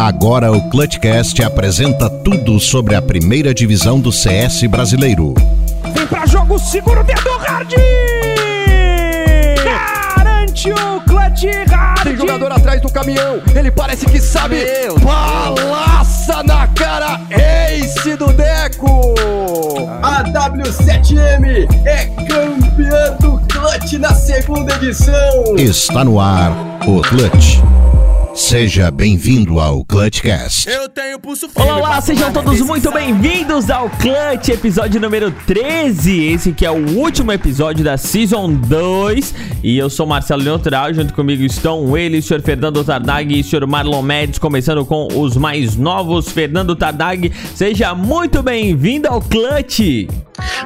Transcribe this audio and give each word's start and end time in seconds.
Agora 0.00 0.50
o 0.50 0.62
Clutchcast 0.70 1.42
apresenta 1.42 2.08
tudo 2.08 2.58
sobre 2.58 2.94
a 2.94 3.02
primeira 3.02 3.52
divisão 3.52 4.00
do 4.00 4.10
CS 4.10 4.62
brasileiro. 4.62 5.34
Vem 5.94 6.06
pra 6.06 6.24
jogo, 6.24 6.58
segura 6.58 7.02
o 7.02 7.04
dedo 7.04 7.36
hard! 7.36 7.74
Garante 9.62 10.72
o 10.72 11.00
clutch 11.02 11.44
hard! 11.68 12.02
Tem 12.02 12.16
jogador 12.16 12.50
atrás 12.50 12.80
do 12.80 12.90
caminhão, 12.90 13.42
ele 13.54 13.70
parece 13.70 14.06
que 14.06 14.18
sabe. 14.18 14.64
Meu 14.64 14.98
Balaça 15.00 16.42
na 16.44 16.66
cara, 16.68 17.20
Ace 17.30 18.16
do 18.16 18.32
Deco! 18.32 19.14
A 20.02 20.24
W7M 20.24 21.68
é 21.84 22.06
campeã 22.24 23.16
do 23.20 23.38
Clutch 23.48 23.92
na 23.98 24.14
segunda 24.14 24.74
edição. 24.76 25.56
Está 25.58 26.02
no 26.02 26.18
ar 26.18 26.52
o 26.86 27.02
Clutch. 27.02 27.60
Seja 28.34 28.90
bem-vindo 28.90 29.58
ao 29.58 29.84
Clutchcast. 29.84 30.68
Eu 30.68 30.88
tenho 30.88 31.18
pulso 31.18 31.48
firme. 31.48 31.68
Olá, 31.68 31.78
olá, 31.78 32.00
sejam 32.00 32.32
todos 32.32 32.60
muito 32.60 32.90
bem-vindos 32.92 33.68
ao 33.68 33.90
Clutch, 33.90 34.48
episódio 34.50 35.00
número 35.00 35.32
13. 35.46 36.26
Esse 36.26 36.52
que 36.52 36.64
é 36.64 36.70
o 36.70 36.96
último 36.96 37.32
episódio 37.32 37.84
da 37.84 37.96
Season 37.96 38.52
2. 38.52 39.34
E 39.64 39.76
eu 39.76 39.90
sou 39.90 40.06
Marcelo 40.06 40.42
Neutral, 40.42 40.94
junto 40.94 41.12
comigo 41.12 41.42
estão 41.42 41.96
ele, 41.96 42.18
o 42.18 42.22
senhor 42.22 42.40
Fernando 42.40 42.84
Tardag 42.84 43.34
e 43.34 43.40
o 43.40 43.44
senhor 43.44 43.66
Marlon 43.66 44.02
Mendes, 44.02 44.38
começando 44.38 44.84
com 44.86 45.08
os 45.20 45.36
mais 45.36 45.76
novos. 45.76 46.28
Fernando 46.30 46.76
Tardag, 46.76 47.32
seja 47.54 47.94
muito 47.94 48.42
bem-vindo 48.42 49.08
ao 49.08 49.20
Clutch. 49.20 50.08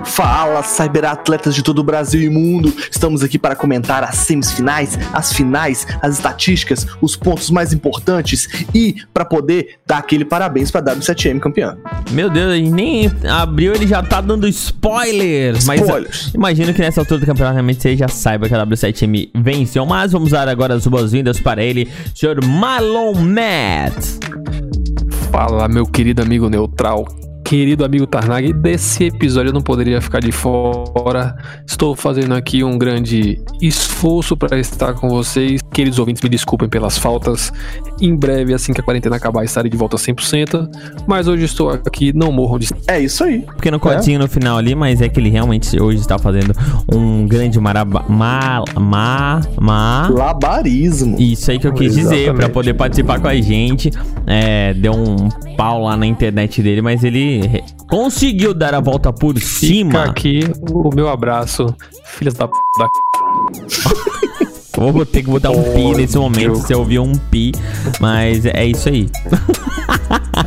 Fala, 0.05 0.63
cyberatletas 0.63 1.55
de 1.55 1.63
todo 1.63 1.79
o 1.79 1.85
Brasil 1.85 2.21
e 2.21 2.29
mundo! 2.29 2.73
Estamos 2.91 3.23
aqui 3.23 3.39
para 3.39 3.57
comentar 3.57 4.03
as 4.05 4.17
semifinais, 4.17 4.99
as 5.13 5.33
finais, 5.33 5.87
as 6.01 6.15
estatísticas, 6.15 6.87
os 7.01 7.17
pontos 7.17 7.51
mais 7.55 7.73
importantes 7.73 8.49
e 8.75 8.97
para 9.13 9.25
poder 9.25 9.77
dar 9.87 9.99
aquele 9.99 10.25
parabéns 10.25 10.71
para 10.71 10.93
a 10.93 10.97
W7M 10.97 11.41
campeã. 11.41 11.77
Meu 12.11 12.29
Deus, 12.29 12.55
ele 12.55 12.71
nem 12.71 13.11
abriu, 13.29 13.75
ele 13.75 13.87
já 13.87 14.03
tá 14.03 14.21
dando 14.21 14.47
spoilers. 14.49 15.65
Mas 15.65 15.81
Spoilers. 15.81 16.27
uh, 16.27 16.31
imagino 16.35 16.75
que 16.75 16.81
nessa 16.81 17.01
altura 17.01 17.21
do 17.21 17.27
campeonato 17.27 17.55
realmente 17.55 17.81
você 17.81 17.97
já 17.97 18.09
saiba 18.09 18.49
que 18.49 18.55
a 18.55 18.67
W7M 18.67 19.31
venceu. 19.35 19.87
Mas 19.87 20.13
vamos 20.13 20.31
dar 20.31 20.49
agora 20.49 20.75
as 20.75 20.87
boas-vindas 20.87 21.41
para 21.41 21.63
ele, 21.63 21.89
senhor 22.15 22.45
Marlon 22.45 23.15
Matt. 23.15 23.95
Fala, 25.31 25.69
meu 25.69 25.87
querido 25.87 26.23
amigo 26.23 26.49
neutral, 26.49 27.07
querido 27.45 27.85
amigo 27.85 28.07
Tarnag. 28.07 28.53
Desse 28.55 29.05
episódio 29.05 29.51
eu 29.51 29.53
não 29.53 29.61
poderia 29.61 30.01
ficar 30.01 30.21
de 30.21 30.33
fora. 30.33 31.37
Estou 31.67 31.95
fazendo 31.95 32.35
aqui 32.35 32.65
um 32.65 32.79
grande 32.79 33.41
esforço 33.61 34.37
para 34.37 34.59
estar 34.59 34.95
com 34.95 35.09
vocês. 35.11 35.61
Queridos 35.73 35.99
ouvintes, 35.99 36.23
me 36.23 36.29
desculpem 36.31 36.69
pelas 36.69 36.97
faltas. 36.97 37.53
Em 38.01 38.17
breve, 38.17 38.55
assim 38.55 38.73
que 38.73 38.81
a 38.81 38.85
quarentena 38.85 39.17
acabar, 39.17 39.45
estarei 39.45 39.71
de 39.71 39.77
volta 39.77 39.97
100%. 39.97 40.69
Mas 41.07 41.29
hoje 41.29 41.45
estou 41.45 41.69
aqui, 41.71 42.13
não 42.15 42.33
morro 42.33 42.59
de. 42.59 42.69
É 42.89 42.99
isso 42.99 43.23
aí. 43.23 43.41
Pequeno 43.57 43.79
cortinho 43.79 44.19
no 44.19 44.29
final 44.29 44.57
ali, 44.57 44.75
mas 44.75 45.03
é 45.03 45.09
que 45.09 45.21
ele 45.21 45.29
realmente 45.29 45.81
hoje 45.81 46.01
está 46.01 46.19
fazendo 46.19 46.55
um 46.93 47.27
grande 47.27 47.61
maraba... 47.61 48.05
Ma... 48.09 48.65
Ma... 48.81 49.41
Ma... 49.61 50.09
Labarismo. 50.09 51.21
Isso 51.21 51.51
aí 51.51 51.59
que 51.59 51.67
eu 51.67 51.75
quis 51.75 51.95
dizer, 51.95 52.15
Exatamente. 52.15 52.37
pra 52.37 52.49
poder 52.49 52.75
participar 52.75 53.21
com 53.21 53.29
a 53.29 53.35
gente. 53.35 53.91
É, 54.27 54.73
deu 54.75 54.93
um 54.95 55.29
pau 55.57 55.83
lá 55.85 55.97
na 55.97 56.07
internet 56.07 56.63
dele, 56.63 56.83
mas 56.83 57.05
ele 57.05 57.63
conseguiu 57.89 58.55
dar 58.55 58.75
a 58.75 58.81
volta 58.81 59.13
por 59.13 59.35
Fica 59.35 59.47
cima. 59.47 60.05
aqui 60.05 60.41
o 60.71 60.95
meu 60.95 61.09
abraço, 61.09 61.75
filhas 62.05 62.35
da 62.35 62.49
p. 62.49 62.55
Da... 62.79 62.89
Eu 64.77 64.93
Vou 64.93 65.07
ter 65.07 65.23
que 65.23 65.31
botar 65.31 65.51
um 65.51 65.63
pi 65.73 65.95
nesse 65.97 66.19
momento, 66.19 66.57
se 66.57 66.73
eu 66.73 66.81
ouvir 66.81 66.99
um 66.99 67.13
pi, 67.13 67.53
mas 68.01 68.45
é 68.45 68.67
isso 68.67 68.89
aí. 68.89 69.09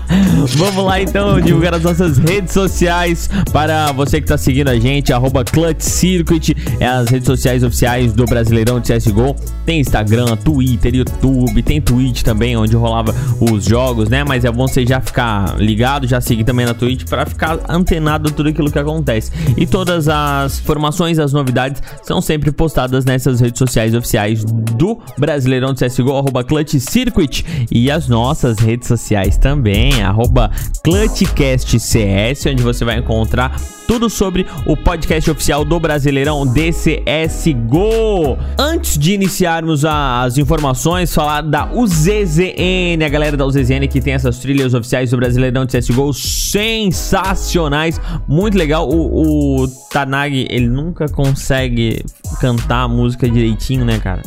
Vamos 0.56 0.86
lá 0.86 1.02
então 1.02 1.40
divulgar 1.42 1.76
as 1.76 1.84
nossas 1.84 2.18
redes 2.18 2.54
sociais 2.54 3.30
para 3.52 3.92
você 3.92 4.22
que 4.22 4.28
tá 4.28 4.38
seguindo 4.38 4.70
a 4.70 4.80
gente, 4.80 5.12
arroba 5.12 5.44
Clutch 5.44 5.82
Circuit, 5.82 6.56
é 6.80 6.88
as 6.88 7.10
redes 7.10 7.26
sociais 7.26 7.64
oficiais 7.64 8.14
do 8.14 8.26
Brasileirão 8.26 8.80
de 8.80 8.94
CSGO. 8.94 9.36
Tem 9.66 9.82
Instagram, 9.82 10.38
Twitter, 10.38 10.96
YouTube, 10.96 11.62
tem 11.62 11.82
Twitch 11.82 12.22
também, 12.22 12.56
onde 12.56 12.76
rolava 12.76 13.14
os 13.42 13.66
jogos, 13.66 14.08
né? 14.08 14.24
Mas 14.24 14.46
é 14.46 14.52
bom 14.52 14.68
você 14.68 14.86
já 14.86 15.02
ficar 15.02 15.58
ligado, 15.58 16.08
já 16.08 16.22
seguir 16.22 16.46
também 16.46 16.66
na 16.66 16.74
Twitch 16.74 17.04
para 17.04 17.26
ficar 17.26 17.60
antenado 17.68 18.32
tudo 18.32 18.50
aquilo 18.50 18.72
que 18.72 18.80
acontece. 18.80 19.32
E 19.58 19.68
todas 19.68 20.08
as 20.08 20.60
informações, 20.60 21.20
as 21.20 21.34
novidades 21.34 21.82
são 22.04 22.22
sempre 22.22 22.52
postadas 22.52 23.04
nessas 23.04 23.42
redes 23.42 23.60
sociais 23.60 23.94
oficiais 23.94 24.44
do 24.46 24.98
Brasileirão 25.18 25.74
de 25.74 25.86
CSGO, 25.86 26.16
arroba 26.16 26.44
Clutch 26.44 26.76
Circuit. 26.80 27.46
E 27.70 27.92
as 27.92 28.08
nossas 28.08 28.60
redes 28.60 28.88
sociais 28.88 29.38
também, 29.38 29.97
arroba 30.04 30.52
ClutchCastCS, 30.84 32.46
onde 32.48 32.64
você 32.64 32.84
vai 32.86 32.98
encontrar 33.00 33.60
tudo 33.88 34.10
sobre 34.10 34.46
o 34.66 34.76
podcast 34.76 35.32
oficial 35.32 35.64
do 35.64 35.80
Brasileirão 35.80 36.46
DCSGO. 36.46 38.38
Antes 38.60 38.98
de 38.98 39.14
iniciarmos 39.14 39.86
as 39.86 40.38
informações, 40.38 41.14
falar 41.16 41.42
da 41.42 41.72
UZZN, 41.74 43.04
a 43.06 43.10
galera 43.10 43.38
da 43.38 43.46
UZZN 43.46 43.88
que 43.90 44.02
tem 44.02 44.14
essas 44.14 44.40
trilhas 44.40 44.74
oficiais 44.74 45.12
do 45.12 45.18
Brasileirão 45.18 45.66
de 45.66 45.78
CSGO 45.78 46.14
sensacionais, 46.14 48.00
muito 48.28 48.58
legal. 48.58 48.90
O, 48.90 49.64
o 49.64 49.68
Tanag, 49.90 50.48
ele 50.50 50.68
nunca 50.68 51.08
consegue 51.08 52.04
cantar 52.42 52.84
a 52.84 52.88
música 52.88 53.30
direitinho, 53.30 53.86
né, 53.86 54.00
cara? 54.00 54.22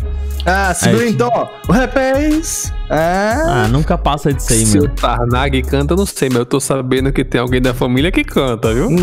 Ah, 0.47 0.73
segura 0.75 1.07
então, 1.09 1.31
ó. 1.33 1.49
O 1.69 1.73
rap 1.73 1.97
é 1.97 2.29
isso. 2.29 2.73
Ah, 2.89 3.65
Ah, 3.65 3.69
nunca 3.69 3.97
passa 3.97 4.33
disso 4.33 4.53
aí, 4.53 4.67
Se 4.67 4.79
o 4.79 4.83
meu. 4.83 4.91
Tarnag 4.91 5.63
canta, 5.63 5.93
eu 5.93 5.97
não 5.99 6.07
sei, 6.07 6.29
mas 6.29 6.39
eu 6.39 6.47
tô 6.47 6.59
sabendo 6.59 7.13
que 7.13 7.25
tem 7.25 7.41
alguém 7.41 7.61
da 7.63 7.73
família 7.73 8.11
que 8.11 8.25
canta, 8.25 8.73
viu? 8.75 8.91
não, 8.91 8.99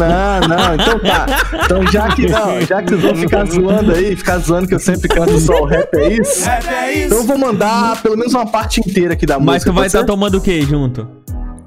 não, 0.47 0.75
então 0.75 0.99
tá. 0.99 1.25
Então 1.65 1.87
já 1.91 2.07
que 2.09 2.27
não, 2.29 2.59
já 2.61 2.81
que 2.81 2.89
vocês 2.89 3.01
vão 3.01 3.15
ficar 3.15 3.45
zoando 3.45 3.91
aí, 3.93 4.15
ficar 4.15 4.37
zoando 4.39 4.67
que 4.67 4.75
eu 4.75 4.79
sempre 4.79 5.07
canto 5.07 5.39
só 5.39 5.61
o 5.61 5.65
rap 5.65 5.87
é 5.95 6.13
isso. 6.13 6.49
Então 7.05 7.17
eu 7.19 7.23
vou 7.23 7.37
mandar 7.37 8.01
pelo 8.01 8.17
menos 8.17 8.33
uma 8.33 8.45
parte 8.45 8.79
inteira 8.81 9.13
aqui 9.13 9.25
da 9.25 9.39
Mas 9.39 9.45
música. 9.63 9.71
tu 9.71 9.75
vai 9.75 9.87
estar 9.87 9.99
ser? 9.99 10.05
tomando 10.05 10.37
o 10.37 10.41
que 10.41 10.61
junto? 10.63 11.07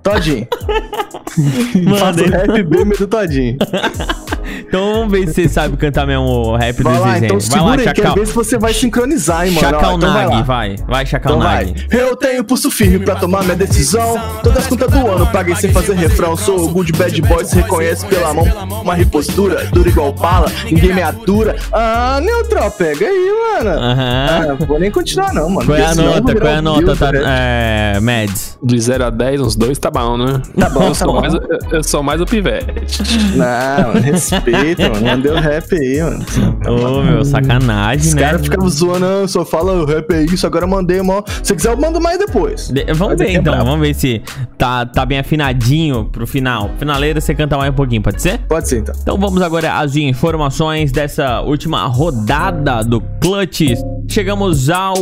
Todinho. 0.02 0.46
Manda 1.84 1.98
Faço 1.98 2.20
aí. 2.20 2.30
rap 2.30 2.62
bem 2.64 2.84
do 2.88 3.06
Todinho. 3.06 3.56
Então 4.58 4.94
vamos 4.94 5.12
ver 5.12 5.28
se 5.28 5.34
você 5.34 5.48
sabe 5.48 5.76
cantar 5.76 6.06
mesmo 6.06 6.24
o 6.24 6.56
rap 6.56 6.82
Vai 6.82 6.94
do 6.94 7.00
lá, 7.00 7.12
Zezé. 7.14 7.26
então 7.26 7.38
vai 7.38 7.46
segura 7.48 7.84
lá, 7.84 7.90
aí, 7.90 7.94
quero 7.94 8.14
ver 8.14 8.26
se 8.26 8.32
você 8.34 8.58
vai 8.58 8.72
sincronizar, 8.74 9.46
hein, 9.46 9.52
mano. 9.52 9.66
Ó, 9.66 9.70
Chacal 9.70 9.96
então 9.96 10.12
vai 10.12 10.26
Nag, 10.26 10.42
vai. 10.46 10.76
Vai, 10.86 11.06
Chacal 11.06 11.32
Então 11.36 11.42
vai. 11.44 11.64
Nag. 11.66 11.86
Eu 11.90 12.16
tenho 12.16 12.44
pulso 12.44 12.70
firme 12.70 12.98
pra 13.00 13.16
tomar 13.16 13.42
minha 13.44 13.56
decisão. 13.56 14.20
Todas 14.42 14.58
as 14.58 14.66
contas 14.66 14.90
do 14.90 15.06
ano 15.06 15.26
paguei 15.26 15.54
sem 15.56 15.72
fazer 15.72 15.94
refrão. 15.94 16.36
Sou 16.36 16.64
o 16.64 16.68
good 16.68 16.92
bad 16.92 17.22
boy, 17.22 17.44
se 17.44 17.56
reconhece 17.56 18.06
pela 18.06 18.32
mão. 18.34 18.44
Uma 18.82 18.94
repostura, 18.94 19.64
dura 19.72 19.88
igual 19.88 20.12
pala, 20.12 20.50
ninguém 20.64 20.94
me 20.94 21.02
atura. 21.02 21.56
Ah, 21.72 22.20
neutral, 22.22 22.70
pega 22.70 23.06
aí, 23.06 23.32
mano. 23.54 23.70
Aham. 23.70 24.26
Ah, 24.60 24.64
vou 24.66 24.78
nem 24.78 24.90
continuar 24.90 25.32
não, 25.32 25.48
mano. 25.48 25.66
Qual 25.66 25.76
é 25.78 25.84
a 25.84 25.94
nota? 25.94 26.34
Qual 26.34 26.48
é 26.52 26.56
a 26.56 26.62
nota, 26.62 26.96
tá, 26.96 27.10
é, 27.14 27.98
Mads? 28.00 28.58
De 28.62 28.78
0 28.78 29.04
a 29.06 29.10
10, 29.10 29.40
uns 29.40 29.56
dois 29.56 29.78
tá 29.78 29.90
bom, 29.90 30.16
né? 30.16 30.40
Tá 30.58 30.68
bom, 30.68 30.82
eu 30.82 30.88
tá 30.88 30.94
sou 30.94 31.12
bom. 31.12 31.20
Mais, 31.20 31.34
eu 31.72 31.82
sou 31.84 32.02
mais 32.02 32.20
o 32.20 32.26
pivete. 32.26 33.02
Não, 33.36 33.94
mano, 33.94 34.18
respeita, 34.44 34.88
mano. 34.90 35.06
Mandei 35.06 35.32
o 35.32 35.36
rap 35.36 35.74
aí, 35.74 36.02
mano. 36.02 36.24
Ô, 36.68 37.02
meu, 37.02 37.24
sacanagem, 37.24 38.08
Os 38.08 38.14
né? 38.14 38.22
caras 38.22 38.42
ficavam 38.42 38.68
zoando, 38.68 39.28
só 39.28 39.44
fala 39.44 39.72
o 39.72 39.84
rap 39.84 40.10
é 40.12 40.22
isso, 40.22 40.46
agora 40.46 40.64
eu 40.64 40.68
mandei, 40.68 41.00
mano. 41.02 41.24
Se 41.42 41.54
quiser, 41.54 41.72
eu 41.72 41.76
mando 41.76 42.00
mais 42.00 42.18
depois. 42.18 42.68
De- 42.68 42.84
vamos 42.92 43.16
Mas 43.16 43.18
ver 43.18 43.34
é 43.34 43.38
então, 43.38 43.64
vamos 43.64 43.80
ver 43.86 43.94
se 43.94 44.22
tá, 44.58 44.84
tá 44.86 45.04
bem 45.06 45.18
afinadinho 45.18 46.06
pro 46.06 46.26
final. 46.26 46.70
Finaleira, 46.78 47.20
você 47.20 47.34
canta 47.34 47.56
mais 47.56 47.70
um 47.72 47.76
pouquinho, 47.76 48.02
pode 48.02 48.20
ser? 48.22 48.38
Pode 48.48 48.68
ser, 48.68 48.78
então. 48.80 48.94
Então 49.00 49.18
vamos 49.18 49.42
agora 49.42 49.78
às 49.78 49.96
informações 49.96 50.92
dessa 50.92 51.40
última 51.40 51.86
rodada 51.86 52.82
do 52.84 53.00
Clutch. 53.20 53.60
Chegamos 54.08 54.68
ao 54.68 54.96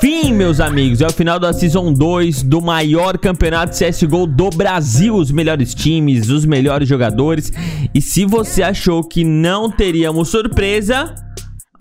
fim, 0.00 0.32
meus 0.34 0.60
amigos. 0.60 1.00
É 1.00 1.06
o 1.06 1.12
final 1.12 1.38
da 1.38 1.52
Season 1.54 1.90
2 1.92 2.42
do 2.42 2.60
maior 2.60 3.16
campeonato 3.16 3.74
CSGO 3.76 4.26
do 4.26 4.50
Brasil. 4.50 5.14
Os 5.14 5.30
melhores 5.30 5.74
times, 5.74 6.28
os 6.28 6.44
melhores 6.44 6.86
jogadores. 6.88 7.50
E 7.94 8.00
se 8.00 8.26
você 8.26 8.62
achou 8.72 9.04
que 9.04 9.22
não 9.22 9.70
teríamos 9.70 10.30
surpresa, 10.30 11.14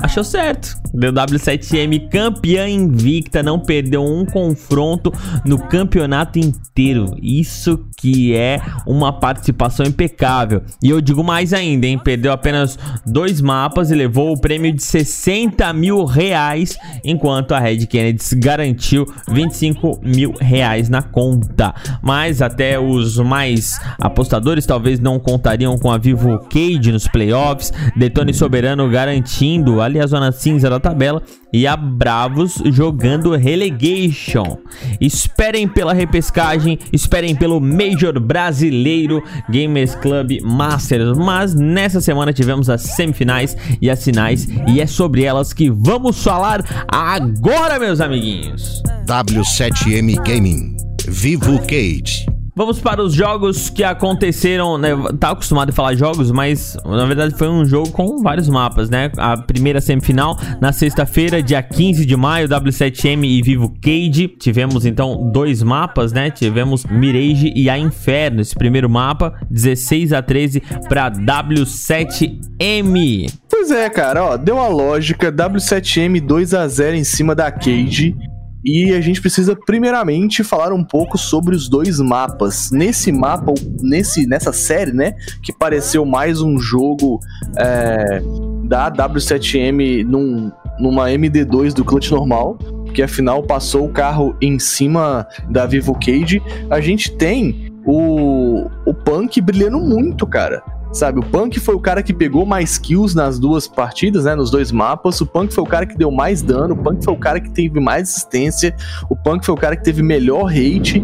Achou 0.01 0.23
certo. 0.23 0.81
DW7M 0.95 2.09
campeã 2.09 2.67
invicta, 2.67 3.41
não 3.41 3.59
perdeu 3.59 4.03
um 4.03 4.25
confronto 4.25 5.13
no 5.45 5.57
campeonato 5.57 6.39
inteiro. 6.39 7.15
Isso 7.21 7.85
que 7.97 8.35
é 8.35 8.59
uma 8.85 9.13
participação 9.13 9.85
impecável. 9.85 10.63
E 10.83 10.89
eu 10.89 10.99
digo 10.99 11.23
mais 11.23 11.53
ainda, 11.53 11.85
hein? 11.85 11.99
Perdeu 12.03 12.31
apenas 12.31 12.77
dois 13.05 13.39
mapas 13.39 13.91
e 13.91 13.95
levou 13.95 14.33
o 14.33 14.39
prêmio 14.39 14.73
de 14.73 14.81
60 14.81 15.71
mil 15.73 16.03
reais, 16.03 16.77
enquanto 17.03 17.53
a 17.53 17.59
Red 17.59 17.85
Kennedy 17.85 18.23
garantiu 18.35 19.05
25 19.29 20.01
mil 20.03 20.33
reais 20.39 20.89
na 20.89 21.03
conta. 21.03 21.73
Mas 22.01 22.41
até 22.41 22.79
os 22.79 23.17
mais 23.17 23.79
apostadores 23.99 24.65
talvez 24.65 24.99
não 24.99 25.19
contariam 25.19 25.77
com 25.77 25.91
a 25.91 25.97
Vivo 25.97 26.39
Cage 26.49 26.91
nos 26.91 27.07
playoffs. 27.07 27.71
Detone 27.95 28.33
Soberano 28.33 28.89
garantindo 28.89 29.79
a 29.79 29.90
ali 29.91 29.99
a 29.99 30.07
zona 30.07 30.31
cinza 30.31 30.69
da 30.69 30.79
tabela 30.79 31.21
e 31.53 31.67
a 31.67 31.75
Bravos 31.75 32.55
jogando 32.65 33.35
relegation. 33.35 34.57
Esperem 34.99 35.67
pela 35.67 35.93
repescagem, 35.93 36.79
esperem 36.91 37.35
pelo 37.35 37.59
Major 37.59 38.19
Brasileiro 38.19 39.23
Gamers 39.49 39.93
Club 39.95 40.39
Masters. 40.41 41.17
Mas 41.17 41.53
nessa 41.53 42.01
semana 42.01 42.33
tivemos 42.33 42.69
as 42.69 42.81
semifinais 42.81 43.55
e 43.81 43.89
as 43.89 44.03
finais 44.03 44.47
e 44.67 44.81
é 44.81 44.87
sobre 44.87 45.23
elas 45.23 45.53
que 45.53 45.69
vamos 45.69 46.23
falar 46.23 46.63
agora, 46.87 47.77
meus 47.77 47.99
amiguinhos. 47.99 48.81
W7M 49.05 50.15
Gaming. 50.25 50.75
Vivo 51.07 51.59
Cage. 51.63 52.40
Vamos 52.61 52.79
para 52.79 53.01
os 53.01 53.11
jogos 53.11 53.71
que 53.71 53.83
aconteceram, 53.83 54.77
né? 54.77 54.89
Tá 55.19 55.31
acostumado 55.31 55.71
a 55.71 55.73
falar 55.73 55.95
jogos, 55.95 56.29
mas 56.29 56.77
na 56.85 57.07
verdade 57.07 57.35
foi 57.35 57.49
um 57.49 57.65
jogo 57.65 57.89
com 57.89 58.21
vários 58.21 58.47
mapas, 58.47 58.87
né? 58.87 59.11
A 59.17 59.35
primeira 59.35 59.81
semifinal 59.81 60.37
na 60.61 60.71
sexta-feira, 60.71 61.41
dia 61.41 61.63
15 61.63 62.05
de 62.05 62.15
maio, 62.15 62.47
W7M 62.47 63.25
e 63.25 63.41
Vivo 63.41 63.73
Cage. 63.81 64.27
Tivemos 64.27 64.85
então 64.85 65.31
dois 65.31 65.63
mapas, 65.63 66.13
né? 66.13 66.29
Tivemos 66.29 66.85
Mirage 66.85 67.51
e 67.55 67.67
a 67.67 67.79
Inferno. 67.79 68.41
Esse 68.41 68.53
primeiro 68.53 68.87
mapa, 68.87 69.33
16 69.49 70.13
a 70.13 70.21
13 70.21 70.61
para 70.87 71.09
W7M. 71.09 73.33
Pois 73.49 73.71
é, 73.71 73.89
cara, 73.89 74.23
ó, 74.23 74.37
deu 74.37 74.59
a 74.59 74.67
lógica, 74.67 75.31
W7M 75.31 76.21
2 76.21 76.53
a 76.53 76.67
0 76.67 76.95
em 76.95 77.03
cima 77.03 77.33
da 77.33 77.51
Cage. 77.51 78.15
E 78.63 78.93
a 78.93 79.01
gente 79.01 79.19
precisa 79.19 79.55
primeiramente 79.55 80.43
falar 80.43 80.71
um 80.71 80.83
pouco 80.83 81.17
sobre 81.17 81.55
os 81.55 81.67
dois 81.67 81.99
mapas. 81.99 82.69
Nesse 82.71 83.11
mapa, 83.11 83.53
nesse, 83.81 84.27
nessa 84.27 84.53
série, 84.53 84.91
né, 84.91 85.13
que 85.41 85.51
pareceu 85.51 86.05
mais 86.05 86.41
um 86.41 86.57
jogo 86.59 87.19
é, 87.57 88.21
da 88.65 88.91
W7M 88.91 90.05
num, 90.05 90.51
numa 90.79 91.09
MD2 91.09 91.73
do 91.73 91.83
clutch 91.83 92.11
normal, 92.11 92.57
que 92.93 93.01
afinal 93.01 93.43
passou 93.43 93.85
o 93.85 93.91
carro 93.91 94.35
em 94.41 94.59
cima 94.59 95.27
da 95.49 95.65
Vivo 95.65 95.93
Cage, 95.95 96.41
a 96.69 96.79
gente 96.79 97.11
tem 97.11 97.71
o, 97.85 98.67
o 98.85 98.93
Punk 98.93 99.41
brilhando 99.41 99.79
muito, 99.79 100.27
cara. 100.27 100.61
Sabe, 100.93 101.19
o 101.19 101.23
Punk 101.23 101.57
foi 101.59 101.73
o 101.73 101.79
cara 101.79 102.03
que 102.03 102.13
pegou 102.13 102.45
mais 102.45 102.77
kills 102.77 103.15
nas 103.15 103.39
duas 103.39 103.65
partidas, 103.65 104.25
né? 104.25 104.35
Nos 104.35 104.51
dois 104.51 104.71
mapas. 104.71 105.21
O 105.21 105.25
Punk 105.25 105.53
foi 105.53 105.63
o 105.63 105.67
cara 105.67 105.85
que 105.85 105.97
deu 105.97 106.11
mais 106.11 106.41
dano. 106.41 106.73
O 106.73 106.77
Punk 106.77 107.03
foi 107.03 107.13
o 107.13 107.17
cara 107.17 107.39
que 107.39 107.49
teve 107.49 107.79
mais 107.79 108.09
assistência. 108.09 108.75
O 109.09 109.15
Punk 109.15 109.45
foi 109.45 109.55
o 109.55 109.57
cara 109.57 109.77
que 109.77 109.83
teve 109.83 110.03
melhor 110.03 110.43
rate. 110.43 111.03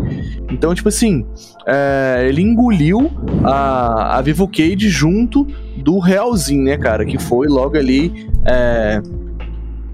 Então, 0.51 0.75
tipo 0.75 0.89
assim, 0.89 1.25
é, 1.65 2.25
ele 2.27 2.41
engoliu 2.41 3.09
a, 3.45 4.17
a 4.17 4.21
Vivo 4.21 4.47
Cage 4.47 4.89
junto 4.89 5.47
do 5.77 5.99
Realzinho, 5.99 6.63
né, 6.63 6.77
cara? 6.77 7.05
Que 7.05 7.17
foi 7.17 7.47
logo 7.47 7.77
ali. 7.77 8.29
É, 8.45 9.01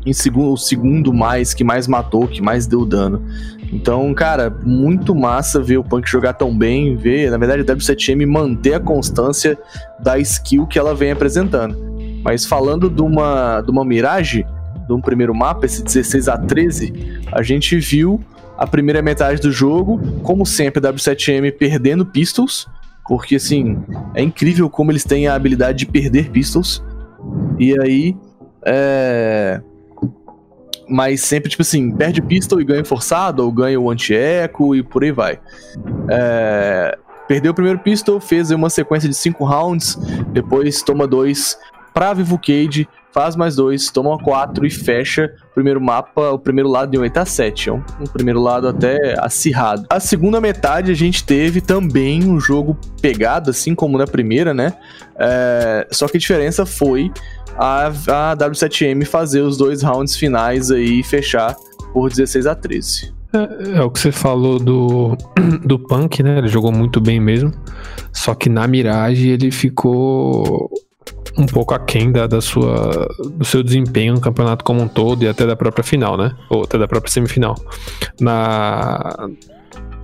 em 0.06 0.13
segundo, 0.13 0.54
o 0.54 0.57
segundo 0.57 1.13
mais 1.13 1.54
que 1.54 1.63
mais 1.63 1.88
matou, 1.88 2.28
que 2.28 2.42
mais 2.42 2.68
deu 2.68 2.86
dano. 2.86 3.22
Então, 3.71 4.13
cara, 4.13 4.50
muito 4.63 5.15
massa 5.15 5.62
ver 5.62 5.77
o 5.77 5.83
Punk 5.83 6.10
jogar 6.10 6.33
tão 6.33 6.56
bem, 6.56 6.95
ver, 6.95 7.31
na 7.31 7.38
verdade, 7.38 7.62
a 7.62 7.75
W7M 7.75 8.25
manter 8.27 8.75
a 8.75 8.80
constância 8.80 9.57
da 10.00 10.18
skill 10.19 10.68
que 10.68 10.77
ela 10.77 10.94
vem 10.94 11.12
apresentando. 11.12 11.75
Mas 12.24 12.45
falando 12.45 12.89
de 12.89 13.01
uma, 13.01 13.62
de 13.62 13.71
uma 13.71 13.83
Mirage, 13.83 14.45
de 14.88 14.94
um 14.94 15.01
primeiro 15.01 15.33
mapa, 15.33 15.65
esse 15.65 15.83
16 15.83 16.27
a 16.27 16.38
13, 16.38 17.21
a 17.31 17.42
gente 17.42 17.77
viu 17.77 18.19
a 18.57 18.68
primeira 18.68 19.01
metade 19.01 19.42
do 19.42 19.51
jogo, 19.51 20.00
como 20.21 20.45
sempre, 20.45 20.86
a 20.86 20.92
W7M 20.92 21.51
perdendo 21.57 22.06
pistols, 22.06 22.68
porque 23.07 23.36
assim, 23.36 23.77
é 24.13 24.21
incrível 24.21 24.69
como 24.69 24.92
eles 24.92 25.04
têm 25.04 25.27
a 25.27 25.36
habilidade 25.36 25.80
de 25.80 25.86
perder 25.86 26.30
pistols. 26.30 26.83
E 27.59 27.77
aí, 27.80 28.16
é 28.66 29.62
mas 30.88 31.21
sempre, 31.21 31.50
tipo 31.50 31.62
assim, 31.62 31.91
perde 31.91 32.21
pistol 32.21 32.59
e 32.62 32.63
ganha 32.63 32.83
forçado, 32.83 33.44
ou 33.44 33.51
ganha 33.51 33.80
o 33.80 33.89
anti-eco 33.89 34.75
e 34.75 34.83
por 34.83 35.03
aí 35.03 35.12
vai. 35.12 35.39
É, 36.09 36.97
perdeu 37.27 37.51
o 37.51 37.56
primeiro 37.56 37.80
pistol, 37.80 38.19
fez 38.19 38.51
uma 38.51 38.69
sequência 38.69 39.07
de 39.09 39.15
5 39.15 39.44
rounds, 39.44 39.95
depois 40.31 40.81
toma 40.81 41.07
dois 41.07 41.57
pra 41.94 42.13
Vivo 42.13 42.38
Cage, 42.38 42.88
faz 43.13 43.36
mais 43.36 43.56
dois, 43.56 43.92
toma 43.92 44.18
quatro 44.18 44.65
e 44.65 44.69
fecha 44.69 45.33
o 45.51 45.54
primeiro 45.54 45.80
mapa, 45.80 46.31
o 46.31 46.39
primeiro 46.39 46.68
lado 46.68 46.92
de 46.92 46.98
8 46.98 47.18
a 47.18 47.25
7. 47.25 47.69
É 47.69 47.74
um, 47.74 47.83
um, 48.01 48.06
primeiro 48.06 48.42
lado 48.42 48.68
até 48.68 49.15
acirrado. 49.19 49.86
A 49.89 50.00
segunda 50.00 50.42
metade 50.42 50.92
a 50.92 50.95
gente 50.95 51.24
teve 51.24 51.62
também 51.62 52.24
um 52.24 52.39
jogo 52.39 52.77
pegado, 53.01 53.51
assim 53.51 53.75
como 53.75 53.98
na 53.98 54.07
primeira, 54.07 54.54
né? 54.54 54.74
É, 55.15 55.88
só 55.92 56.07
que 56.07 56.18
a 56.18 56.19
diferença 56.19 56.65
foi 56.65 57.12
a, 57.56 57.88
a 57.88 58.36
W7M 58.36 59.06
fazer 59.06 59.42
os 59.42 59.57
dois 59.57 59.83
rounds 59.83 60.16
finais 60.16 60.71
aí 60.71 61.00
e 61.00 61.04
fechar 61.04 61.56
por 61.94 62.09
16 62.09 62.48
a 62.48 62.56
13. 62.56 63.13
É, 63.33 63.77
é, 63.77 63.81
o 63.81 63.89
que 63.89 64.00
você 64.00 64.12
falou 64.12 64.59
do, 64.59 65.16
do 65.66 65.77
Punk, 65.77 66.21
né? 66.24 66.39
Ele 66.39 66.48
jogou 66.48 66.71
muito 66.71 67.00
bem 67.00 67.19
mesmo. 67.19 67.51
Só 68.12 68.33
que 68.36 68.50
na 68.50 68.68
Mirage 68.68 69.30
ele 69.30 69.51
ficou 69.51 70.69
um 71.38 71.45
pouco 71.45 71.74
aquém 71.74 72.12
da, 72.12 72.27
da 72.27 72.41
sua, 72.41 73.07
do 73.35 73.45
seu 73.45 73.63
desempenho 73.63 74.13
no 74.13 74.21
campeonato 74.21 74.63
como 74.63 74.81
um 74.81 74.88
todo 74.88 75.24
e 75.24 75.27
até 75.27 75.45
da 75.45 75.56
própria 75.56 75.83
final, 75.83 76.18
né? 76.18 76.35
Ou 76.50 76.63
até 76.63 76.77
da 76.77 76.88
própria 76.88 77.12
semifinal. 77.12 77.56
Na, 78.19 79.30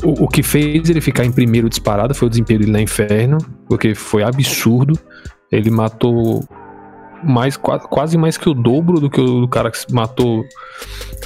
o, 0.03 0.25
o, 0.25 0.27
que 0.27 0.41
fez 0.41 0.89
ele 0.89 1.01
ficar 1.01 1.25
em 1.25 1.31
primeiro 1.31 1.69
disparado 1.69 2.15
foi 2.15 2.27
o 2.27 2.29
desempenho 2.29 2.59
dele 2.59 2.71
na 2.71 2.81
Inferno, 2.81 3.37
porque 3.67 3.93
foi 3.93 4.23
absurdo. 4.23 4.97
Ele 5.51 5.69
matou 5.69 6.43
mais, 7.24 7.57
quase 7.57 8.18
mais 8.18 8.38
que 8.38 8.50
o 8.50 8.54
dobro 8.54 9.00
do 9.00 9.10
que 9.10 9.19
o 9.19 9.48
cara 9.48 9.71
que 9.71 9.80
matou 9.92 10.45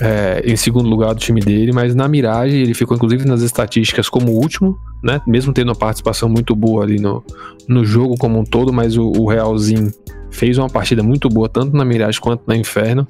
é, 0.01 0.41
em 0.45 0.55
segundo 0.55 0.89
lugar 0.89 1.13
do 1.13 1.19
time 1.19 1.39
dele, 1.39 1.71
mas 1.71 1.93
na 1.93 2.07
Mirage 2.07 2.55
ele 2.55 2.73
ficou 2.73 2.95
inclusive 2.95 3.25
nas 3.25 3.41
estatísticas 3.41 4.09
como 4.09 4.31
último, 4.31 4.77
né? 5.03 5.21
Mesmo 5.27 5.53
tendo 5.53 5.69
uma 5.69 5.75
participação 5.75 6.27
muito 6.27 6.55
boa 6.55 6.83
ali 6.83 6.99
no, 6.99 7.23
no 7.67 7.85
jogo 7.85 8.15
como 8.17 8.39
um 8.39 8.43
todo, 8.43 8.73
mas 8.73 8.97
o, 8.97 9.07
o 9.07 9.27
Realzinho 9.27 9.91
fez 10.31 10.57
uma 10.57 10.67
partida 10.67 11.03
muito 11.03 11.29
boa, 11.29 11.47
tanto 11.47 11.77
na 11.77 11.85
Mirage 11.85 12.19
quanto 12.19 12.43
na 12.47 12.55
Inferno. 12.55 13.07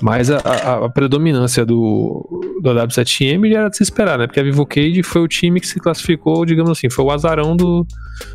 Mas 0.00 0.30
a, 0.30 0.38
a, 0.38 0.86
a 0.86 0.88
predominância 0.88 1.64
do, 1.64 2.26
do 2.60 2.70
W7M 2.70 3.50
já 3.50 3.58
era 3.60 3.68
de 3.68 3.76
se 3.76 3.82
esperar, 3.82 4.18
né? 4.18 4.26
Porque 4.26 4.40
a 4.40 4.42
Vivo 4.42 4.64
Cage 4.66 5.02
foi 5.02 5.22
o 5.22 5.28
time 5.28 5.60
que 5.60 5.66
se 5.66 5.78
classificou, 5.78 6.44
digamos 6.46 6.70
assim, 6.72 6.88
foi 6.88 7.04
o 7.04 7.10
azarão 7.10 7.54
do, 7.54 7.86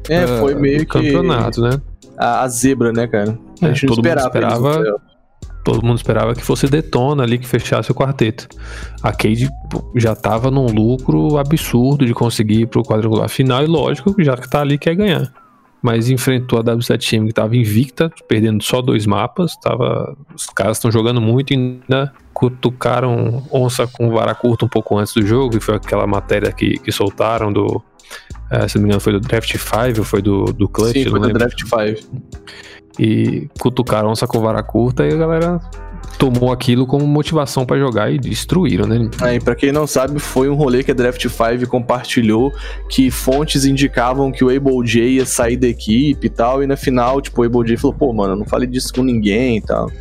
é, 0.07 0.23
uh, 0.23 0.39
foi 0.39 0.55
meio 0.55 0.79
do 0.79 0.87
campeonato, 0.87 1.61
que... 1.61 1.67
né? 1.67 1.81
A, 2.17 2.41
a, 2.41 2.47
zebra, 2.47 2.91
né, 2.91 3.07
cara? 3.07 3.37
A 3.61 3.67
gente 3.67 3.85
é, 3.85 3.87
todo 3.87 3.99
esperava. 3.99 4.29
Mundo 4.29 4.77
esperava 4.77 5.07
todo 5.63 5.85
mundo 5.85 5.97
esperava 5.97 6.33
que 6.33 6.45
fosse 6.45 6.65
Detona 6.65 7.23
ali 7.23 7.37
que 7.37 7.45
fechasse 7.45 7.91
o 7.91 7.95
quarteto. 7.95 8.47
A 9.03 9.11
Cade 9.11 9.49
já 9.97 10.15
tava 10.15 10.49
num 10.49 10.67
lucro 10.67 11.37
absurdo 11.37 12.05
de 12.05 12.13
conseguir 12.13 12.61
ir 12.61 12.67
pro 12.67 12.83
quadrangular 12.83 13.27
final 13.27 13.61
e 13.61 13.67
lógico, 13.67 14.15
já 14.17 14.37
que 14.37 14.49
tá 14.49 14.61
ali 14.61 14.77
quer 14.77 14.95
ganhar 14.95 15.29
mas 15.81 16.09
enfrentou 16.09 16.59
a 16.59 16.63
W7M 16.63 17.23
que 17.23 17.29
estava 17.29 17.55
invicta, 17.55 18.11
perdendo 18.27 18.63
só 18.63 18.81
dois 18.81 19.05
mapas. 19.05 19.55
Tava, 19.57 20.17
os 20.35 20.47
caras 20.47 20.77
estão 20.77 20.91
jogando 20.91 21.21
muito 21.21 21.53
e 21.53 21.55
ainda 21.55 22.11
cutucaram 22.33 23.43
onça 23.51 23.87
com 23.87 24.09
vara 24.11 24.35
curta 24.35 24.65
um 24.65 24.67
pouco 24.67 24.97
antes 24.97 25.13
do 25.13 25.25
jogo, 25.25 25.55
e 25.57 25.59
foi 25.59 25.75
aquela 25.75 26.05
matéria 26.05 26.51
que, 26.51 26.77
que 26.79 26.91
soltaram 26.91 27.53
do. 27.53 27.81
É, 28.49 28.67
se 28.67 28.75
não 28.75 28.83
me 28.83 28.89
engano, 28.89 29.01
foi 29.01 29.13
do 29.13 29.19
Draft 29.19 29.51
5 29.51 29.99
ou 29.99 30.03
foi 30.03 30.21
do, 30.21 30.45
do 30.45 30.69
Clutch? 30.69 30.93
Sim, 30.93 31.09
foi 31.09 31.19
do 31.19 31.33
Draft 31.33 31.61
5. 31.61 32.19
E 32.99 33.47
cutucaram 33.59 34.09
onça 34.09 34.25
com 34.25 34.39
vara 34.39 34.63
curta 34.63 35.05
e 35.05 35.13
a 35.13 35.17
galera 35.17 35.59
tomou 36.17 36.51
aquilo 36.51 36.87
como 36.87 37.05
motivação 37.05 37.65
para 37.65 37.77
jogar 37.77 38.11
e 38.11 38.17
destruíram, 38.17 38.87
né? 38.87 39.09
É, 39.21 39.39
para 39.39 39.55
quem 39.55 39.71
não 39.71 39.85
sabe, 39.85 40.19
foi 40.19 40.49
um 40.49 40.55
rolê 40.55 40.83
que 40.83 40.91
a 40.91 40.93
Draft 40.93 41.21
5 41.21 41.67
compartilhou 41.67 42.51
que 42.89 43.11
fontes 43.11 43.65
indicavam 43.65 44.31
que 44.31 44.43
o 44.43 44.49
Able 44.49 44.85
J 44.85 45.01
ia 45.01 45.25
sair 45.25 45.57
da 45.57 45.67
equipe 45.67 46.25
e 46.25 46.29
tal, 46.29 46.63
e 46.63 46.67
na 46.67 46.75
final, 46.75 47.21
tipo, 47.21 47.41
o 47.41 47.45
Able 47.45 47.67
J 47.67 47.77
falou, 47.77 47.95
pô, 47.95 48.13
mano, 48.13 48.35
não 48.35 48.45
falei 48.45 48.67
disso 48.67 48.91
com 48.93 49.03
ninguém 49.03 49.57
e 49.57 49.61
tal. 49.61 49.91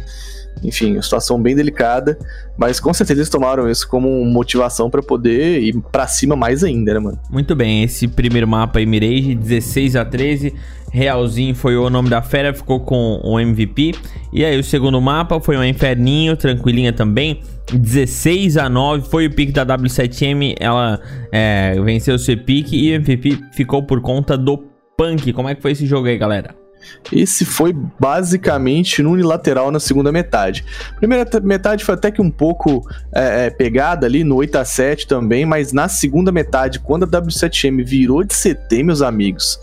Enfim, 0.63 0.95
uma 0.95 1.03
situação 1.03 1.41
bem 1.41 1.55
delicada, 1.55 2.19
mas 2.57 2.81
com 2.81 2.93
certeza 2.93 3.21
eles 3.21 3.29
tomaram 3.29 3.71
isso 3.71 3.87
como 3.89 4.25
motivação 4.25 4.89
para 4.89 5.03
poder 5.03 5.61
ir 5.61 5.81
para 5.93 6.07
cima 6.07 6.35
mais 6.35 6.65
ainda, 6.65 6.95
né, 6.95 7.01
mano? 7.01 7.19
Muito 7.31 7.55
bem, 7.55 7.83
esse 7.83 8.09
primeiro 8.09 8.49
mapa 8.49 8.79
aí, 8.79 8.87
Mirage, 8.87 9.35
16 9.35 9.97
a 9.97 10.05
13, 10.05 10.55
Realzinho 10.91 11.55
foi 11.55 11.77
o 11.77 11.91
nome 11.91 12.09
da 12.09 12.23
fera, 12.23 12.55
ficou 12.55 12.81
com 12.81 13.21
o 13.23 13.39
MVP. 13.39 13.93
E 14.33 14.45
aí 14.45 14.59
o 14.59 14.65
segundo 14.65 15.01
mapa 15.01 15.39
foi 15.41 15.57
um 15.57 15.65
Inferninho, 15.65 16.37
tranquilinha 16.37 16.93
também, 16.93 17.43
16 17.73 18.57
a 18.57 18.69
9, 18.69 19.09
foi 19.09 19.27
o 19.27 19.31
pique 19.31 19.53
da 19.53 19.67
W7M, 19.67 20.55
ela 20.59 20.99
é, 21.31 21.79
venceu 21.85 22.15
o 22.15 22.19
seu 22.19 22.37
pique 22.39 22.77
e 22.77 22.93
o 22.93 22.95
MVP 22.95 23.39
ficou 23.53 23.83
por 23.83 24.01
conta 24.01 24.39
do 24.39 24.57
Punk. 24.97 25.33
Como 25.33 25.49
é 25.49 25.55
que 25.55 25.61
foi 25.61 25.73
esse 25.73 25.85
jogo 25.87 26.07
aí, 26.07 26.17
galera? 26.17 26.66
Esse 27.13 27.45
foi 27.45 27.73
basicamente 27.73 29.03
no 29.03 29.13
unilateral 29.13 29.71
na 29.71 29.79
segunda 29.81 30.11
metade. 30.11 30.65
Primeira 30.97 31.29
metade 31.43 31.85
foi 31.85 31.95
até 31.95 32.11
que 32.11 32.21
um 32.21 32.31
pouco 32.31 32.87
é, 33.15 33.47
é 33.47 33.51
pegada 33.51 34.07
ali 34.07 34.25
no 34.25 34.37
8 34.37 34.57
a 34.57 34.65
7 34.65 35.07
também, 35.07 35.45
mas 35.45 35.73
na 35.73 35.89
segunda 35.89 36.33
metade, 36.33 36.81
quando 36.81 37.05
a 37.05 37.07
W7M 37.07 37.85
virou 37.85 38.25
de 38.25 38.35
CT, 38.35 38.83
meus 38.83 39.03
amigos, 39.03 39.59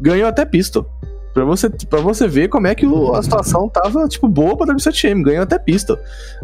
ganhou 0.00 0.28
até 0.28 0.44
pistol. 0.44 0.86
Pra 1.34 1.44
você, 1.44 1.68
pra 1.70 2.00
você 2.00 2.26
ver 2.26 2.48
como 2.48 2.66
é 2.66 2.74
que 2.74 2.86
o- 2.86 3.14
a 3.14 3.22
situação 3.22 3.68
tava, 3.68 4.08
tipo, 4.08 4.26
boa 4.28 4.56
pra 4.56 4.66
W7M, 4.66 5.22
ganhou 5.22 5.42
até 5.42 5.58
pista. 5.58 5.96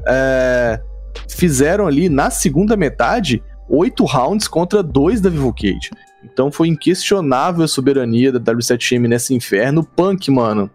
É, 0.06 0.80
fizeram 1.28 1.86
ali, 1.86 2.08
na 2.08 2.30
segunda 2.30 2.76
metade, 2.76 3.42
oito 3.68 4.04
rounds 4.04 4.46
contra 4.46 4.82
dois 4.82 5.20
da 5.20 5.30
Vivo 5.30 5.52
Cage. 5.52 5.90
Então 6.24 6.50
foi 6.50 6.68
inquestionável 6.68 7.64
a 7.64 7.68
soberania 7.68 8.32
da 8.32 8.40
W7M 8.40 9.06
nesse 9.08 9.34
inferno. 9.34 9.84
Punk, 9.84 10.30
mano. 10.30 10.70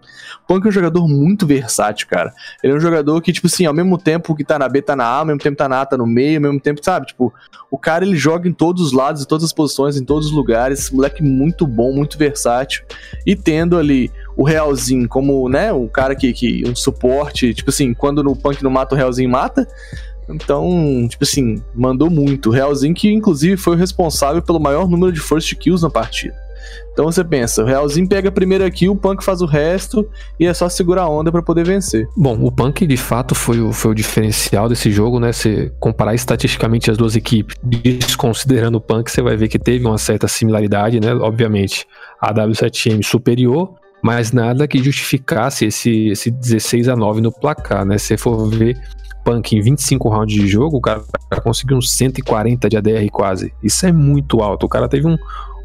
Punk 0.48 0.65
é 0.65 0.70
um 0.70 0.72
jogador 0.72 1.08
muito 1.08 1.46
versátil, 1.46 2.08
cara. 2.08 2.34
Ele 2.63 2.74
é 2.74 2.75
um 2.75 2.79
jogador 2.79 3.22
que, 3.22 3.32
tipo 3.32 3.48
assim, 3.48 3.65
ao 3.65 3.74
mesmo 3.74 3.98
tempo 3.98 4.36
que 4.36 4.44
tá 4.44 4.58
na 4.58 4.68
B, 4.68 4.82
tá 4.82 4.96
na 4.96 5.06
A, 5.06 5.18
ao 5.18 5.25
mesmo 5.25 5.39
tempo 5.39 5.58
tá 5.58 5.70
na 5.70 5.82
A, 5.82 5.86
tá 5.86 5.98
no 5.98 6.08
meio, 6.08 6.38
ao 6.38 6.41
mesmo 6.41 6.60
tempo, 6.60 6.84
sabe? 6.84 7.08
Tipo, 7.08 7.34
o 7.70 7.77
cara 7.77 8.03
ele 8.03 8.15
joga 8.15 8.48
em 8.48 8.53
todos 8.53 8.82
os 8.82 8.91
lados, 8.91 9.22
em 9.22 9.27
todas 9.27 9.44
as 9.44 9.53
posições, 9.53 9.98
em 9.98 10.03
todos 10.03 10.27
os 10.27 10.32
lugares. 10.32 10.89
Moleque 10.89 11.22
muito 11.22 11.68
bom, 11.68 11.94
muito 11.94 12.18
versátil. 12.18 12.84
E 13.25 13.36
tendo 13.36 13.77
ali 13.77 14.12
o 14.36 14.44
Realzinho 14.44 15.08
como, 15.08 15.48
né, 15.50 15.72
um 15.72 15.88
cara 15.88 16.15
que, 16.15 16.34
que 16.34 16.63
um 16.68 16.75
suporte, 16.75 17.53
tipo 17.53 17.70
assim, 17.70 17.94
quando 17.94 18.24
no 18.24 18.36
Punk 18.36 18.63
não 18.63 18.72
mata, 18.72 18.96
o 18.96 18.98
Realzinho 18.98 19.29
mata. 19.29 19.68
Então, 20.29 21.07
tipo 21.09 21.24
assim, 21.24 21.62
mandou 21.75 22.09
muito. 22.09 22.50
Realzinho 22.50 22.93
que 22.93 23.12
inclusive 23.12 23.57
foi 23.57 23.75
o 23.75 23.79
responsável 23.79 24.41
pelo 24.41 24.59
maior 24.59 24.88
número 24.88 25.12
de 25.12 25.19
first 25.19 25.53
kills 25.55 25.83
na 25.83 25.89
partida. 25.89 26.36
Então 26.91 27.05
você 27.05 27.24
pensa, 27.24 27.63
o 27.63 27.65
Realzinho 27.65 28.07
pega 28.07 28.29
a 28.29 28.31
primeira 28.31 28.69
kill, 28.69 28.91
o 28.91 28.95
Punk 28.95 29.24
faz 29.24 29.41
o 29.41 29.45
resto 29.45 30.07
e 30.39 30.45
é 30.45 30.53
só 30.53 30.67
segurar 30.67 31.03
a 31.03 31.09
onda 31.09 31.31
pra 31.31 31.41
poder 31.41 31.65
vencer. 31.65 32.07
Bom, 32.15 32.38
o 32.43 32.51
Punk 32.51 32.86
de 32.86 32.98
fato 32.98 33.33
foi 33.33 33.62
o, 33.62 33.71
foi 33.71 33.91
o 33.91 33.95
diferencial 33.95 34.67
desse 34.67 34.91
jogo, 34.91 35.19
né? 35.19 35.31
Se 35.31 35.71
comparar 35.79 36.13
estatisticamente 36.13 36.91
as 36.91 36.98
duas 36.98 37.15
equipes, 37.15 37.55
desconsiderando 37.63 38.77
o 38.77 38.81
Punk, 38.81 39.09
você 39.09 39.21
vai 39.21 39.38
ver 39.38 39.48
que 39.48 39.57
teve 39.57 39.86
uma 39.86 39.98
certa 39.98 40.27
similaridade, 40.27 41.00
né? 41.00 41.13
Obviamente, 41.13 41.88
a 42.19 42.33
W7M 42.33 43.01
superior, 43.03 43.74
mas 44.01 44.31
nada 44.31 44.67
que 44.67 44.83
justificasse 44.83 45.65
esse, 45.65 46.09
esse 46.09 46.29
16 46.29 46.89
a 46.89 46.95
9 46.95 47.21
no 47.21 47.31
placar, 47.31 47.86
né? 47.86 47.98
Se 47.98 48.17
for 48.17 48.50
ver 48.50 48.77
Punk 49.29 49.55
em 49.55 49.62
25 49.62 50.09
rounds 50.09 50.33
de 50.36 50.48
jogo, 50.48 50.77
o 50.77 50.81
cara 50.81 51.01
conseguiu 51.43 51.77
uns 51.77 51.91
140 51.91 52.67
de 52.67 52.77
ADR 52.77 53.07
quase. 53.12 53.53
Isso 53.63 53.86
é 53.86 53.91
muito 53.91 54.41
alto. 54.41 54.65
O 54.65 54.69
cara 54.69 54.88
teve 54.88 55.05
um, 55.07 55.15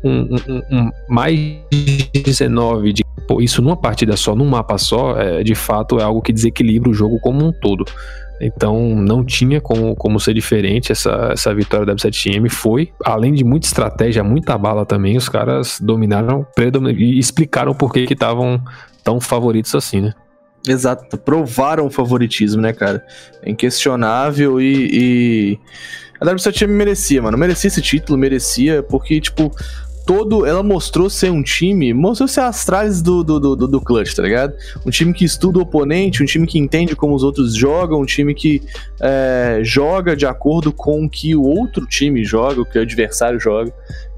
um, 0.05 0.37
um- 0.49 0.63
um- 0.71 0.91
mais 1.09 1.39
de 1.73 2.09
19 2.23 2.93
de. 2.93 3.03
Pô, 3.27 3.41
isso 3.41 3.63
numa 3.63 3.77
partida 3.77 4.17
só, 4.19 4.35
num 4.35 4.45
mapa 4.47 4.77
só, 4.77 5.19
é, 5.19 5.43
de 5.43 5.55
fato 5.55 5.99
é 5.99 6.03
algo 6.03 6.21
que 6.21 6.31
desequilibra 6.31 6.91
o 6.91 6.95
jogo 6.95 7.19
como 7.21 7.43
um 7.43 7.53
todo. 7.53 7.87
Então 8.39 8.95
não 8.97 9.25
tinha 9.25 9.61
como, 9.63 9.95
como 9.97 10.21
ser 10.21 10.35
diferente 10.35 10.93
essa, 10.93 11.31
essa 11.33 11.55
vitória 11.55 11.87
da 11.87 11.95
W7M. 11.95 12.51
Foi, 12.51 12.93
além 13.03 13.33
de 13.33 13.45
muita 13.45 13.67
estratégia, 13.67 14.23
muita 14.23 14.59
bala 14.59 14.85
também, 14.85 15.17
os 15.17 15.29
caras 15.29 15.79
dominaram 15.81 16.47
e 16.99 17.19
explicaram 17.19 17.73
por 17.73 17.93
que 17.93 18.01
estavam 18.13 18.61
tão 19.03 19.21
favoritos 19.21 19.75
assim, 19.75 20.01
né? 20.03 20.13
Exato, 20.67 21.19
provaram 21.19 21.87
o 21.87 21.91
favoritismo, 21.91 22.63
né, 22.63 22.73
cara? 22.73 23.05
É 23.43 23.51
inquestionável 23.51 24.61
e, 24.61 24.89
e... 24.93 25.59
A 26.21 26.25
W7M 26.25 26.69
merecia, 26.69 27.21
mano. 27.21 27.37
Merecia 27.37 27.69
esse 27.69 27.83
título, 27.83 28.19
merecia, 28.19 28.83
porque, 28.83 29.21
tipo, 29.21 29.55
todo. 30.07 30.47
Ela 30.47 30.63
mostrou 30.63 31.11
ser 31.11 31.31
um 31.31 31.43
time. 31.43 31.93
Mostrou 31.93 32.29
ser 32.29 32.41
as 32.41 32.65
trajes 32.65 33.03
do, 33.03 33.23
do, 33.25 33.39
do, 33.41 33.69
do 33.69 33.81
clutch, 33.81 34.15
tá 34.15 34.23
ligado? 34.23 34.55
Um 34.87 34.91
time 34.91 35.13
que 35.13 35.25
estuda 35.25 35.59
o 35.59 35.63
oponente, 35.63 36.23
um 36.23 36.27
time 36.27 36.47
que 36.47 36.59
entende 36.59 36.95
como 36.95 37.15
os 37.15 37.23
outros 37.23 37.55
jogam, 37.55 38.01
um 38.01 38.07
time 38.07 38.35
que 38.35 38.63
é, 39.01 39.61
joga 39.63 40.17
de 40.17 40.27
acordo 40.27 40.73
com 40.73 41.05
o 41.05 41.11
que 41.11 41.35
o 41.35 41.43
outro 41.43 41.87
time 41.87 42.25
joga, 42.25 42.61
o 42.61 42.65
que 42.65 42.79
o 42.79 42.83
adversário 42.83 43.41
joga. 43.41 43.73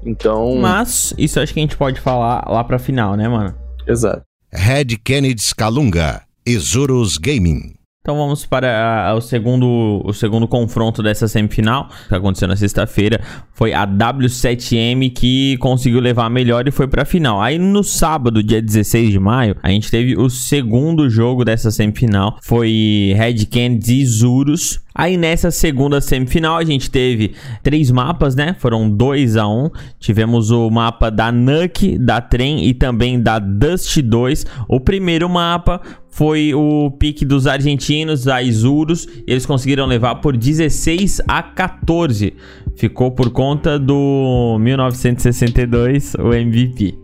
Então. 0.05 0.55
Mas 0.57 1.13
isso 1.17 1.39
acho 1.39 1.53
que 1.53 1.59
a 1.59 1.63
gente 1.63 1.77
pode 1.77 1.99
falar 1.99 2.45
lá 2.47 2.63
pra 2.63 2.79
final, 2.79 3.15
né, 3.15 3.27
mano? 3.27 3.55
Exato. 3.87 4.21
Red 4.51 4.97
Kennedy 5.03 5.41
Scalunga, 5.41 6.21
Isurus 6.47 7.17
Gaming. 7.17 7.77
Então 8.07 8.15
vamos 8.15 8.45
para 8.45 9.09
ah, 9.09 9.15
o 9.15 9.19
segundo, 9.19 10.01
o 10.05 10.13
segundo 10.13 10.47
confronto 10.47 11.03
dessa 11.03 11.27
semifinal, 11.27 11.89
que 12.07 12.15
aconteceu 12.15 12.47
na 12.47 12.55
sexta-feira. 12.55 13.19
Foi 13.51 13.73
a 13.73 13.85
W7M 13.85 15.11
que 15.13 15.57
conseguiu 15.57 15.99
levar 15.99 16.23
a 16.23 16.29
melhor 16.29 16.65
e 16.65 16.71
foi 16.71 16.87
para 16.87 17.01
a 17.01 17.05
final. 17.05 17.41
Aí 17.41 17.59
no 17.59 17.83
sábado, 17.83 18.41
dia 18.41 18.61
16 18.61 19.11
de 19.11 19.19
maio, 19.19 19.57
a 19.61 19.69
gente 19.69 19.91
teve 19.91 20.15
o 20.15 20.29
segundo 20.29 21.09
jogo 21.09 21.43
dessa 21.43 21.69
semifinal. 21.69 22.37
Foi 22.41 23.13
Red 23.17 23.45
e 23.89 24.05
Zurus. 24.05 24.79
Aí 24.97 25.15
nessa 25.15 25.51
segunda 25.51 26.01
semifinal 26.01 26.57
a 26.57 26.65
gente 26.65 26.89
teve 26.89 27.35
três 27.61 27.91
mapas, 27.91 28.35
né? 28.35 28.55
Foram 28.57 28.89
2 28.89 29.37
a 29.37 29.47
1 29.47 29.65
um. 29.65 29.69
Tivemos 29.99 30.49
o 30.49 30.71
mapa 30.71 31.11
da 31.11 31.31
Nuke, 31.31 31.99
da 31.99 32.19
Trem 32.19 32.65
e 32.65 32.73
também 32.73 33.21
da 33.21 33.37
Dust 33.37 34.01
2. 34.01 34.45
O 34.67 34.79
primeiro 34.79 35.29
mapa 35.29 35.79
foi 36.09 36.51
o 36.55 36.89
pique 36.89 37.23
dos 37.23 37.45
argentinos, 37.45 38.23
da 38.23 38.41
Isurus. 38.41 39.07
Eles 39.27 39.45
conseguiram 39.45 39.85
levar 39.85 40.15
por 40.15 40.35
16 40.35 41.21
a 41.27 41.43
14. 41.43 42.33
Ficou 42.75 43.11
por 43.11 43.29
conta 43.29 43.77
do 43.77 44.57
1962, 44.59 46.15
o 46.15 46.33
MVP. 46.33 46.97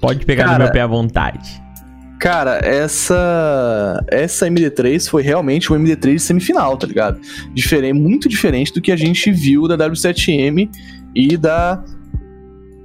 Pode 0.00 0.24
pegar 0.24 0.44
no 0.44 0.50
Cara, 0.50 0.64
meu 0.64 0.72
pé 0.72 0.82
à 0.82 0.86
vontade. 0.86 1.63
Cara, 2.18 2.60
essa 2.64 4.02
essa 4.08 4.46
MD3 4.48 5.08
foi 5.08 5.22
realmente 5.22 5.72
um 5.72 5.76
MD3 5.76 6.14
de 6.14 6.20
semifinal, 6.20 6.76
tá 6.76 6.86
ligado? 6.86 7.20
Diferente, 7.52 7.94
muito 7.94 8.28
diferente 8.28 8.72
do 8.72 8.80
que 8.80 8.92
a 8.92 8.96
gente 8.96 9.30
viu 9.30 9.68
da 9.68 9.76
W7M 9.76 10.70
e 11.14 11.36
da 11.36 11.84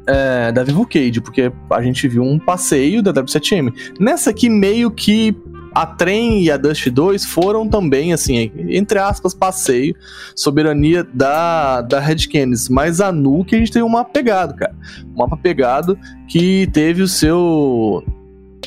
é, 0.08 0.52
da 0.52 0.64
Vivo 0.64 0.86
Cage, 0.86 1.22
porque 1.22 1.52
a 1.72 1.82
gente 1.82 2.08
viu 2.08 2.24
um 2.24 2.40
passeio 2.40 3.02
da 3.02 3.14
W7M. 3.14 3.74
Nessa 4.00 4.32
aqui 4.32 4.50
meio 4.50 4.90
que 4.90 5.36
a 5.74 5.86
Trem 5.86 6.44
e 6.44 6.52
a 6.52 6.58
Dust 6.58 6.90
2 6.90 7.26
foram 7.26 7.68
também, 7.68 8.12
assim, 8.12 8.52
entre 8.70 8.98
aspas, 8.98 9.34
passeio, 9.34 9.96
soberania 10.36 11.04
da, 11.14 11.82
da 11.82 12.00
Red 12.00 12.28
Canids. 12.32 12.70
Mas 12.70 13.00
a 13.00 13.12
Nuke 13.12 13.56
a 13.56 13.60
gente 13.60 13.72
tem 13.72 13.84
um 13.84 13.90
mapa 13.90 14.10
pegado, 14.12 14.56
cara. 14.56 14.76
Um 15.14 15.20
mapa 15.20 15.38
pegado 15.38 15.98
que 16.28 16.68
teve 16.74 17.04
o 17.04 17.08
seu 17.08 18.04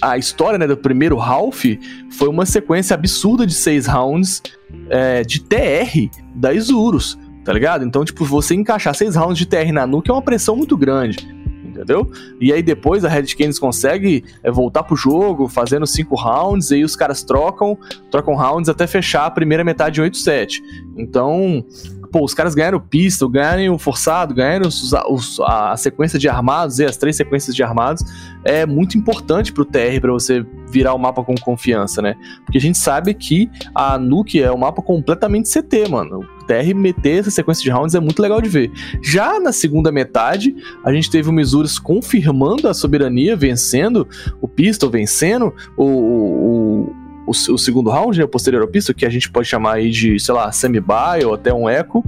a 0.00 0.16
história 0.16 0.58
né, 0.58 0.66
do 0.66 0.76
primeiro 0.76 1.16
Ralph 1.16 1.64
foi 2.11 2.28
uma 2.28 2.46
sequência 2.46 2.94
absurda 2.94 3.46
de 3.46 3.54
seis 3.54 3.87
rounds 3.87 4.42
é, 4.88 5.22
de 5.22 5.40
TR 5.40 6.11
da 6.34 6.52
Isurus, 6.52 7.18
tá 7.44 7.52
ligado? 7.52 7.84
Então, 7.84 8.04
tipo, 8.04 8.25
você 8.25 8.54
encaixar 8.54 8.94
seis 8.94 9.16
rounds 9.16 9.38
de 9.38 9.46
TR 9.46 9.72
na 9.72 9.87
nuke 9.87 10.11
é 10.11 10.12
uma 10.12 10.22
pressão 10.22 10.56
muito 10.56 10.76
grande, 10.76 11.18
entendeu? 11.64 12.11
E 12.40 12.52
aí 12.52 12.62
depois 12.62 13.04
a 13.04 13.08
Red 13.08 13.26
Canids 13.37 13.58
consegue 13.58 14.25
é, 14.42 14.50
voltar 14.50 14.82
pro 14.82 14.96
jogo, 14.96 15.49
fazendo 15.49 15.87
cinco 15.87 16.14
rounds, 16.14 16.70
e 16.70 16.76
aí 16.76 16.84
os 16.84 16.96
caras 16.96 17.22
trocam, 17.22 17.78
trocam 18.11 18.34
rounds 18.34 18.68
até 18.68 18.87
fechar 18.87 19.26
a 19.26 19.30
primeira 19.30 19.64
metade 19.64 19.96
de 19.96 20.02
8-7. 20.02 20.61
Então, 20.96 21.64
pô, 22.12 22.23
os 22.25 22.35
caras 22.35 22.54
ganharam 22.54 22.76
o 22.78 22.81
pistol, 22.81 23.28
ganharam 23.28 23.75
o 23.75 23.78
forçado, 23.78 24.35
ganharam 24.35 24.69
os- 24.69 24.92
os- 25.09 25.40
a 25.40 25.75
sequência 25.76 26.19
de 26.19 26.28
armados 26.28 26.78
e 26.78 26.85
as 26.85 26.97
três 26.97 27.16
sequências 27.16 27.57
de 27.57 27.62
armados. 27.62 28.04
É 28.45 28.66
muito 28.66 28.99
importante 28.99 29.52
pro 29.52 29.64
TR 29.64 30.00
pra 30.00 30.12
você 30.12 30.45
virar 30.71 30.95
o 30.95 30.99
mapa 30.99 31.25
com 31.25 31.35
confiança, 31.35 32.02
né? 32.02 32.14
Porque 32.45 32.59
a 32.59 32.61
gente 32.61 32.76
sabe 32.78 33.14
que 33.14 33.50
a 33.75 33.99
Nuke 33.99 34.42
é 34.42 34.52
um 34.52 34.59
mapa 34.59 34.83
completamente 34.83 35.49
CT, 35.49 35.88
mano. 35.88 36.21
O 36.40 36.45
TR 36.45 36.75
meter 36.75 37.21
essa 37.21 37.31
sequência 37.31 37.62
de 37.62 37.71
rounds 37.71 37.95
é 37.95 38.00
muito 38.00 38.21
legal 38.21 38.40
de 38.40 38.49
ver. 38.49 38.71
Já 39.02 39.38
na 39.40 39.52
segunda 39.52 39.90
metade, 39.92 40.54
a 40.85 40.92
gente 40.92 41.11
teve 41.11 41.28
o 41.28 41.33
Misurus 41.33 41.78
confirmando 41.78 42.69
a 42.69 42.75
soberania, 42.75 43.37
vencendo 43.37 44.07
o 44.40 44.49
pistol, 44.49 44.90
vencendo 44.90 45.54
o, 45.76 45.85
o, 45.85 46.92
o, 47.32 47.58
segundo 47.58 47.90
round, 47.90 48.18
né, 48.18 48.24
o 48.24 48.28
posterior 48.28 48.62
ao 48.62 48.68
que 48.94 49.04
a 49.06 49.10
gente 49.10 49.30
pode 49.30 49.48
chamar 49.48 49.74
aí 49.74 49.90
de, 49.90 50.18
sei 50.20 50.34
lá, 50.34 50.50
semi-buy 50.52 51.24
ou 51.24 51.34
até 51.34 51.52
um 51.52 51.68
echo. 51.68 52.02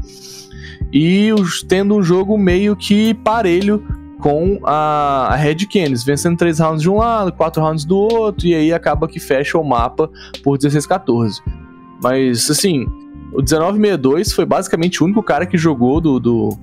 E 0.93 1.33
os- 1.33 1.62
tendo 1.62 1.95
um 1.97 2.02
jogo 2.02 2.38
meio 2.38 2.76
que 2.76 3.14
parelho 3.14 3.85
com 4.21 4.59
a, 4.64 5.28
a 5.33 5.37
Red 5.37 5.66
Canids, 5.71 6.04
vencendo 6.04 6.37
três 6.37 6.59
rounds 6.59 6.81
de 6.81 6.88
um 6.88 6.97
lado, 6.97 7.33
quatro 7.33 7.62
rounds 7.62 7.85
do 7.85 7.97
outro, 7.97 8.47
e 8.47 8.54
aí 8.54 8.73
acaba 8.73 9.07
que 9.07 9.19
fecha 9.21 9.59
o 9.59 9.64
mapa 9.64 10.09
por 10.43 10.57
16-14. 10.57 11.40
Mas, 12.02 12.49
assim, 12.50 12.85
o 13.33 13.43
1962 13.43 14.33
foi 14.33 14.47
basicamente 14.47 15.02
o 15.02 15.07
único 15.07 15.23
cara 15.23 15.45
que 15.47 15.59
jogou 15.59 16.00
do, 16.00 16.19
do 16.19 16.59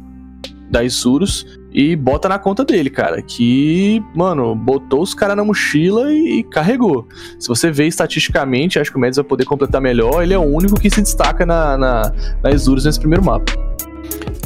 da 0.69 0.83
Isurus 0.83 1.45
e 1.71 1.95
bota 1.95 2.27
na 2.27 2.37
conta 2.37 2.65
dele, 2.65 2.89
cara. 2.89 3.21
Que, 3.21 4.03
mano, 4.15 4.53
botou 4.55 5.01
os 5.01 5.13
caras 5.13 5.37
na 5.37 5.43
mochila 5.43 6.11
e, 6.11 6.39
e 6.39 6.43
carregou. 6.43 7.07
Se 7.39 7.47
você 7.47 7.71
vê 7.71 7.87
estatisticamente, 7.87 8.77
acho 8.77 8.91
que 8.91 8.97
o 8.97 8.99
Mads 8.99 9.15
vai 9.15 9.25
poder 9.25 9.45
completar 9.45 9.81
melhor. 9.81 10.21
Ele 10.21 10.33
é 10.33 10.37
o 10.37 10.43
único 10.43 10.79
que 10.79 10.89
se 10.89 11.01
destaca 11.01 11.45
na, 11.45 11.77
na, 11.77 12.13
na 12.43 12.49
nesse 12.49 12.99
primeiro 12.99 13.23
mapa. 13.23 13.53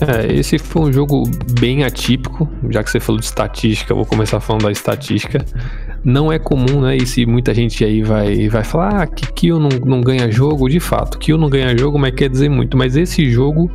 É, 0.02 0.32
esse 0.34 0.60
foi 0.60 0.84
um 0.84 0.94
jogo 0.94 1.24
bem 1.60 1.84
atípico, 1.84 2.50
já 2.70 2.84
que 2.84 2.92
você 2.92 3.00
falou 3.00 3.20
de 3.20 3.26
estatística, 3.26 3.94
vou 3.94 4.06
começar 4.06 4.40
falando 4.40 4.64
da 4.64 4.72
estatística. 4.72 5.44
Não 6.04 6.32
é 6.32 6.38
comum, 6.38 6.82
né? 6.82 6.98
E 6.98 7.08
se 7.08 7.26
muita 7.26 7.54
gente 7.54 7.84
aí 7.84 8.04
vai, 8.04 8.48
vai 8.50 8.64
falar 8.64 9.02
ah, 9.02 9.08
que 9.08 9.32
Kill 9.32 9.60
não, 9.60 9.70
não 9.70 10.02
ganha 10.02 10.30
jogo, 10.30 10.70
de 10.70 10.80
fato, 10.80 11.18
Kill 11.18 11.38
não 11.38 11.50
ganha 11.50 11.76
jogo, 11.76 11.98
mas 11.98 12.14
quer 12.14 12.30
dizer 12.30 12.50
muito. 12.50 12.78
Mas 12.78 12.96
esse 12.96 13.28
jogo 13.32 13.72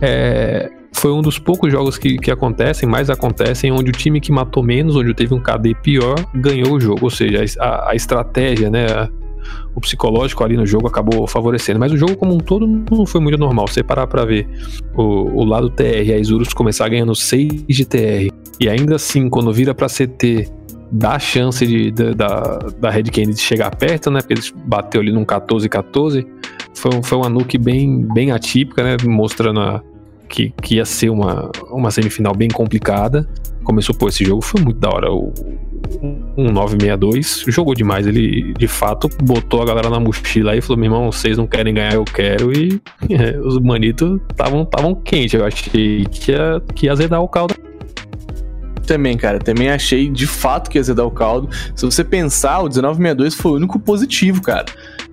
é, 0.00 0.70
foi 0.98 1.12
um 1.12 1.22
dos 1.22 1.38
poucos 1.38 1.70
jogos 1.70 1.96
que, 1.96 2.18
que 2.18 2.30
acontecem, 2.30 2.88
mais 2.88 3.08
acontecem, 3.08 3.70
onde 3.70 3.90
o 3.90 3.92
time 3.92 4.20
que 4.20 4.32
matou 4.32 4.62
menos, 4.64 4.96
onde 4.96 5.14
teve 5.14 5.32
um 5.32 5.40
KD 5.40 5.74
pior, 5.82 6.16
ganhou 6.34 6.72
o 6.72 6.80
jogo. 6.80 7.00
Ou 7.04 7.10
seja, 7.10 7.44
a, 7.60 7.90
a 7.90 7.94
estratégia, 7.94 8.68
né? 8.68 8.86
A, 8.86 9.08
o 9.74 9.80
psicológico 9.80 10.42
ali 10.42 10.56
no 10.56 10.66
jogo 10.66 10.88
acabou 10.88 11.26
favorecendo. 11.26 11.78
Mas 11.78 11.92
o 11.92 11.96
jogo 11.96 12.16
como 12.16 12.34
um 12.34 12.38
todo 12.38 12.66
não 12.66 13.06
foi 13.06 13.20
muito 13.20 13.38
normal. 13.38 13.68
Você 13.68 13.82
parar 13.82 14.08
pra 14.08 14.24
ver 14.24 14.48
o, 14.94 15.40
o 15.40 15.44
lado 15.44 15.70
TR, 15.70 16.12
a 16.12 16.18
Isurus 16.18 16.52
começar 16.52 16.88
ganhando 16.88 17.14
6 17.14 17.64
de 17.68 17.84
TR. 17.84 18.34
E 18.60 18.68
ainda 18.68 18.96
assim, 18.96 19.30
quando 19.30 19.52
vira 19.52 19.72
pra 19.72 19.86
CT, 19.86 20.50
dá 20.90 21.12
a 21.12 21.18
chance 21.20 21.64
de, 21.64 21.92
de 21.92 22.12
da, 22.12 22.58
da 22.80 22.90
Red 22.90 23.04
Kennedy 23.04 23.40
chegar 23.40 23.74
perto, 23.76 24.10
né? 24.10 24.20
Porque 24.20 24.34
eles 24.34 24.52
bateu 24.66 25.00
ali 25.00 25.12
num 25.12 25.24
14-14. 25.24 26.26
Foi, 26.74 26.90
foi 27.04 27.18
uma 27.18 27.28
nuke 27.28 27.56
bem, 27.56 28.04
bem 28.12 28.32
atípica, 28.32 28.82
né? 28.82 28.96
Mostrando 29.04 29.60
a, 29.60 29.80
que, 30.28 30.52
que 30.62 30.76
ia 30.76 30.84
ser 30.84 31.10
uma, 31.10 31.50
uma 31.70 31.90
semifinal 31.90 32.34
bem 32.34 32.48
complicada. 32.48 33.28
Começou, 33.64 33.94
pô, 33.94 34.08
esse 34.08 34.24
jogo 34.24 34.42
foi 34.42 34.60
muito 34.60 34.78
da 34.78 34.88
hora. 34.88 35.12
O, 35.12 35.32
um 36.36 36.50
962 36.52 37.44
jogou 37.48 37.74
demais. 37.74 38.06
Ele 38.06 38.52
de 38.54 38.68
fato 38.68 39.08
botou 39.22 39.62
a 39.62 39.66
galera 39.66 39.90
na 39.90 40.00
mochila 40.00 40.56
e 40.56 40.60
falou: 40.60 40.76
meu 40.76 40.86
irmão, 40.86 41.12
vocês 41.12 41.36
não 41.36 41.46
querem 41.46 41.74
ganhar, 41.74 41.94
eu 41.94 42.04
quero. 42.04 42.52
E 42.52 42.80
é, 43.10 43.38
os 43.38 43.58
manitos 43.58 44.20
estavam 44.30 44.94
quentes. 44.94 45.34
Eu 45.34 45.44
achei 45.44 46.06
que 46.06 46.30
ia, 46.30 46.62
que 46.74 46.86
ia 46.86 46.92
azedar 46.92 47.22
o 47.22 47.28
caldo 47.28 47.54
também, 48.86 49.16
cara. 49.18 49.38
Também 49.38 49.68
achei 49.70 50.08
de 50.08 50.26
fato 50.26 50.70
que 50.70 50.78
ia 50.78 50.80
azedar 50.80 51.06
o 51.06 51.10
caldo. 51.10 51.48
Se 51.76 51.84
você 51.84 52.02
pensar, 52.02 52.60
o 52.60 52.68
1962 52.68 53.34
foi 53.34 53.52
o 53.52 53.54
único 53.56 53.78
positivo, 53.78 54.40
cara. 54.40 54.64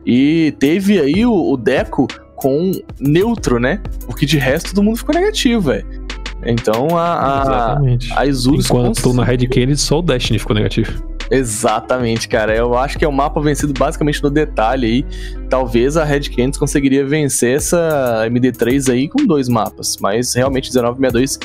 E 0.06 0.56
teve 0.60 1.00
aí 1.00 1.26
o, 1.26 1.34
o 1.34 1.58
Deco 1.58 2.08
com 2.36 2.72
neutro, 3.00 3.60
né? 3.60 3.82
Porque 4.06 4.26
de 4.26 4.38
resto 4.38 4.74
todo 4.74 4.84
mundo 4.84 4.98
ficou 4.98 5.16
negativo, 5.16 5.62
velho. 5.62 6.06
Então 6.46 6.98
a, 6.98 7.42
Exatamente. 7.44 8.14
a 8.14 8.26
Isurus. 8.26 8.66
Enquanto 8.66 9.02
cons... 9.02 9.16
na 9.16 9.24
Red 9.24 9.38
Kennedy 9.48 9.78
só 9.78 10.00
o 10.00 10.02
Destiny 10.02 10.38
ficou 10.38 10.56
negativo. 10.56 11.16
Exatamente, 11.32 12.28
cara. 12.28 12.56
Eu 12.56 12.78
acho 12.78 13.00
que 13.00 13.06
é 13.06 13.08
um 13.08 13.12
mapa 13.12 13.42
vencido 13.42 13.74
basicamente 13.74 14.22
no 14.22 14.30
detalhe 14.30 14.88
aí. 14.88 15.06
Talvez 15.50 15.98
a 15.98 16.04
Red 16.04 16.22
Canids 16.22 16.58
conseguiria 16.58 17.06
vencer 17.06 17.56
essa 17.56 18.26
MD3 18.30 18.92
aí 18.92 19.08
com 19.08 19.26
dois 19.26 19.48
mapas, 19.48 19.98
mas 20.02 20.34
realmente 20.34 20.70
1962 20.72 21.40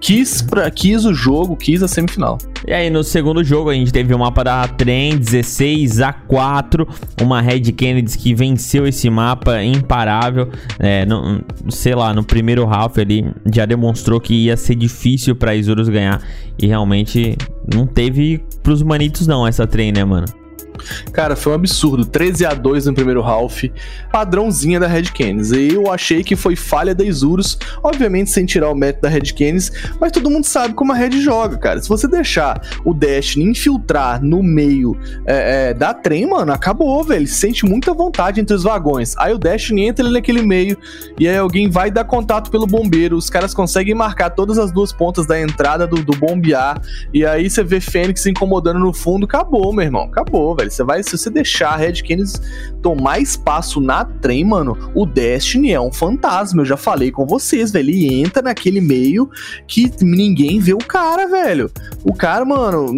quis, 0.00 0.42
pra, 0.42 0.70
quis 0.70 1.04
o 1.04 1.12
jogo, 1.12 1.56
quis 1.56 1.82
a 1.82 1.88
semifinal. 1.88 2.38
E 2.66 2.72
aí 2.72 2.90
no 2.90 3.02
segundo 3.02 3.42
jogo 3.42 3.70
a 3.70 3.74
gente 3.74 3.92
teve 3.92 4.14
o 4.14 4.18
mapa 4.18 4.44
da 4.44 4.68
Trem 4.68 5.16
16 5.16 6.00
a 6.00 6.12
4, 6.12 6.86
uma 7.22 7.40
Red 7.40 7.72
Kennedy 7.72 8.16
que 8.16 8.34
venceu 8.34 8.86
esse 8.86 9.08
mapa 9.10 9.62
imparável. 9.62 10.48
É, 10.78 11.04
no, 11.06 11.42
sei 11.68 11.94
lá, 11.94 12.12
no 12.12 12.24
primeiro 12.24 12.64
half 12.64 12.98
ali 12.98 13.32
já 13.52 13.66
demonstrou 13.66 14.20
que 14.20 14.34
ia 14.34 14.56
ser 14.56 14.74
difícil 14.74 15.34
para 15.34 15.54
Isurus 15.54 15.88
ganhar 15.88 16.22
e 16.58 16.66
realmente 16.66 17.36
não 17.72 17.86
teve 17.86 18.42
pros 18.62 18.82
manitos 18.82 19.26
não 19.26 19.46
essa 19.46 19.66
trem, 19.66 19.92
né, 19.92 20.04
mano? 20.04 20.26
Cara, 21.12 21.34
foi 21.34 21.52
um 21.52 21.54
absurdo. 21.54 22.04
13 22.04 22.44
a 22.44 22.54
2 22.54 22.86
no 22.86 22.94
primeiro 22.94 23.22
half. 23.22 23.64
Padrãozinha 24.12 24.78
da 24.78 24.86
Red 24.86 25.04
Canis. 25.04 25.50
E 25.50 25.74
eu 25.74 25.90
achei 25.90 26.22
que 26.22 26.36
foi 26.36 26.54
falha 26.54 26.94
da 26.94 27.04
Isurus, 27.04 27.58
obviamente 27.82 28.30
sem 28.30 28.44
tirar 28.44 28.70
o 28.70 28.74
mérito 28.74 29.00
da 29.00 29.08
Red 29.08 29.32
Canis, 29.32 29.72
mas 30.00 30.12
todo 30.12 30.30
mundo 30.30 30.44
sabe 30.44 30.74
como 30.74 30.92
a 30.92 30.94
Red 30.94 31.20
joga, 31.20 31.56
cara. 31.56 31.80
Se 31.80 31.88
você 31.88 32.06
deixar 32.06 32.60
o 32.84 32.92
Destiny 32.92 33.44
infiltrar 33.46 34.22
no 34.22 34.42
meio 34.42 34.96
é, 35.24 35.70
é, 35.70 35.74
da 35.74 35.94
trem, 35.94 36.26
mano, 36.26 36.52
acabou, 36.52 37.02
velho. 37.02 37.20
Ele 37.20 37.26
sente 37.26 37.64
muita 37.64 37.94
vontade 37.94 38.40
entre 38.40 38.54
os 38.54 38.62
vagões. 38.62 39.16
Aí 39.16 39.32
o 39.32 39.38
Destiny 39.38 39.86
entra 39.86 40.04
ali 40.04 40.12
naquele 40.12 40.42
meio 40.42 40.76
e 41.18 41.26
aí 41.26 41.36
alguém 41.36 41.70
vai 41.70 41.90
dar 41.90 42.04
contato 42.04 42.50
pelo 42.50 42.66
bombeiro. 42.66 43.16
Os 43.16 43.30
caras 43.30 43.54
conseguem 43.54 43.94
marcar 43.94 44.30
todas 44.30 44.58
as 44.58 44.70
duas 44.70 44.92
pontas 44.92 45.26
da 45.26 45.40
entrada 45.40 45.86
do, 45.86 46.02
do 46.02 46.16
bombear. 46.16 46.80
E 47.12 47.24
aí 47.24 47.48
você 47.48 47.64
vê 47.64 47.80
Fênix 47.80 48.26
incomodando 48.26 48.78
no 48.78 48.92
fundo. 48.92 49.24
Acabou, 49.24 49.72
meu 49.72 49.84
irmão. 49.84 50.04
Acabou, 50.04 50.54
velho 50.54 50.66
velho. 50.66 50.70
Você 50.76 50.84
vai, 50.84 51.02
se 51.02 51.16
você 51.16 51.30
deixar 51.30 51.70
a 51.70 51.76
Red 51.76 52.02
Canids 52.02 52.34
tomar 52.82 53.18
espaço 53.18 53.80
na 53.80 54.04
trem, 54.04 54.44
mano, 54.44 54.76
o 54.94 55.06
Destiny 55.06 55.72
é 55.72 55.80
um 55.80 55.90
fantasma. 55.90 56.60
Eu 56.60 56.66
já 56.66 56.76
falei 56.76 57.10
com 57.10 57.26
vocês, 57.26 57.70
velho. 57.70 57.88
Ele 57.88 58.14
entra 58.14 58.42
naquele 58.42 58.80
meio 58.80 59.30
que 59.66 59.90
ninguém 60.02 60.60
vê 60.60 60.74
o 60.74 60.78
cara, 60.78 61.26
velho. 61.26 61.70
O 62.04 62.12
cara, 62.12 62.44
mano, 62.44 62.92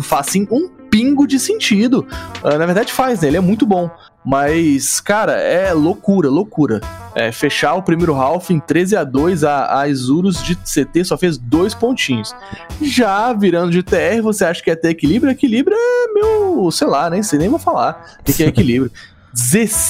faz 0.00 0.28
assim 0.28 0.46
um 0.50 0.68
pingo 0.90 1.26
de 1.26 1.38
sentido. 1.38 2.06
Uh, 2.42 2.58
na 2.58 2.66
verdade, 2.66 2.92
faz, 2.92 3.20
né? 3.20 3.28
Ele 3.28 3.36
é 3.36 3.40
muito 3.40 3.66
bom. 3.66 3.90
Mas, 4.24 5.00
cara, 5.00 5.32
é 5.32 5.72
loucura, 5.72 6.28
loucura. 6.28 6.80
É, 7.14 7.32
fechar 7.32 7.74
o 7.74 7.82
primeiro 7.82 8.14
half 8.14 8.50
em 8.50 8.60
13 8.60 8.96
a 8.96 9.04
2 9.04 9.44
a, 9.44 9.80
a 9.80 9.88
Isurus 9.88 10.42
de 10.42 10.54
CT 10.56 11.04
só 11.04 11.16
fez 11.16 11.38
dois 11.38 11.74
pontinhos. 11.74 12.34
Já 12.82 13.32
virando 13.32 13.72
de 13.72 13.82
TR, 13.82 14.22
você 14.22 14.44
acha 14.44 14.62
que 14.62 14.70
é 14.70 14.76
ter 14.76 14.90
equilíbrio? 14.90 15.32
Equilíbrio 15.32 15.76
é 15.76 16.12
meu, 16.12 16.70
sei 16.70 16.86
lá, 16.86 17.08
nem 17.08 17.22
sei 17.22 17.38
nem 17.38 17.48
vou 17.48 17.58
falar 17.58 18.18
o 18.20 18.24
que 18.24 18.42
é 18.42 18.46
equilíbrio. 18.48 18.92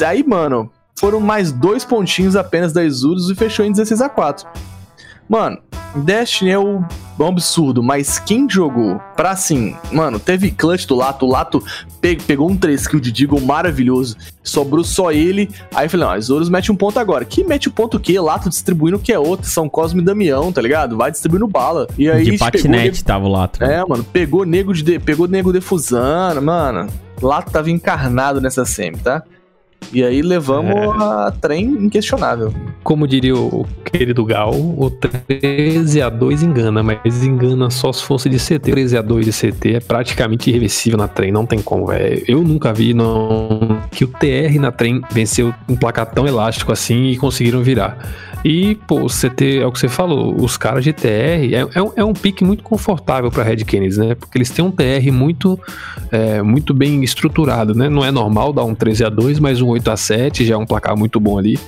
Aí, 0.06 0.24
mano, 0.24 0.70
foram 0.98 1.18
mais 1.18 1.50
dois 1.50 1.84
pontinhos 1.84 2.36
apenas 2.36 2.72
da 2.72 2.84
Isurus 2.84 3.30
e 3.30 3.34
fechou 3.34 3.64
em 3.64 3.72
16 3.72 4.00
a 4.00 4.08
4 4.08 4.46
Mano, 5.28 5.58
Destiny 5.94 6.50
é 6.50 6.58
o 6.58 6.84
um 7.18 7.26
absurdo, 7.26 7.82
mas 7.82 8.18
quem 8.18 8.48
jogou 8.48 8.98
pra 9.16 9.32
assim, 9.32 9.76
mano, 9.92 10.18
teve 10.18 10.50
clutch 10.50 10.86
do 10.86 10.94
Lato, 10.94 11.26
o 11.26 11.28
Lato 11.28 11.62
pe 12.00 12.16
pegou 12.16 12.50
um 12.50 12.56
3 12.56 12.86
kill 12.86 13.00
de 13.00 13.12
Deagle 13.12 13.40
maravilhoso, 13.40 14.16
sobrou 14.42 14.82
só 14.82 15.12
ele, 15.12 15.50
aí 15.74 15.86
eu 15.86 15.90
falei, 15.90 16.06
não, 16.06 16.16
Isurus 16.16 16.48
mete 16.48 16.72
um 16.72 16.76
ponto 16.76 16.98
agora. 16.98 17.24
Que 17.24 17.44
mete 17.44 17.68
o 17.68 17.70
um 17.70 17.74
ponto 17.74 17.98
o 17.98 18.00
quê? 18.00 18.18
Lato 18.18 18.48
distribuindo 18.48 18.96
o 18.96 19.00
que 19.00 19.12
é 19.12 19.18
outro, 19.18 19.46
São 19.48 19.68
Cosme 19.68 20.00
e 20.00 20.04
Damião, 20.04 20.50
tá 20.50 20.62
ligado? 20.62 20.96
Vai 20.96 21.10
distribuindo 21.10 21.46
bala. 21.46 21.86
E 21.98 22.10
aí 22.10 22.24
de 22.24 22.38
patinete 22.38 23.04
tava 23.04 23.26
o 23.26 23.28
Lato. 23.28 23.62
É, 23.62 23.84
mano, 23.84 24.02
pegou 24.02 24.46
nego 24.46 24.72
de, 24.72 24.98
pegou 24.98 25.28
nego 25.28 25.52
defusando, 25.52 26.40
mano. 26.40 26.88
Lato 27.20 27.50
tava 27.50 27.70
encarnado 27.70 28.40
nessa 28.40 28.64
semi, 28.64 28.96
tá? 28.96 29.22
E 29.92 30.04
aí 30.04 30.22
levamos 30.22 30.70
é. 30.70 31.04
a 31.04 31.32
trem 31.40 31.64
inquestionável. 31.64 32.54
Como 32.84 33.06
diria 33.08 33.34
o 33.34 33.66
querido 33.84 34.24
Gal, 34.24 34.52
o 34.54 34.90
13 34.90 36.00
a 36.00 36.08
2 36.08 36.42
engana, 36.42 36.82
mas 36.82 37.24
engana 37.24 37.70
só 37.70 37.92
se 37.92 38.04
fosse 38.04 38.28
de 38.28 38.38
CT. 38.38 38.70
13 38.70 38.96
a 38.96 39.02
2 39.02 39.26
de 39.26 39.32
CT 39.32 39.74
é 39.74 39.80
praticamente 39.80 40.48
irreversível 40.48 40.98
na 40.98 41.08
trem, 41.08 41.32
não 41.32 41.44
tem 41.44 41.60
como, 41.60 41.86
velho. 41.86 42.22
Eu 42.26 42.42
nunca 42.42 42.72
vi 42.72 42.94
não, 42.94 43.80
que 43.90 44.04
o 44.04 44.08
TR 44.08 44.60
na 44.60 44.70
trem 44.70 45.02
venceu 45.10 45.52
um 45.68 45.74
placar 45.74 46.06
tão 46.06 46.26
elástico 46.26 46.72
assim 46.72 47.08
e 47.08 47.16
conseguiram 47.16 47.62
virar. 47.62 47.98
E, 48.44 48.74
pô, 48.86 49.02
o 49.02 49.06
CT, 49.06 49.60
é 49.60 49.66
o 49.66 49.72
que 49.72 49.78
você 49.78 49.88
falou, 49.88 50.34
os 50.42 50.56
caras 50.56 50.82
de 50.82 50.92
TR 50.92 51.06
é, 51.06 51.66
é, 51.74 51.82
um, 51.82 51.92
é 51.96 52.04
um 52.04 52.14
pique 52.14 52.42
muito 52.42 52.62
confortável 52.62 53.30
para 53.30 53.42
Red 53.42 53.58
Kennedy, 53.58 53.98
né? 53.98 54.14
Porque 54.14 54.38
eles 54.38 54.50
têm 54.50 54.64
um 54.64 54.70
TR 54.70 55.12
muito, 55.12 55.58
é, 56.10 56.40
muito 56.40 56.72
bem 56.72 57.04
estruturado, 57.04 57.74
né? 57.74 57.88
Não 57.88 58.04
é 58.04 58.10
normal 58.10 58.52
dar 58.52 58.64
um 58.64 58.74
13 58.74 59.04
a 59.04 59.08
2 59.10 59.38
mas 59.40 59.60
um 59.60 59.68
8 59.68 59.90
a 59.90 59.96
7 59.96 60.44
já 60.46 60.54
é 60.54 60.56
um 60.56 60.64
placar 60.64 60.96
muito 60.96 61.20
bom 61.20 61.38
ali. 61.38 61.58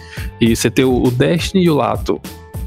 E 0.40 0.56
você 0.56 0.70
ter 0.70 0.84
o 0.84 1.10
Destiny 1.10 1.64
e 1.64 1.70
o 1.70 1.74
Lato 1.74 2.20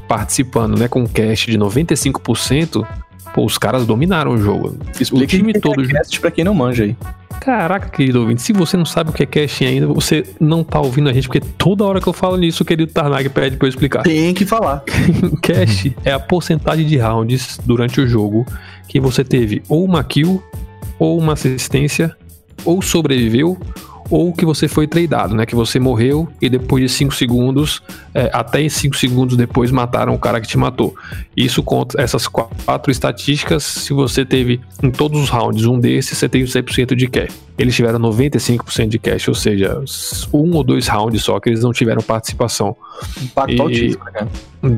participando, 0.06 0.78
né, 0.78 0.86
com 0.86 1.00
um 1.00 1.06
cash 1.06 1.46
de 1.46 1.58
95%, 1.58 2.86
pô, 3.34 3.44
os 3.44 3.58
caras 3.58 3.84
dominaram 3.84 4.32
o 4.32 4.38
jogo. 4.38 4.76
Explica 5.00 5.24
o 5.24 5.26
time 5.26 5.52
todo. 5.52 5.86
Cast 5.88 6.20
pra 6.20 6.30
quem 6.30 6.44
não 6.44 6.54
manja 6.54 6.84
aí. 6.84 6.96
Caraca, 7.46 7.88
querido 7.88 8.22
ouvinte, 8.22 8.42
se 8.42 8.52
você 8.52 8.76
não 8.76 8.84
sabe 8.84 9.10
o 9.10 9.12
que 9.12 9.22
é 9.22 9.26
caching 9.26 9.66
ainda, 9.66 9.86
você 9.86 10.24
não 10.40 10.64
tá 10.64 10.80
ouvindo 10.80 11.08
a 11.08 11.12
gente, 11.12 11.28
porque 11.28 11.40
toda 11.56 11.84
hora 11.84 12.00
que 12.00 12.08
eu 12.08 12.12
falo 12.12 12.36
nisso, 12.36 12.64
o 12.64 12.66
querido 12.66 12.92
Tarnag 12.92 13.28
pede 13.28 13.56
pra 13.56 13.68
eu 13.68 13.68
explicar. 13.68 14.02
Tem 14.02 14.34
que 14.34 14.44
falar. 14.44 14.82
cash 15.40 15.92
é 16.04 16.10
a 16.10 16.18
porcentagem 16.18 16.84
de 16.84 16.98
rounds 16.98 17.60
durante 17.64 18.00
o 18.00 18.08
jogo 18.08 18.44
que 18.88 18.98
você 18.98 19.22
teve 19.22 19.62
ou 19.68 19.84
uma 19.84 20.02
kill, 20.02 20.42
ou 20.98 21.16
uma 21.16 21.34
assistência, 21.34 22.16
ou 22.64 22.82
sobreviveu, 22.82 23.56
ou 24.08 24.32
que 24.32 24.44
você 24.44 24.68
foi 24.68 24.86
tradeado, 24.86 25.34
né? 25.34 25.44
Que 25.44 25.54
você 25.54 25.78
morreu 25.78 26.28
e 26.40 26.48
depois 26.48 26.82
de 26.82 26.88
5 26.88 27.14
segundos, 27.14 27.82
é, 28.14 28.30
até 28.32 28.66
5 28.68 28.96
segundos 28.96 29.36
depois, 29.36 29.70
mataram 29.70 30.14
o 30.14 30.18
cara 30.18 30.40
que 30.40 30.46
te 30.46 30.56
matou. 30.56 30.94
Isso 31.36 31.62
conta 31.62 32.00
essas 32.00 32.26
quatro 32.26 32.90
estatísticas. 32.90 33.64
Se 33.64 33.92
você 33.92 34.24
teve 34.24 34.60
em 34.82 34.90
todos 34.90 35.20
os 35.20 35.28
rounds 35.28 35.64
um 35.66 35.78
desses, 35.78 36.16
você 36.16 36.28
tem 36.28 36.44
100% 36.44 36.94
de 36.94 37.06
cash. 37.08 37.34
Eles 37.58 37.74
tiveram 37.74 37.98
95% 37.98 38.88
de 38.88 38.98
cash, 38.98 39.28
ou 39.28 39.34
seja, 39.34 39.82
um 40.32 40.54
ou 40.54 40.62
dois 40.62 40.86
rounds 40.88 41.24
só 41.24 41.40
que 41.40 41.48
eles 41.48 41.62
não 41.62 41.72
tiveram 41.72 42.02
participação. 42.02 42.76
Impacto 43.22 43.52
e, 43.52 43.60
altíssimo, 43.60 44.04
né? 44.14 44.28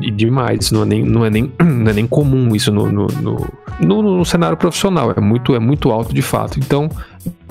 E 0.02 0.10
demais, 0.10 0.70
não 0.70 0.82
é 0.82 0.84
nem, 0.84 1.02
não 1.02 1.24
é 1.24 1.30
nem, 1.30 1.52
não 1.58 1.90
é 1.90 1.94
nem 1.94 2.06
comum 2.06 2.54
isso 2.54 2.70
no 2.72 2.90
no, 2.90 3.06
no, 3.06 3.46
no, 3.80 4.18
no 4.18 4.24
cenário 4.24 4.56
profissional, 4.56 5.12
é 5.16 5.20
muito, 5.20 5.54
é 5.54 5.58
muito 5.58 5.90
alto 5.90 6.14
de 6.14 6.22
fato. 6.22 6.58
Então, 6.58 6.88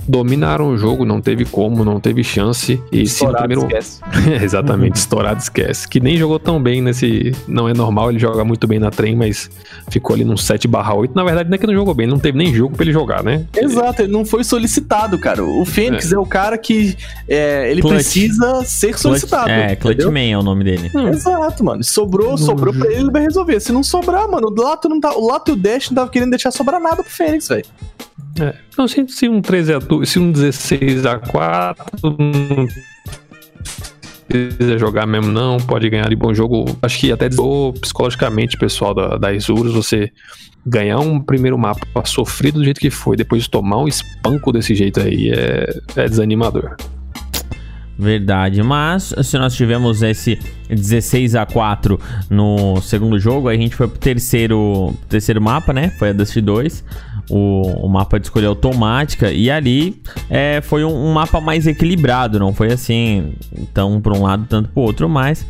dominaram 0.08 0.70
o 0.70 0.78
jogo, 0.78 1.04
não 1.04 1.20
teve 1.20 1.44
como, 1.46 1.84
não 1.84 2.00
teve 2.00 2.24
chance. 2.24 2.82
E 2.92 3.06
se 3.08 3.24
no 3.24 3.32
Estourado, 3.32 3.48
primeiro. 3.48 3.78
esquece. 3.78 4.02
Exatamente, 4.44 4.96
estourado 4.96 5.40
esquece. 5.42 5.88
Que 5.88 6.00
nem 6.00 6.18
jogou 6.18 6.40
tão 6.40 6.62
bem 6.62 6.82
nesse. 6.82 7.34
Não 7.48 7.68
é 7.68 7.74
normal, 7.74 8.10
ele 8.10 8.20
joga 8.20 8.44
muito 8.46 8.66
bem 8.68 8.80
na 8.80 8.90
trem, 8.90 9.16
mas 9.16 9.50
ficou 9.90 10.14
ali 10.16 10.24
num 10.24 10.36
7/8. 10.36 11.12
Na 11.14 11.24
verdade, 11.24 11.50
não 11.50 11.56
é 11.56 11.58
que 11.58 11.68
não 11.68 11.74
jogou 11.74 11.94
bem, 11.94 12.08
não 12.08 12.20
teve 12.20 12.38
nem 12.38 12.54
jogo 12.54 12.76
pra 12.76 12.84
ele 12.86 12.94
jogar, 12.94 13.24
né? 13.24 13.46
Exato, 13.56 14.02
ele 14.02 14.12
não 14.12 14.26
foi 14.26 14.44
solicitado, 14.44 15.18
cara. 15.20 15.44
O 15.44 15.66
Fênix 15.66 16.12
é, 16.12 16.18
o 16.18 16.26
cara 16.26 16.58
que 16.58 16.96
é, 17.28 17.70
ele 17.70 17.82
Clutch. 17.82 17.96
precisa 17.96 18.64
ser 18.64 18.98
solicitado. 18.98 19.50
é, 19.50 19.74
entendeu? 19.74 19.78
Clutchman 19.96 20.32
é 20.32 20.38
o 20.38 20.44
nome 20.44 20.64
dele. 20.64 20.92
Exato, 21.12 21.64
mano. 21.64 21.84
Sobrou, 21.84 22.38
sobrou 22.38 22.74
pra 22.74 22.88
ele, 22.88 23.02
ele 23.02 23.12
vai 23.12 23.24
resolver. 23.24 23.60
Se 23.60 23.72
não 23.72 23.84
sobrar, 23.84 24.30
mano, 24.30 24.48
o 24.48 24.62
Lato 24.62 24.88
não 24.88 25.00
tá. 25.00 25.14
O 25.16 25.28
Lato 25.28 25.52
e 25.52 25.54
o 25.54 25.56
Dash 25.58 25.90
não 25.90 25.96
tava 25.96 26.10
querendo 26.10 26.30
deixar 26.30 26.52
sobrar 26.52 26.80
nada 26.80 27.04
pro 27.04 27.12
Fênix, 27.12 27.48
velho. 27.48 27.66
É. 28.40 28.54
Não, 28.78 28.88
se, 28.88 29.28
um 29.28 29.42
13 29.42 29.74
a 29.74 29.80
2, 29.80 30.10
se 30.10 30.20
um 30.20 30.32
16 30.32 31.06
a 31.06 31.18
4 31.18 31.86
não 32.04 32.68
precisa 34.28 34.78
jogar 34.78 35.08
mesmo 35.08 35.32
não, 35.32 35.58
pode 35.58 35.90
ganhar 35.90 36.10
de 36.10 36.16
bom 36.16 36.34
jogo. 36.34 36.78
Acho 36.82 37.00
que 37.00 37.12
até 37.12 37.30
psicologicamente, 37.82 38.58
pessoal 38.58 38.94
da, 38.94 39.18
da 39.18 39.34
Isurus, 39.34 39.74
você 39.74 40.12
ganhar 40.66 41.00
um 41.00 41.20
primeiro 41.20 41.58
mapa 41.58 42.06
sofrido 42.06 42.60
do 42.60 42.66
jeito 42.66 42.80
que 42.80 42.90
foi, 42.90 43.16
depois 43.16 43.48
tomar 43.48 43.78
um 43.78 43.88
espanco 43.88 44.52
desse 44.52 44.76
jeito 44.76 45.00
aí 45.00 45.32
é, 45.32 45.80
é 45.96 46.10
desanimador. 46.10 46.76
Verdade, 48.00 48.62
mas 48.62 49.12
se 49.24 49.38
nós 49.40 49.56
tivemos 49.56 50.04
esse 50.04 50.38
16 50.70 51.34
a 51.34 51.48
4 51.48 52.00
no 52.30 52.80
segundo 52.80 53.18
jogo, 53.18 53.48
aí 53.48 53.58
a 53.58 53.60
gente 53.60 53.76
foi 53.76 53.88
pro 53.88 53.98
terceiro, 53.98 54.94
terceiro 55.10 55.42
mapa, 55.42 55.74
né? 55.74 55.90
Foi 55.98 56.10
a 56.10 56.14
Dust 56.14 56.38
2, 56.38 56.84
o, 57.30 57.86
o 57.86 57.90
mapa 57.90 58.20
de 58.20 58.26
escolha 58.28 58.48
automática, 58.48 59.32
e 59.32 59.50
ali 59.52 60.02
é, 60.30 60.62
foi 60.62 60.84
um, 60.84 61.08
um 61.10 61.14
mapa 61.14 61.40
mais 61.42 61.68
equilibrado, 61.68 62.40
não 62.40 62.54
foi 62.54 62.72
assim, 62.72 63.34
tão 63.74 64.00
para 64.02 64.14
um 64.14 64.24
lado, 64.24 64.46
tanto 64.50 64.70
pro 64.70 64.84
outro, 64.84 65.10
mas 65.10 65.46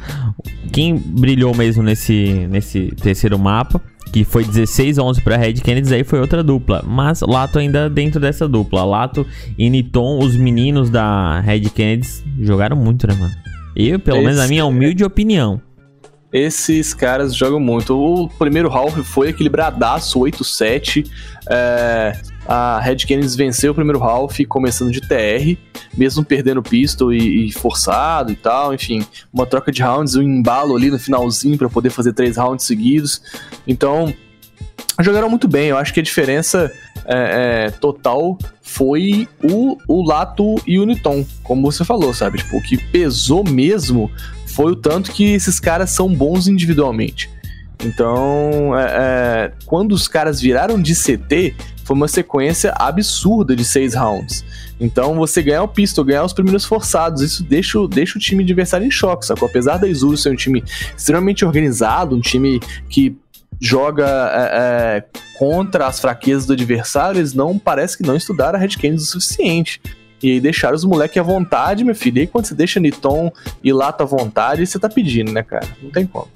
quem 0.72 0.96
brilhou 0.98 1.56
mesmo 1.56 1.84
nesse, 1.84 2.48
nesse 2.50 2.88
terceiro 3.02 3.38
mapa, 3.38 3.82
que 4.12 4.24
foi 4.24 4.44
16 4.46 4.98
a 5.00 5.04
11 5.04 5.22
para 5.22 5.36
Red 5.38 5.54
Kennedy, 5.56 5.94
aí 5.94 6.04
foi 6.04 6.20
outra 6.20 6.42
dupla, 6.42 6.84
mas 6.88 7.22
Lato 7.22 7.60
ainda 7.60 7.90
dentro 7.90 8.20
dessa 8.22 8.48
dupla, 8.48 8.84
Lato 8.86 9.26
e 9.58 9.70
Niton, 9.70 10.20
os 10.20 10.36
meninos 10.36 10.90
da 10.90 11.40
Red 11.42 11.62
Kennedy 11.70 12.08
jogaram 12.40 12.78
muito, 12.78 13.06
né, 13.06 13.13
mano? 13.20 13.34
Eu, 13.76 14.00
pelo 14.00 14.20
menos, 14.22 14.38
na 14.38 14.44
Esse- 14.44 14.50
minha 14.50 14.66
humilde 14.66 15.04
opinião. 15.04 15.62
Esses 16.32 16.94
caras 16.94 17.34
jogam 17.34 17.60
muito. 17.60 17.98
O 17.98 18.28
primeiro 18.28 18.70
half 18.70 18.98
foi 19.04 19.30
equilibradaço, 19.30 20.20
8-7. 20.20 21.10
É, 21.50 22.20
a 22.46 22.80
Red 22.82 22.98
Canids 23.08 23.36
venceu 23.36 23.72
o 23.72 23.76
primeiro 23.76 24.04
half, 24.04 24.38
começando 24.48 24.92
de 24.92 25.00
TR, 25.00 25.58
mesmo 25.96 26.26
perdendo 26.26 26.62
pistol 26.62 27.13
e, 27.13 27.48
e 27.48 27.52
forçado 27.54 28.32
e 28.32 28.36
tal. 28.36 28.74
Enfim, 28.74 29.06
uma 29.34 29.46
troca 29.46 29.72
de 29.72 29.82
rounds, 29.82 30.16
um 30.16 30.22
embalo 30.22 30.76
ali 30.76 30.92
no 30.92 31.00
finalzinho 31.00 31.58
para 31.58 31.70
poder 31.70 31.92
fazer 31.92 32.12
três 32.12 32.36
rounds 32.36 32.66
seguidos. 32.66 33.22
Então, 33.66 34.13
jogaram 35.00 35.30
muito 35.30 35.48
bem. 35.48 35.70
Eu 35.70 35.78
acho 35.78 35.94
que 35.94 36.02
a 36.02 36.04
diferença 36.04 36.72
é, 37.06 37.68
é, 37.68 37.72
total 37.72 38.38
foi 38.62 39.30
o, 39.42 39.78
o 39.88 40.06
Lato 40.06 40.56
e 40.68 40.78
o 40.78 40.86
Niton, 40.86 41.26
como 41.42 41.72
você 41.72 41.86
falou, 41.86 42.13
sabe? 42.13 42.40
Tipo, 42.40 42.58
o 42.58 42.62
que 42.62 42.78
pesou 42.78 43.44
mesmo 43.46 44.12
foi 44.58 44.72
o 44.72 44.76
tanto 44.76 45.12
que 45.12 45.34
esses 45.36 45.60
caras 45.60 45.91
são 45.91 46.12
bons 46.12 46.48
individualmente. 46.48 47.30
Então, 47.86 48.76
é, 48.76 48.86
é, 48.86 49.52
quando 49.67 49.91
os 49.91 50.08
caras 50.08 50.41
viraram 50.41 50.82
de 50.82 50.96
CT, 50.96 51.54
foi 51.84 51.96
uma 51.96 52.08
sequência 52.08 52.74
absurda 52.76 53.56
de 53.56 53.63
seis 53.63 53.93
rounds. 53.93 54.43
Então, 54.80 55.13
você 55.13 55.43
ganhar 55.43 55.62
o 55.62 55.67
pistol, 55.67 56.04
ganhar 56.04 56.24
os 56.24 56.34
primeiros 56.34 56.65
forçados, 56.65 57.22
isso 57.22 57.43
deixa, 57.43 57.80
o- 57.80 57.88
deixa 57.88 58.17
o 58.17 58.20
time 58.20 58.43
adversário 58.43 58.88
em 58.88 58.89
choque, 58.89 59.28
sacou? 59.28 59.48
Apesar 59.48 59.78
da 59.78 59.88
Izuru 59.88 60.17
ser 60.17 60.32
um 60.32 60.36
time 60.36 60.63
extremamente 60.98 61.46
organizado, 61.46 62.15
um 62.15 62.20
time 62.20 62.60
que 62.89 63.15
joga 63.62 64.08
é, 64.08 65.04
é, 65.04 65.04
contra 65.38 65.86
as 65.86 66.00
fraquezas 66.00 66.48
do 66.48 66.54
adversário, 66.54 67.20
eles 67.20 67.34
não 67.36 67.60
parece 67.60 67.96
que 67.96 68.04
não 68.04 68.15
estudaram 68.15 68.58
a 68.58 68.62
Red 68.62 68.70
Canids 68.70 69.04
o 69.04 69.12
suficiente. 69.22 69.80
E 70.22 70.32
aí 70.32 70.40
deixaram 70.40 70.76
os 70.76 70.84
moleques 70.84 71.18
à 71.18 71.22
vontade, 71.24 71.84
meu 71.84 71.96
filho. 71.96 72.18
E 72.18 72.22
aí 72.22 72.28
quando 72.28 72.46
você 72.46 72.56
deixa 72.56 72.80
Niton 72.80 73.32
e 73.64 73.72
Lato 73.72 74.04
à 74.04 74.06
vontade, 74.06 74.66
você 74.66 74.80
tá 74.80 74.90
pedindo, 74.90 75.32
né, 75.32 75.44
cara? 75.44 75.68
Não 75.82 75.92
tem 75.92 76.06
como. 76.06 76.28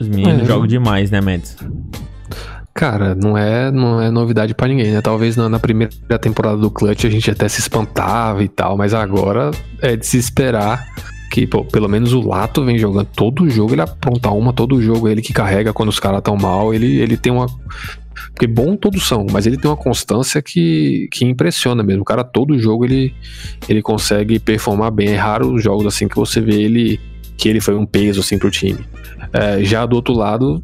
Os 0.00 0.08
meninos 0.08 0.42
É. 0.42 0.44
jogam 0.46 0.66
demais, 0.66 1.10
né, 1.10 1.20
Mads? 1.20 1.56
Cara, 2.72 3.14
não 3.14 3.36
é, 3.36 3.70
não 3.70 4.00
é 4.00 4.10
novidade 4.10 4.54
pra 4.54 4.68
ninguém, 4.68 4.92
né? 4.92 5.00
Talvez 5.02 5.36
na, 5.36 5.48
na 5.48 5.58
primeira 5.58 5.92
temporada 6.20 6.56
do 6.56 6.70
Clutch 6.70 7.04
a 7.04 7.10
gente 7.10 7.30
até 7.30 7.48
se 7.48 7.60
espantava 7.60 8.42
e 8.42 8.48
tal, 8.48 8.76
mas 8.76 8.94
agora 8.94 9.50
é 9.82 9.96
de 9.96 10.06
se 10.06 10.16
esperar 10.16 10.86
que, 11.30 11.46
pô, 11.46 11.64
pelo 11.64 11.88
menos 11.88 12.12
o 12.12 12.20
Lato 12.20 12.64
vem 12.64 12.78
jogando 12.78 13.06
todo 13.14 13.48
jogo, 13.50 13.74
ele 13.74 13.82
apronta 13.82 14.30
uma, 14.30 14.52
todo 14.52 14.80
jogo, 14.80 15.08
ele 15.08 15.20
que 15.20 15.32
carrega 15.32 15.72
quando 15.72 15.88
os 15.88 16.00
caras 16.00 16.22
tão 16.22 16.36
mal, 16.36 16.72
ele, 16.72 16.98
ele 17.00 17.16
tem 17.16 17.32
uma. 17.32 17.46
Porque 18.28 18.46
bom 18.46 18.76
todos 18.76 19.06
são, 19.06 19.26
mas 19.30 19.46
ele 19.46 19.56
tem 19.56 19.70
uma 19.70 19.76
constância 19.76 20.40
que, 20.40 21.08
que 21.10 21.24
impressiona 21.24 21.82
mesmo. 21.82 22.02
O 22.02 22.04
cara, 22.04 22.24
todo 22.24 22.58
jogo, 22.58 22.84
ele, 22.84 23.14
ele 23.68 23.82
consegue 23.82 24.38
performar 24.38 24.90
bem. 24.90 25.08
É 25.10 25.16
raro 25.16 25.54
os 25.54 25.62
jogos 25.62 25.86
assim 25.86 26.08
que 26.08 26.16
você 26.16 26.40
vê 26.40 26.62
ele 26.62 27.00
que 27.36 27.48
ele 27.48 27.60
foi 27.60 27.74
um 27.74 27.86
peso 27.86 28.20
assim 28.20 28.38
pro 28.38 28.50
time. 28.50 28.84
É, 29.32 29.64
já 29.64 29.86
do 29.86 29.96
outro 29.96 30.12
lado, 30.12 30.62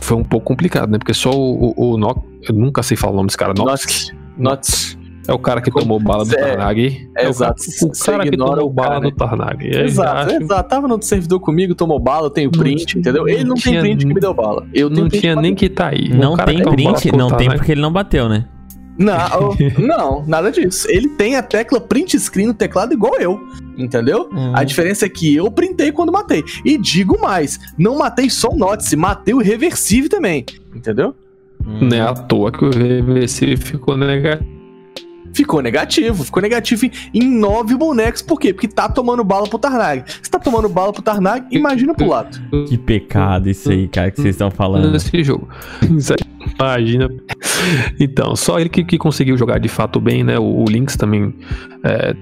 foi 0.00 0.16
um 0.16 0.24
pouco 0.24 0.46
complicado, 0.46 0.90
né? 0.90 0.98
Porque 0.98 1.14
só 1.14 1.30
o, 1.30 1.72
o, 1.74 1.92
o 1.92 1.96
Nox, 1.96 2.20
eu 2.48 2.54
nunca 2.54 2.82
sei 2.82 2.96
falar 2.96 3.14
o 3.14 3.16
nome 3.16 3.28
desse 3.28 3.38
cara, 3.38 3.54
Nox. 3.54 4.12
Nots. 4.36 4.98
É 5.28 5.32
o 5.32 5.38
cara 5.38 5.60
que 5.60 5.70
tomou 5.70 6.00
bala 6.00 6.24
do 6.24 6.34
É, 6.34 6.38
Tarnag. 6.56 7.08
é 7.16 7.26
o 7.26 7.30
exato. 7.30 7.62
cara, 7.62 7.86
o 7.92 8.04
cara 8.04 8.22
que 8.22 8.28
ignora 8.28 8.56
tomou 8.60 8.74
cara, 8.74 8.88
bala 8.88 9.00
né? 9.00 9.10
do 9.10 9.16
Tarnag. 9.16 9.66
É, 9.76 9.84
Exato, 9.84 10.30
acho- 10.32 10.42
exato. 10.42 10.68
Tava 10.68 10.88
no 10.88 11.00
servidor 11.02 11.40
comigo, 11.40 11.74
tomou 11.74 12.00
bala, 12.00 12.26
eu 12.26 12.30
tenho 12.30 12.50
Não 12.52 12.60
print, 12.60 12.86
tinha- 12.86 13.00
entendeu? 13.00 13.28
Ele 13.28 13.42
não 13.44 13.48
não 13.50 13.54
tem 13.54 13.62
tinha- 13.72 13.80
print 13.80 14.06
que 14.06 14.14
me 14.14 14.20
deu 14.20 14.34
bala. 14.34 14.66
Eu 14.74 14.90
Não 14.90 15.08
tinha 15.08 15.36
nem 15.36 15.54
que 15.54 15.68
tá 15.68 15.88
aí. 15.88 16.08
Não 16.08 16.36
tem 16.36 16.62
print, 16.62 17.12
não 17.16 17.28
tem 17.30 17.48
porque 17.50 17.72
ele 17.72 17.80
não 17.80 17.92
bateu, 17.92 18.28
né? 18.28 18.46
Não, 18.98 19.54
não, 19.78 20.26
nada 20.26 20.50
disso. 20.52 20.86
Ele 20.90 21.08
tem 21.08 21.36
a 21.36 21.42
tecla 21.42 21.80
print 21.80 22.18
screen 22.18 22.48
no 22.48 22.54
teclado 22.54 22.92
igual 22.92 23.14
eu, 23.18 23.40
entendeu? 23.78 24.28
Hum. 24.32 24.52
A 24.54 24.64
diferença 24.64 25.06
é 25.06 25.08
que 25.08 25.34
eu 25.34 25.50
printei 25.50 25.90
quando 25.92 26.12
matei. 26.12 26.42
E 26.64 26.76
digo 26.76 27.18
mais, 27.20 27.58
não 27.78 27.96
matei 27.96 28.28
só 28.28 28.50
o 28.50 28.56
Notice, 28.56 28.94
matei 28.96 29.32
o 29.34 29.38
Reversive 29.38 30.08
também, 30.10 30.44
entendeu? 30.74 31.14
Não 31.64 31.96
é 31.96 32.00
à 32.00 32.12
toa 32.12 32.50
que 32.52 32.64
o 32.64 32.70
reversível 32.70 33.56
ficou 33.56 33.96
negativo. 33.96 34.50
Ficou 35.32 35.62
negativo, 35.62 36.24
ficou 36.24 36.42
negativo 36.42 36.88
em, 37.12 37.22
nove 37.22 37.74
bonecos. 37.76 38.22
Por 38.22 38.38
quê? 38.38 38.52
Porque 38.52 38.68
tá 38.68 38.88
tomando 38.88 39.24
bala 39.24 39.48
pro 39.48 39.58
Tarnag. 39.58 40.04
Se 40.22 40.30
tá 40.30 40.38
tomando 40.38 40.68
bala 40.68 40.92
pro 40.92 41.02
Tarnag, 41.02 41.46
imagina 41.50 41.94
pro 41.94 42.08
lado. 42.08 42.38
Que 42.68 42.76
pecado 42.76 43.48
isso 43.48 43.70
aí, 43.70 43.88
cara, 43.88 44.10
que 44.10 44.20
vocês 44.20 44.34
estão 44.34 44.50
falando. 44.50 44.90
nesse 44.90 45.22
jogo. 45.24 45.48
Imagina. 46.58 47.08
Então, 47.98 48.34
só 48.36 48.58
ele 48.58 48.68
que, 48.68 48.84
que 48.84 48.98
conseguiu 48.98 49.36
jogar 49.38 49.58
de 49.58 49.68
fato 49.68 50.00
bem, 50.00 50.24
né? 50.24 50.38
O, 50.38 50.42
o 50.42 50.64
Lynx 50.64 50.96
também 50.96 51.34
é, 51.84 52.14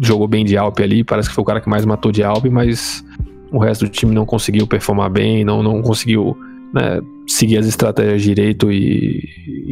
jogou 0.00 0.26
bem 0.26 0.44
de 0.44 0.56
Alp 0.56 0.80
ali. 0.80 1.04
Parece 1.04 1.28
que 1.28 1.34
foi 1.34 1.42
o 1.42 1.44
cara 1.44 1.60
que 1.60 1.68
mais 1.68 1.84
matou 1.84 2.10
de 2.10 2.22
Alp, 2.22 2.46
mas 2.46 3.04
o 3.50 3.58
resto 3.58 3.84
do 3.84 3.90
time 3.90 4.14
não 4.14 4.26
conseguiu 4.26 4.66
performar 4.66 5.10
bem, 5.10 5.44
não, 5.44 5.62
não 5.62 5.80
conseguiu 5.82 6.36
né, 6.72 7.00
seguir 7.26 7.58
as 7.58 7.66
estratégias 7.66 8.22
direito 8.22 8.70
e, 8.70 9.28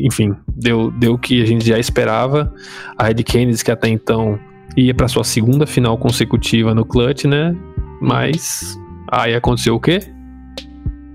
enfim, 0.07 0.35
deu, 0.49 0.91
deu 0.91 1.15
o 1.15 1.19
que 1.19 1.43
a 1.43 1.47
gente 1.47 1.67
já 1.67 1.79
esperava. 1.79 2.53
A 2.97 3.05
Red 3.05 3.23
Canids, 3.25 3.63
que 3.63 3.71
até 3.71 3.89
então 3.89 4.39
ia 4.77 4.95
para 4.95 5.09
sua 5.09 5.25
segunda 5.25 5.67
final 5.67 5.97
consecutiva 5.99 6.75
no 6.75 6.85
Clutch, 6.85 7.25
né? 7.25 7.57
Mas 8.01 8.79
aí 9.11 9.35
aconteceu 9.35 9.75
o 9.75 9.81
quê? 9.81 10.01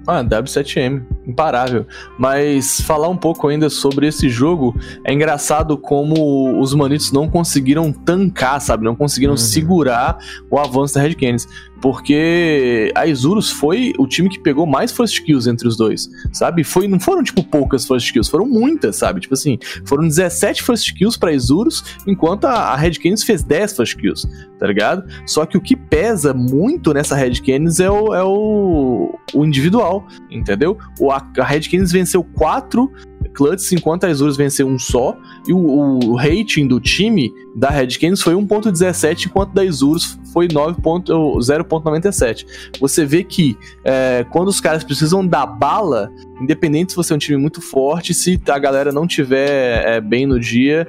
Ah, 0.07 0.23
W7M, 0.23 1.03
imparável. 1.27 1.85
Mas 2.17 2.81
falar 2.81 3.09
um 3.09 3.17
pouco 3.17 3.47
ainda 3.47 3.69
sobre 3.69 4.07
esse 4.07 4.29
jogo, 4.29 4.75
é 5.03 5.13
engraçado 5.13 5.77
como 5.77 6.59
os 6.59 6.73
manitos 6.73 7.11
não 7.11 7.29
conseguiram 7.29 7.91
tancar, 7.91 8.59
sabe? 8.61 8.83
Não 8.83 8.95
conseguiram 8.95 9.33
Uhum. 9.33 9.37
segurar 9.37 10.17
o 10.49 10.57
avanço 10.59 10.95
da 10.95 11.01
Red 11.01 11.15
Canids. 11.15 11.47
Porque 11.81 12.91
a 12.95 13.05
Isurus 13.05 13.51
foi 13.51 13.93
o 13.99 14.07
time 14.07 14.27
que 14.29 14.39
pegou 14.39 14.65
mais 14.65 14.91
first 14.91 15.23
kills 15.23 15.47
entre 15.47 15.67
os 15.67 15.77
dois, 15.77 16.09
sabe? 16.31 16.63
Foi, 16.63 16.87
não 16.87 16.99
foram, 16.99 17.21
tipo, 17.21 17.43
poucas 17.43 17.85
first 17.85 18.11
kills, 18.11 18.31
foram 18.31 18.47
muitas, 18.47 18.95
sabe? 18.95 19.19
Tipo 19.19 19.33
assim, 19.35 19.59
foram 19.85 20.07
17 20.07 20.63
first 20.63 20.93
kills 20.97 21.19
pra 21.19 21.31
Isurus, 21.33 21.83
enquanto 22.07 22.45
a, 22.45 22.53
a 22.53 22.75
Red 22.75 22.93
Canids 22.93 23.23
fez 23.23 23.43
10 23.43 23.75
first 23.75 23.97
kills, 23.97 24.27
tá 24.57 24.65
ligado? 24.65 25.03
Só 25.27 25.45
que 25.45 25.57
o 25.57 25.61
que 25.61 25.75
pesa 25.75 26.33
muito 26.33 26.93
nessa 26.93 27.13
Red 27.15 27.41
Canids 27.45 27.79
é 27.79 27.91
o, 27.91 28.15
é 28.15 28.23
o, 28.23 29.13
o 29.33 29.45
individual, 29.45 30.07
entendeu? 30.31 30.77
O, 30.99 31.11
a, 31.15 31.41
a 31.41 31.45
Red 31.45 31.61
Canids 31.61 31.91
venceu 31.91 32.23
4 32.23 32.91
clutches, 33.33 33.71
enquanto 33.73 34.05
a 34.05 34.09
Isurus 34.09 34.37
venceu 34.37 34.67
um 34.67 34.79
só, 34.79 35.17
e 35.47 35.53
o, 35.53 35.57
o 35.57 36.15
rating 36.15 36.67
do 36.67 36.79
time 36.79 37.33
da 37.55 37.69
Red 37.69 37.87
Canids 37.99 38.21
foi 38.21 38.33
1.17, 38.33 39.25
enquanto 39.27 39.53
da 39.53 39.63
Isurus 39.63 40.17
foi 40.31 40.47
9 40.47 40.81
ponto- 40.81 41.13
0.97. 41.39 42.45
Você 42.79 43.05
vê 43.05 43.23
que 43.23 43.57
é, 43.83 44.25
quando 44.29 44.47
os 44.47 44.59
caras 44.59 44.83
precisam 44.83 45.25
da 45.25 45.45
bala, 45.45 46.09
independente 46.41 46.93
se 46.93 46.95
você 46.95 47.13
é 47.13 47.15
um 47.15 47.19
time 47.19 47.37
muito 47.37 47.61
forte, 47.61 48.13
se 48.13 48.39
a 48.47 48.57
galera 48.57 48.91
não 48.91 49.05
tiver 49.05 49.85
é, 49.85 50.01
bem 50.01 50.25
no 50.25 50.39
dia, 50.39 50.87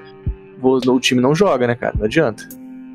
o 0.62 1.00
time 1.00 1.20
não 1.20 1.34
joga, 1.34 1.66
né, 1.66 1.74
cara? 1.74 1.94
Não 1.98 2.06
adianta. 2.06 2.48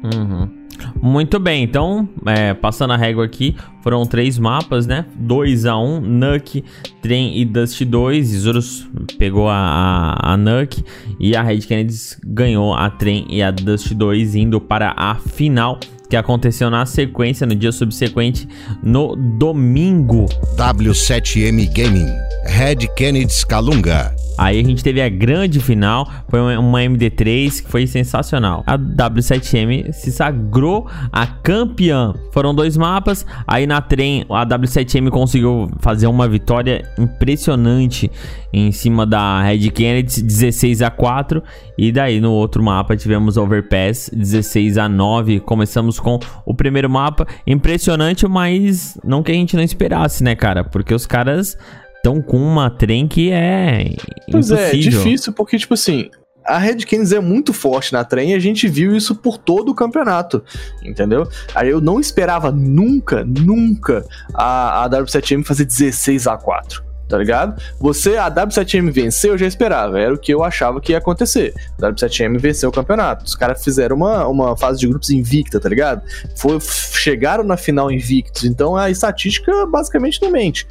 Uhum. 0.04 0.62
Muito 1.02 1.40
bem, 1.40 1.64
então, 1.64 2.08
é, 2.26 2.54
passando 2.54 2.92
a 2.94 2.98
régua 2.98 3.26
aqui, 3.26 3.56
foram 3.82 4.06
três 4.06 4.40
mapas, 4.40 4.88
né? 4.88 5.06
2 5.16 5.66
a 5.66 5.78
1 5.78 5.84
um, 5.84 6.02
Nuke, 6.02 6.64
Trem 7.02 7.38
e 7.38 7.46
Dust 7.46 7.84
2. 7.84 8.34
Isurus 8.34 8.88
pegou 9.18 9.48
a, 9.48 9.56
a, 9.56 10.34
a 10.34 10.38
Nuke 10.38 10.84
e 11.20 11.36
a 11.36 11.44
Red 11.44 11.60
Kennedy 11.60 11.96
ganhou 12.26 12.74
a 12.74 12.90
Trem 12.90 13.26
e 13.30 13.42
a 13.42 13.52
Dust 13.52 13.94
2, 13.94 14.36
indo 14.36 14.60
para 14.60 14.94
a 14.98 15.16
final 15.16 15.80
que 16.10 16.18
aconteceu 16.18 16.70
na 16.70 16.86
sequência, 16.86 17.48
no 17.48 17.56
dia 17.56 17.72
subsequente, 17.72 18.48
no 18.84 19.16
domingo. 19.16 20.26
W7M 20.58 21.72
Gaming, 21.74 22.12
Red 22.46 22.88
Kennedy 22.96 23.46
Calunga. 23.48 24.21
Aí 24.38 24.60
a 24.60 24.64
gente 24.64 24.84
teve 24.84 25.02
a 25.02 25.10
grande 25.10 25.60
final, 25.60 26.10
foi 26.28 26.40
uma 26.58 26.80
MD3 26.80 27.64
que 27.64 27.70
foi 27.70 27.86
sensacional. 27.86 28.64
A 28.66 28.78
W7M 28.78 29.92
se 29.92 30.12
sagrou 30.12 30.88
a 31.12 31.28
campeã. 31.28 32.14
Foram 32.32 32.56
dois 32.56 32.76
mapas, 32.78 33.26
aí 33.46 33.68
na 33.68 33.82
trem 33.82 34.26
a 34.30 34.46
W7M 34.46 35.10
conseguiu 35.10 35.70
fazer 35.80 36.08
uma 36.08 36.28
vitória 36.28 36.84
impressionante 36.98 38.10
em 38.54 38.72
cima 38.72 39.06
da 39.06 39.42
Red 39.42 39.70
Kennedy, 39.70 40.22
16 40.22 40.82
a 40.82 40.90
4, 40.90 41.42
e 41.78 41.92
daí 41.92 42.20
no 42.20 42.32
outro 42.32 42.62
mapa 42.62 42.98
tivemos 42.98 43.38
Overpass 43.38 44.10
16 44.14 44.78
a 44.78 44.90
9. 44.90 45.40
Começamos 45.42 46.00
com 46.00 46.20
o 46.46 46.54
primeiro 46.54 46.90
mapa, 46.90 47.26
impressionante, 47.48 48.28
mas 48.28 48.98
não 49.04 49.24
que 49.24 49.32
a 49.32 49.36
gente 49.36 49.56
não 49.56 49.64
esperasse, 49.64 50.24
né, 50.24 50.36
cara? 50.36 50.64
Porque 50.64 50.94
os 50.94 51.06
caras 51.06 51.58
estão 52.02 52.20
com 52.22 52.38
uma 52.38 52.70
trem 52.70 53.08
que 53.08 53.32
é 53.32 53.96
Pois 54.32 54.50
impossível. 54.50 54.58
é, 54.58 54.72
difícil 54.72 55.34
porque, 55.34 55.58
tipo 55.58 55.76
assim, 55.76 56.10
a 56.44 56.58
Red 56.58 56.78
Canids 56.80 57.12
é 57.12 57.20
muito 57.20 57.54
forte 57.54 57.94
na 57.94 58.04
trem 58.04 58.32
e 58.32 58.34
a 58.34 58.40
gente 58.40 58.68
viu 58.68 58.96
isso 58.96 59.16
por 59.16 59.38
todo 59.38 59.70
o 59.70 59.76
campeonato, 59.76 60.44
entendeu? 60.84 61.28
Aí 61.54 61.70
eu 61.70 61.80
não 61.80 62.00
esperava 62.00 62.52
nunca, 62.52 63.24
nunca 63.24 64.04
a, 64.34 64.84
a 64.84 64.90
W7M 64.90 65.46
fazer 65.46 65.66
16 65.66 66.28
a 66.28 66.36
4 66.38 66.92
tá 67.08 67.18
ligado? 67.18 67.62
Você, 67.78 68.16
a 68.16 68.32
W7M 68.32 68.90
venceu, 68.90 69.34
eu 69.34 69.38
já 69.38 69.46
esperava, 69.46 70.00
era 70.00 70.14
o 70.14 70.18
que 70.18 70.34
eu 70.34 70.42
achava 70.46 70.80
que 70.80 70.94
ia 70.94 70.98
acontecer. 70.98 71.54
A 71.78 71.92
W7M 71.92 72.40
venceu 72.40 72.70
o 72.70 72.72
campeonato. 72.72 73.26
Os 73.26 73.36
caras 73.36 73.62
fizeram 73.62 73.98
uma, 73.98 74.26
uma 74.28 74.56
fase 74.56 74.80
de 74.80 74.88
grupos 74.88 75.10
invicta, 75.10 75.60
tá 75.60 75.68
ligado? 75.68 76.02
Foi, 76.38 76.58
chegaram 76.62 77.44
na 77.44 77.58
final 77.58 77.92
invictos, 77.92 78.46
então 78.46 78.78
a 78.78 78.90
estatística 78.90 79.66
basicamente 79.66 80.22
não 80.22 80.32
mente. 80.32 80.66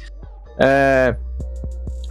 É, 0.57 1.15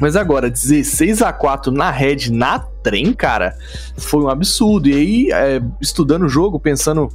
mas 0.00 0.16
agora, 0.16 0.50
16 0.50 1.20
a 1.20 1.33
4 1.33 1.70
na 1.70 1.90
Red, 1.90 2.31
na 2.31 2.59
trem, 2.59 3.12
cara, 3.12 3.55
foi 3.96 4.22
um 4.22 4.29
absurdo. 4.29 4.88
E 4.88 4.94
aí, 4.94 5.29
é, 5.31 5.61
estudando 5.81 6.24
o 6.24 6.29
jogo, 6.29 6.59
pensando 6.59 7.09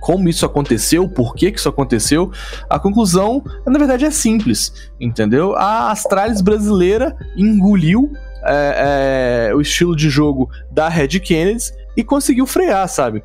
como 0.00 0.28
isso 0.28 0.46
aconteceu, 0.46 1.08
por 1.08 1.34
que, 1.34 1.50
que 1.50 1.58
isso 1.58 1.68
aconteceu, 1.68 2.30
a 2.70 2.78
conclusão, 2.78 3.42
na 3.66 3.78
verdade, 3.78 4.04
é 4.04 4.10
simples, 4.10 4.72
entendeu? 5.00 5.56
A 5.56 5.90
Astralis 5.90 6.40
brasileira 6.40 7.16
engoliu 7.36 8.10
é, 8.44 9.48
é, 9.50 9.54
o 9.54 9.60
estilo 9.60 9.96
de 9.96 10.08
jogo 10.08 10.48
da 10.70 10.88
Red 10.88 11.20
Kennedy 11.20 11.72
e 11.96 12.04
conseguiu 12.04 12.46
frear, 12.46 12.88
sabe? 12.88 13.24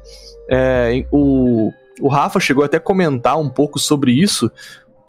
É, 0.49 1.05
o, 1.11 1.71
o 2.01 2.07
Rafa 2.07 2.39
chegou 2.39 2.63
até 2.63 2.77
a 2.77 2.81
comentar 2.81 3.39
um 3.39 3.49
pouco 3.49 3.77
sobre 3.77 4.11
isso 4.11 4.51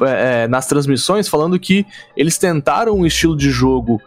é, 0.02 0.48
nas 0.48 0.66
transmissões, 0.66 1.28
falando 1.28 1.58
que 1.58 1.86
eles 2.16 2.38
tentaram 2.38 2.94
um 2.96 3.06
estilo 3.06 3.36
de 3.36 3.50
jogo 3.50 4.00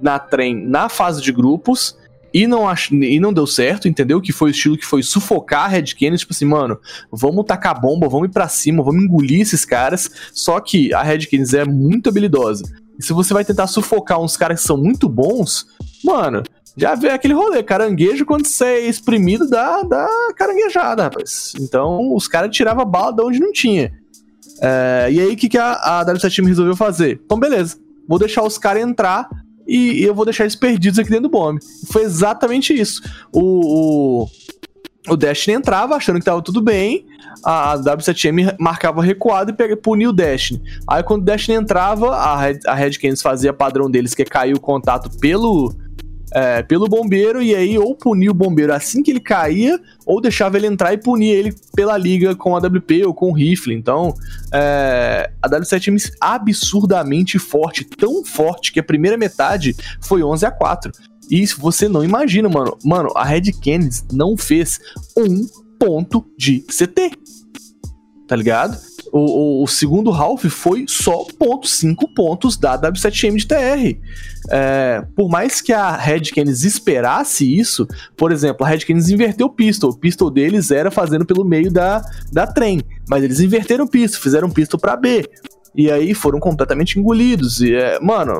na 0.00 0.18
trem 0.18 0.66
na 0.66 0.88
fase 0.88 1.22
de 1.22 1.32
grupos 1.32 1.98
e 2.32 2.46
não, 2.46 2.68
ach... 2.68 2.90
e 2.92 3.18
não 3.18 3.32
deu 3.32 3.46
certo, 3.46 3.88
entendeu? 3.88 4.20
Que 4.20 4.32
foi 4.32 4.50
o 4.50 4.52
estilo 4.52 4.76
que 4.76 4.86
foi 4.86 5.02
sufocar 5.02 5.64
a 5.64 5.68
Red 5.68 5.94
Kennedy, 5.94 6.20
tipo 6.20 6.32
assim, 6.32 6.44
mano, 6.44 6.78
vamos 7.10 7.44
tacar 7.44 7.80
bomba, 7.80 8.08
vamos 8.08 8.28
ir 8.28 8.32
pra 8.32 8.48
cima, 8.48 8.82
vamos 8.82 9.02
engolir 9.02 9.40
esses 9.40 9.64
caras. 9.64 10.10
Só 10.32 10.60
que 10.60 10.92
a 10.94 11.02
Red 11.02 11.26
Kennedy 11.26 11.56
é 11.56 11.64
muito 11.64 12.08
habilidosa. 12.08 12.64
E 12.98 13.04
se 13.04 13.12
você 13.12 13.34
vai 13.34 13.44
tentar 13.44 13.66
sufocar 13.66 14.20
uns 14.20 14.36
caras 14.36 14.60
que 14.60 14.66
são 14.66 14.76
muito 14.76 15.08
bons, 15.08 15.66
mano, 16.04 16.42
já 16.76 16.94
vê 16.94 17.10
aquele 17.10 17.34
rolê, 17.34 17.62
caranguejo 17.62 18.24
quando 18.24 18.46
você 18.46 18.64
é 18.64 18.80
exprimido 18.86 19.48
da 19.48 20.06
caranguejada, 20.36 21.04
rapaz. 21.04 21.52
Então 21.58 22.14
os 22.14 22.28
caras 22.28 22.54
tiravam 22.54 22.84
bala 22.84 23.12
de 23.12 23.22
onde 23.22 23.40
não 23.40 23.52
tinha. 23.52 23.92
É, 24.62 25.08
e 25.10 25.20
aí 25.20 25.32
o 25.32 25.36
que, 25.36 25.48
que 25.48 25.58
a, 25.58 26.00
a 26.00 26.04
W7M 26.06 26.46
resolveu 26.46 26.76
fazer? 26.76 27.20
Então 27.24 27.38
beleza, 27.38 27.76
vou 28.06 28.18
deixar 28.18 28.42
os 28.42 28.58
caras 28.58 28.82
entrar 28.82 29.28
e 29.66 30.02
eu 30.02 30.14
vou 30.14 30.24
deixar 30.24 30.44
eles 30.44 30.56
perdidos 30.56 30.98
aqui 30.98 31.08
dentro 31.08 31.28
do 31.28 31.30
bombe. 31.30 31.60
Foi 31.90 32.02
exatamente 32.02 32.74
isso. 32.74 33.00
O, 33.32 34.24
o, 34.24 34.28
o 35.12 35.16
Destiny 35.16 35.56
entrava 35.56 35.94
achando 35.94 36.18
que 36.18 36.24
tava 36.24 36.42
tudo 36.42 36.60
bem, 36.60 37.06
a 37.44 37.76
W7M 37.78 38.56
marcava 38.58 39.02
recuado 39.02 39.50
e 39.50 39.54
pega, 39.54 39.76
punia 39.76 40.10
o 40.10 40.12
Destiny. 40.12 40.60
Aí 40.88 41.02
quando 41.02 41.22
o 41.22 41.24
Destiny 41.24 41.56
entrava, 41.56 42.14
a 42.16 42.50
a 42.66 42.74
Red 42.74 42.92
Canids 42.92 43.22
fazia 43.22 43.52
padrão 43.52 43.90
deles, 43.90 44.14
que 44.14 44.22
é 44.22 44.24
cair 44.24 44.54
o 44.54 44.60
contato 44.60 45.10
pelo, 45.20 45.72
é, 46.32 46.62
pelo 46.62 46.88
bombeiro, 46.88 47.42
e 47.42 47.54
aí 47.54 47.78
ou 47.78 47.94
punia 47.94 48.30
o 48.30 48.34
bombeiro 48.34 48.72
assim 48.72 49.02
que 49.02 49.10
ele 49.10 49.20
caía, 49.20 49.80
ou 50.06 50.20
deixava 50.20 50.56
ele 50.56 50.66
entrar 50.66 50.92
e 50.92 50.98
punia 50.98 51.34
ele 51.34 51.54
pela 51.74 51.96
liga 51.96 52.34
com 52.34 52.56
a 52.56 52.58
WP 52.58 53.04
ou 53.06 53.14
com 53.14 53.30
o 53.30 53.34
rifle. 53.34 53.74
Então, 53.74 54.14
é, 54.52 55.30
a 55.42 55.48
W7M 55.48 56.12
absurdamente 56.20 57.38
forte, 57.38 57.84
tão 57.84 58.24
forte 58.24 58.72
que 58.72 58.80
a 58.80 58.84
primeira 58.84 59.16
metade 59.16 59.74
foi 60.00 60.22
11 60.22 60.46
a 60.46 60.50
4. 60.50 60.92
E 61.30 61.40
isso 61.40 61.60
você 61.60 61.88
não 61.88 62.02
imagina, 62.02 62.48
mano. 62.48 62.76
Mano, 62.84 63.10
a 63.14 63.24
Red 63.24 63.52
Kennedy 63.52 64.02
não 64.12 64.36
fez 64.36 64.80
um 65.16 65.46
ponto 65.78 66.26
de 66.36 66.60
CT. 66.60 67.12
Tá 68.26 68.36
ligado? 68.36 68.76
O, 69.12 69.18
o, 69.18 69.64
o, 69.64 69.66
segundo 69.66 70.12
half 70.12 70.44
foi 70.44 70.84
só 70.86 71.24
ponto, 71.38 71.66
5 71.66 72.14
pontos 72.14 72.56
da 72.56 72.78
W7M 72.78 73.36
de 73.36 73.46
TR. 73.46 73.98
É, 74.50 75.04
por 75.16 75.28
mais 75.28 75.60
que 75.60 75.72
a 75.72 75.96
Red 75.96 76.22
Canids 76.34 76.62
esperasse 76.62 77.58
isso, 77.58 77.86
por 78.16 78.30
exemplo, 78.30 78.64
a 78.64 78.68
Red 78.68 78.80
Canids 78.80 79.10
inverteu 79.10 79.46
o 79.46 79.50
pistol. 79.50 79.90
O 79.90 79.98
pistol 79.98 80.30
deles 80.30 80.70
era 80.70 80.90
fazendo 80.90 81.26
pelo 81.26 81.44
meio 81.44 81.72
da, 81.72 82.02
da 82.32 82.46
trem, 82.46 82.80
mas 83.08 83.24
eles 83.24 83.40
inverteram 83.40 83.84
o 83.84 83.88
pistol, 83.88 84.20
fizeram 84.20 84.48
um 84.48 84.52
pistol 84.52 84.78
para 84.78 84.96
B. 84.96 85.28
E 85.74 85.90
aí 85.90 86.14
foram 86.14 86.38
completamente 86.38 86.98
engolidos. 86.98 87.60
E, 87.60 87.74
é, 87.74 87.98
mano, 88.00 88.38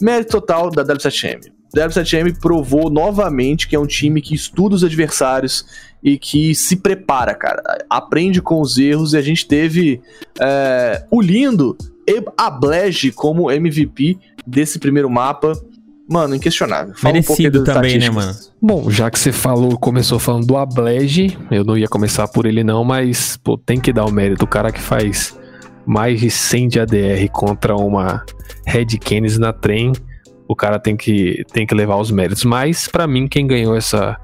mérito 0.00 0.32
total 0.32 0.70
da 0.70 0.84
W7M. 0.84 1.59
W7M 1.76 2.38
provou 2.40 2.90
novamente 2.90 3.68
que 3.68 3.76
é 3.76 3.78
um 3.78 3.86
time 3.86 4.20
que 4.20 4.34
estuda 4.34 4.74
os 4.74 4.84
adversários 4.84 5.64
e 6.02 6.18
que 6.18 6.54
se 6.54 6.76
prepara, 6.76 7.34
cara. 7.34 7.62
Aprende 7.88 8.40
com 8.40 8.60
os 8.60 8.78
erros 8.78 9.12
e 9.12 9.16
a 9.16 9.22
gente 9.22 9.46
teve 9.46 10.00
é, 10.40 11.04
o 11.10 11.20
lindo 11.20 11.76
Ablege 12.36 13.12
como 13.12 13.50
MVP 13.50 14.18
desse 14.46 14.78
primeiro 14.78 15.08
mapa. 15.08 15.52
Mano, 16.08 16.34
inquestionável. 16.34 16.92
Fala 16.96 17.14
Merecido 17.14 17.60
um 17.60 17.64
também, 17.64 17.96
né, 17.96 18.10
mano? 18.10 18.34
Bom, 18.60 18.90
já 18.90 19.08
que 19.08 19.18
você 19.18 19.30
falou, 19.30 19.78
começou 19.78 20.18
falando 20.18 20.44
do 20.44 20.56
Ablege, 20.56 21.38
eu 21.52 21.62
não 21.62 21.78
ia 21.78 21.86
começar 21.86 22.26
por 22.26 22.46
ele 22.46 22.64
não, 22.64 22.82
mas 22.82 23.36
pô, 23.36 23.56
tem 23.56 23.78
que 23.78 23.92
dar 23.92 24.04
o 24.04 24.10
mérito. 24.10 24.44
O 24.44 24.48
cara 24.48 24.72
que 24.72 24.80
faz 24.80 25.38
mais 25.86 26.18
de 26.18 26.28
100 26.28 26.68
de 26.68 26.80
ADR 26.80 27.28
contra 27.30 27.76
uma 27.76 28.24
Red 28.66 28.86
Kennedy 28.98 29.38
na 29.38 29.52
trem, 29.52 29.92
o 30.50 30.56
cara 30.56 30.80
tem 30.80 30.96
que, 30.96 31.44
tem 31.52 31.64
que 31.64 31.72
levar 31.72 31.96
os 31.96 32.10
méritos. 32.10 32.42
Mas, 32.42 32.88
para 32.88 33.06
mim, 33.06 33.28
quem 33.28 33.46
ganhou 33.46 33.76
essa, 33.76 34.16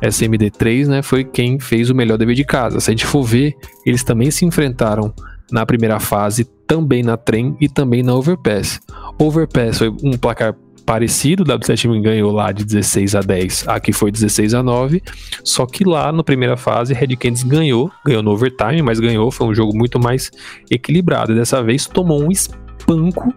essa 0.00 0.24
MD3, 0.24 0.86
né, 0.86 1.02
foi 1.02 1.24
quem 1.24 1.60
fez 1.60 1.90
o 1.90 1.94
melhor 1.94 2.16
dever 2.16 2.34
de 2.34 2.42
casa. 2.42 2.80
Se 2.80 2.90
a 2.90 2.92
gente 2.92 3.04
for 3.04 3.22
ver, 3.22 3.54
eles 3.84 4.02
também 4.02 4.30
se 4.30 4.46
enfrentaram 4.46 5.12
na 5.52 5.66
primeira 5.66 6.00
fase, 6.00 6.44
também 6.66 7.02
na 7.02 7.18
trem 7.18 7.54
e 7.60 7.68
também 7.68 8.02
na 8.02 8.14
Overpass. 8.14 8.80
Overpass 9.18 9.76
foi 9.76 9.90
um 10.02 10.16
placar 10.16 10.54
parecido, 10.86 11.42
o 11.42 11.46
W7 11.46 12.00
ganhou 12.00 12.32
lá 12.32 12.50
de 12.50 12.64
16 12.64 13.14
a 13.14 13.20
10, 13.20 13.68
aqui 13.68 13.92
foi 13.92 14.10
16 14.10 14.54
a 14.54 14.62
9, 14.62 15.02
só 15.42 15.66
que 15.66 15.84
lá 15.84 16.10
na 16.12 16.24
primeira 16.24 16.56
fase, 16.56 16.94
Red 16.94 17.16
Canids 17.16 17.42
ganhou, 17.42 17.90
ganhou 18.06 18.22
no 18.22 18.30
overtime, 18.30 18.82
mas 18.82 19.00
ganhou, 19.00 19.30
foi 19.30 19.46
um 19.46 19.54
jogo 19.54 19.76
muito 19.76 19.98
mais 19.98 20.30
equilibrado, 20.70 21.32
e 21.32 21.34
dessa 21.34 21.62
vez 21.62 21.86
tomou 21.86 22.22
um 22.22 22.30
espanco 22.30 23.32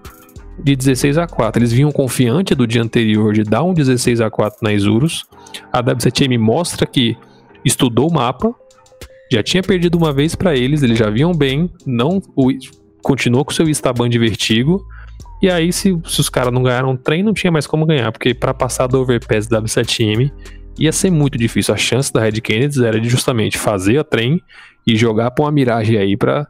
de 0.64 0.76
16 0.76 1.18
a 1.18 1.28
4. 1.28 1.60
Eles 1.60 1.72
vinham 1.72 1.92
confiante 1.92 2.56
do 2.56 2.68
dia 2.68 2.82
anterior 2.82 3.34
de 3.34 3.44
dar 3.44 3.64
um 3.64 3.74
16 3.74 4.22
a 4.22 4.30
4 4.30 4.60
na 4.62 4.74
Isurus. 4.74 5.26
A 5.72 5.82
W7M 5.82 6.38
mostra 6.38 6.86
que 6.86 7.18
estudou 7.64 8.10
o 8.10 8.14
mapa, 8.14 8.54
já 9.32 9.44
tinha 9.44 9.62
perdido 9.62 9.98
uma 9.98 10.14
vez 10.14 10.36
para 10.36 10.56
eles, 10.56 10.84
eles 10.84 10.98
já 10.98 11.10
vinham 11.10 11.34
bem, 11.34 11.70
não 11.86 12.22
o, 12.36 12.50
continuou 13.02 13.44
com 13.44 13.52
seu 13.52 13.68
Instaban 13.68 14.10
de 14.10 14.18
vertigo. 14.18 14.86
E 15.42 15.50
aí, 15.50 15.72
se, 15.72 15.98
se 16.06 16.20
os 16.20 16.30
caras 16.30 16.52
não 16.52 16.64
ganharam 16.64 16.92
o 16.92 16.98
trem, 16.98 17.22
não 17.22 17.34
tinha 17.34 17.52
mais 17.52 17.68
como 17.68 17.86
ganhar, 17.86 18.12
porque 18.12 18.34
para 18.34 18.54
passar 18.54 18.88
do 18.88 19.00
overpass 19.00 19.48
da 19.48 19.62
W7M 19.62 20.32
ia 20.80 20.92
ser 20.92 21.12
muito 21.12 21.38
difícil. 21.38 21.74
A 21.74 21.78
chance 21.78 22.12
da 22.12 22.22
Red 22.22 22.34
Kennedy 22.42 22.84
era 22.86 23.00
de 23.00 23.10
justamente 23.10 23.58
fazer 23.58 24.00
a 24.00 24.04
trem 24.04 24.42
e 24.86 24.96
jogar 24.96 25.32
pra 25.32 25.46
uma 25.46 25.52
miragem 25.52 25.98
aí 25.98 26.16
pra 26.16 26.48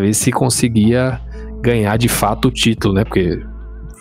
ver 0.00 0.14
se 0.14 0.30
conseguia 0.30 1.20
ganhar 1.62 1.96
de 1.96 2.08
fato 2.08 2.48
o 2.48 2.50
título, 2.50 2.94
né? 2.94 3.04
Porque 3.04 3.40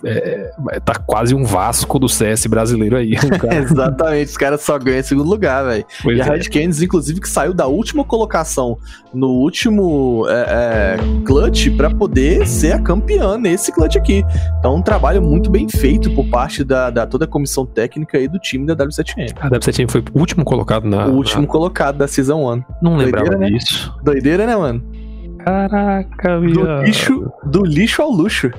é, 0.04 0.52
tá 0.84 0.96
quase 0.96 1.36
um 1.36 1.44
Vasco 1.44 2.00
do 2.00 2.10
CS 2.10 2.48
brasileiro 2.48 2.98
aí. 2.98 3.14
Exatamente, 3.52 4.30
os 4.30 4.38
caras 4.38 4.62
só 4.62 4.78
ganham 4.80 5.00
em 5.00 5.04
segundo 5.04 5.30
lugar, 5.30 5.64
velho. 5.66 5.86
E 6.06 6.22
a 6.22 6.26
é. 6.26 6.30
Red 6.30 6.50
Canids, 6.50 6.82
inclusive, 6.82 7.20
que 7.20 7.30
saiu 7.30 7.54
da 7.54 7.68
última 7.68 8.04
colocação 8.04 8.78
no 9.14 9.30
último 9.30 10.26
é, 10.28 10.98
é, 10.98 11.24
clutch 11.26 11.70
pra 11.78 11.90
poder 11.90 12.48
ser 12.48 12.74
a 12.74 12.80
campeã 12.80 13.38
nesse 13.38 13.72
clutch 13.72 13.96
aqui. 13.96 14.24
Então, 14.60 14.76
um 14.76 14.82
trabalho 14.82 15.22
muito 15.22 15.50
bem 15.50 15.70
feito 15.70 16.10
por 16.12 16.26
parte 16.28 16.64
da, 16.64 16.90
da 16.90 17.06
toda 17.06 17.26
a 17.26 17.28
comissão 17.28 17.66
técnica 17.66 18.20
e 18.20 18.28
do 18.28 18.40
time 18.40 18.66
da 18.66 18.76
W7M. 18.76 19.34
A 19.40 19.50
W7M 19.50 19.90
foi 19.90 20.04
o 20.14 20.20
último 20.20 20.44
colocado 20.44 20.88
na. 20.88 21.08
o 21.08 21.16
último 21.16 21.46
colocado 21.46 21.98
da 21.98 22.08
Season 22.08 22.52
1. 22.54 22.64
Não 22.82 22.98
lembrava 22.98 23.30
Doideira, 23.30 23.52
né? 23.52 23.58
disso. 23.58 23.94
Doideira, 24.04 24.46
né, 24.48 24.56
mano? 24.56 25.01
Caraca, 25.44 26.40
Do 26.40 26.42
viado. 26.64 26.84
lixo, 26.86 27.32
do 27.46 27.64
lixo 27.66 28.02
ao 28.02 28.10
luxo. 28.12 28.52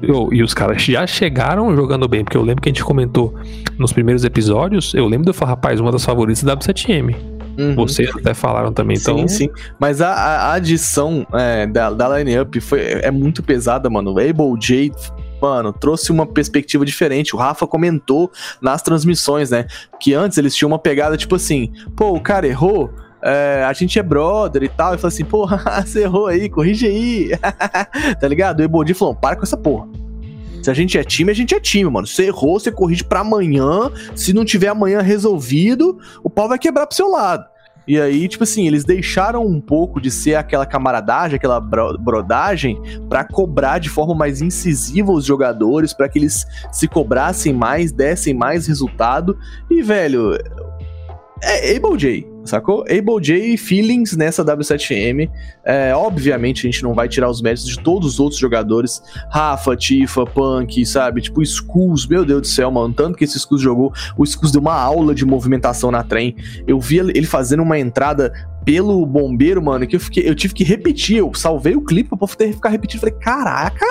Eu- 0.00 0.28
e 0.32 0.42
os 0.42 0.54
caras 0.54 0.80
já 0.82 1.06
chegaram 1.06 1.74
jogando 1.74 2.06
bem, 2.06 2.22
porque 2.22 2.36
eu 2.36 2.42
lembro 2.42 2.62
que 2.62 2.68
a 2.68 2.72
gente 2.72 2.84
comentou 2.84 3.34
nos 3.76 3.92
primeiros 3.92 4.24
episódios. 4.24 4.94
Eu 4.94 5.06
lembro 5.06 5.24
de 5.24 5.30
eu 5.30 5.34
falar, 5.34 5.52
rapaz, 5.52 5.80
uma 5.80 5.90
das 5.90 6.04
favoritas 6.04 6.42
da 6.44 6.54
W7M. 6.56 7.16
Uhum. 7.58 7.74
Vocês 7.74 8.08
até 8.14 8.32
falaram 8.32 8.72
também, 8.72 8.96
então. 8.96 9.18
Sim, 9.18 9.26
sim. 9.28 9.48
Mas 9.80 10.00
a, 10.00 10.12
a- 10.12 10.52
adição 10.54 11.26
é, 11.34 11.66
da, 11.66 11.90
da 11.90 12.16
line-up 12.18 12.60
foi, 12.60 12.80
é 12.80 13.10
muito 13.10 13.42
pesada, 13.42 13.90
mano. 13.90 14.12
O 14.14 14.18
Able 14.20 14.56
J, 14.60 14.92
mano, 15.42 15.72
trouxe 15.72 16.12
uma 16.12 16.24
perspectiva 16.24 16.84
diferente. 16.86 17.34
O 17.34 17.38
Rafa 17.38 17.66
comentou 17.66 18.30
nas 18.62 18.80
transmissões, 18.82 19.50
né? 19.50 19.66
Que 19.98 20.14
antes 20.14 20.38
eles 20.38 20.54
tinham 20.54 20.70
uma 20.70 20.78
pegada 20.78 21.16
tipo 21.16 21.34
assim: 21.34 21.72
pô, 21.96 22.14
o 22.14 22.20
cara 22.20 22.46
errou. 22.46 22.90
É, 23.28 23.64
a 23.64 23.72
gente 23.72 23.98
é 23.98 24.02
brother 24.02 24.62
e 24.62 24.68
tal. 24.68 24.94
E 24.94 24.98
falou 24.98 25.08
assim: 25.08 25.24
porra, 25.24 25.58
você 25.84 26.02
errou 26.02 26.26
aí, 26.26 26.48
corrige 26.48 26.86
aí. 26.86 27.30
tá 28.20 28.28
ligado? 28.28 28.60
O 28.60 28.64
Able 28.64 28.86
J 28.86 28.94
falou: 28.94 29.14
para 29.14 29.36
com 29.36 29.42
essa 29.42 29.56
porra. 29.56 29.88
Se 30.62 30.70
a 30.70 30.74
gente 30.74 30.98
é 30.98 31.04
time, 31.04 31.30
a 31.30 31.34
gente 31.34 31.54
é 31.54 31.60
time, 31.60 31.88
mano. 31.88 32.06
Você 32.06 32.24
errou, 32.26 32.58
você 32.58 32.72
corrige 32.72 33.04
pra 33.04 33.20
amanhã. 33.20 33.90
Se 34.14 34.32
não 34.32 34.44
tiver 34.44 34.68
amanhã 34.68 35.00
resolvido, 35.00 35.98
o 36.22 36.28
pau 36.28 36.48
vai 36.48 36.58
quebrar 36.58 36.86
pro 36.86 36.96
seu 36.96 37.08
lado. 37.10 37.44
E 37.86 37.98
aí, 37.98 38.28
tipo 38.28 38.44
assim, 38.44 38.66
eles 38.66 38.84
deixaram 38.84 39.46
um 39.46 39.62
pouco 39.62 39.98
de 39.98 40.10
ser 40.10 40.34
aquela 40.34 40.66
camaradagem, 40.66 41.36
aquela 41.36 41.58
bro- 41.58 41.96
brodagem, 41.96 42.78
pra 43.08 43.24
cobrar 43.24 43.78
de 43.78 43.88
forma 43.88 44.14
mais 44.14 44.42
incisiva 44.42 45.10
os 45.10 45.24
jogadores, 45.24 45.94
pra 45.94 46.06
que 46.06 46.18
eles 46.18 46.44
se 46.70 46.86
cobrassem 46.86 47.54
mais, 47.54 47.90
dessem 47.90 48.34
mais 48.34 48.66
resultado. 48.66 49.38
E, 49.70 49.80
velho, 49.80 50.36
é 51.42 51.76
Able 51.76 51.96
sacou? 52.48 52.82
Able 52.82 53.20
J 53.20 53.56
feelings 53.56 54.16
nessa 54.16 54.44
W7M. 54.44 55.30
É, 55.64 55.94
obviamente 55.94 56.66
a 56.66 56.70
gente 56.70 56.82
não 56.82 56.94
vai 56.94 57.08
tirar 57.08 57.28
os 57.30 57.40
méritos 57.40 57.66
de 57.66 57.78
todos 57.78 58.14
os 58.14 58.20
outros 58.20 58.40
jogadores. 58.40 59.02
Rafa, 59.30 59.76
Tifa, 59.76 60.24
Punk, 60.24 60.84
sabe? 60.86 61.20
Tipo, 61.20 61.42
Skulls, 61.42 62.06
meu 62.08 62.24
Deus 62.24 62.42
do 62.42 62.46
céu, 62.46 62.70
mano. 62.70 62.92
Tanto 62.94 63.16
que 63.16 63.24
esse 63.24 63.38
Skulls 63.38 63.62
jogou. 63.62 63.92
O 64.16 64.24
Skulls 64.24 64.52
deu 64.52 64.60
uma 64.60 64.74
aula 64.74 65.14
de 65.14 65.24
movimentação 65.24 65.90
na 65.90 66.02
trem. 66.02 66.36
Eu 66.66 66.80
vi 66.80 66.98
ele 66.98 67.26
fazendo 67.26 67.62
uma 67.62 67.78
entrada 67.78 68.32
pelo 68.64 69.06
bombeiro, 69.06 69.62
mano, 69.62 69.86
que 69.86 69.96
eu, 69.96 70.00
fiquei, 70.00 70.28
eu 70.28 70.34
tive 70.34 70.52
que 70.52 70.62
repetir. 70.62 71.16
Eu 71.16 71.32
salvei 71.34 71.74
o 71.74 71.80
clipe 71.80 72.10
pra 72.10 72.18
poder 72.18 72.52
ficar 72.52 72.68
repetindo. 72.68 73.00
Falei, 73.00 73.14
caraca, 73.14 73.86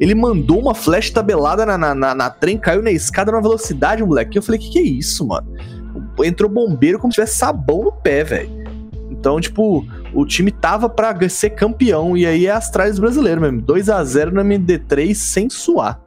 ele 0.00 0.14
mandou 0.14 0.58
uma 0.58 0.74
flash 0.74 1.10
tabelada 1.10 1.66
na, 1.66 1.76
na, 1.76 1.94
na, 1.94 2.14
na 2.14 2.30
trem, 2.30 2.56
caiu 2.56 2.82
na 2.82 2.90
escada 2.90 3.30
numa 3.30 3.42
velocidade, 3.42 4.02
moleque. 4.02 4.38
Eu 4.38 4.42
falei, 4.42 4.58
que 4.58 4.70
que 4.70 4.78
é 4.78 4.82
isso, 4.82 5.26
mano? 5.26 5.46
Entrou 6.22 6.50
bombeiro 6.50 6.98
como 6.98 7.12
se 7.12 7.16
tivesse 7.16 7.36
sabão 7.36 7.84
no 7.84 7.92
pé, 7.92 8.22
velho. 8.22 8.64
Então, 9.10 9.40
tipo, 9.40 9.86
o 10.12 10.26
time 10.26 10.50
tava 10.50 10.88
pra 10.88 11.16
ser 11.28 11.50
campeão. 11.50 12.16
E 12.16 12.26
aí 12.26 12.46
é 12.46 12.50
Astralis 12.50 12.98
brasileiro 12.98 13.40
mesmo. 13.40 13.62
2 13.62 13.88
a 13.88 14.04
0 14.04 14.34
no 14.34 14.42
MD3 14.42 15.14
sem 15.14 15.48
suar. 15.48 16.00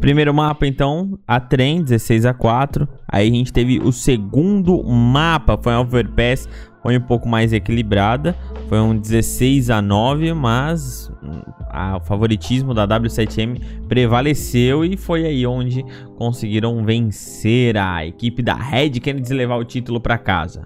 Primeiro 0.00 0.32
mapa, 0.32 0.66
então, 0.66 1.18
a 1.28 1.38
trem, 1.38 1.82
16 1.82 2.24
a 2.24 2.32
4. 2.32 2.88
Aí 3.06 3.28
a 3.28 3.30
gente 3.30 3.52
teve 3.52 3.78
o 3.78 3.92
segundo 3.92 4.82
mapa, 4.82 5.58
foi 5.62 5.74
um 5.74 5.80
overpass, 5.80 6.48
foi 6.82 6.96
um 6.96 7.00
pouco 7.00 7.28
mais 7.28 7.52
equilibrada. 7.52 8.34
Foi 8.68 8.78
um 8.80 8.96
16 8.96 9.68
a 9.70 9.82
9, 9.82 10.32
mas 10.32 11.10
hum, 11.22 11.40
a- 11.68 11.96
o 11.96 12.00
favoritismo 12.00 12.72
da 12.72 12.86
W7M 12.86 13.60
prevaleceu 13.88 14.84
e 14.84 14.96
foi 14.96 15.26
aí 15.26 15.46
onde 15.46 15.84
conseguiram 16.16 16.84
vencer 16.84 17.76
a 17.76 18.06
equipe 18.06 18.42
da 18.42 18.54
Red 18.54 18.90
Kennedy 19.00 19.32
levar 19.34 19.56
o 19.56 19.64
título 19.64 20.00
pra 20.00 20.16
casa. 20.18 20.64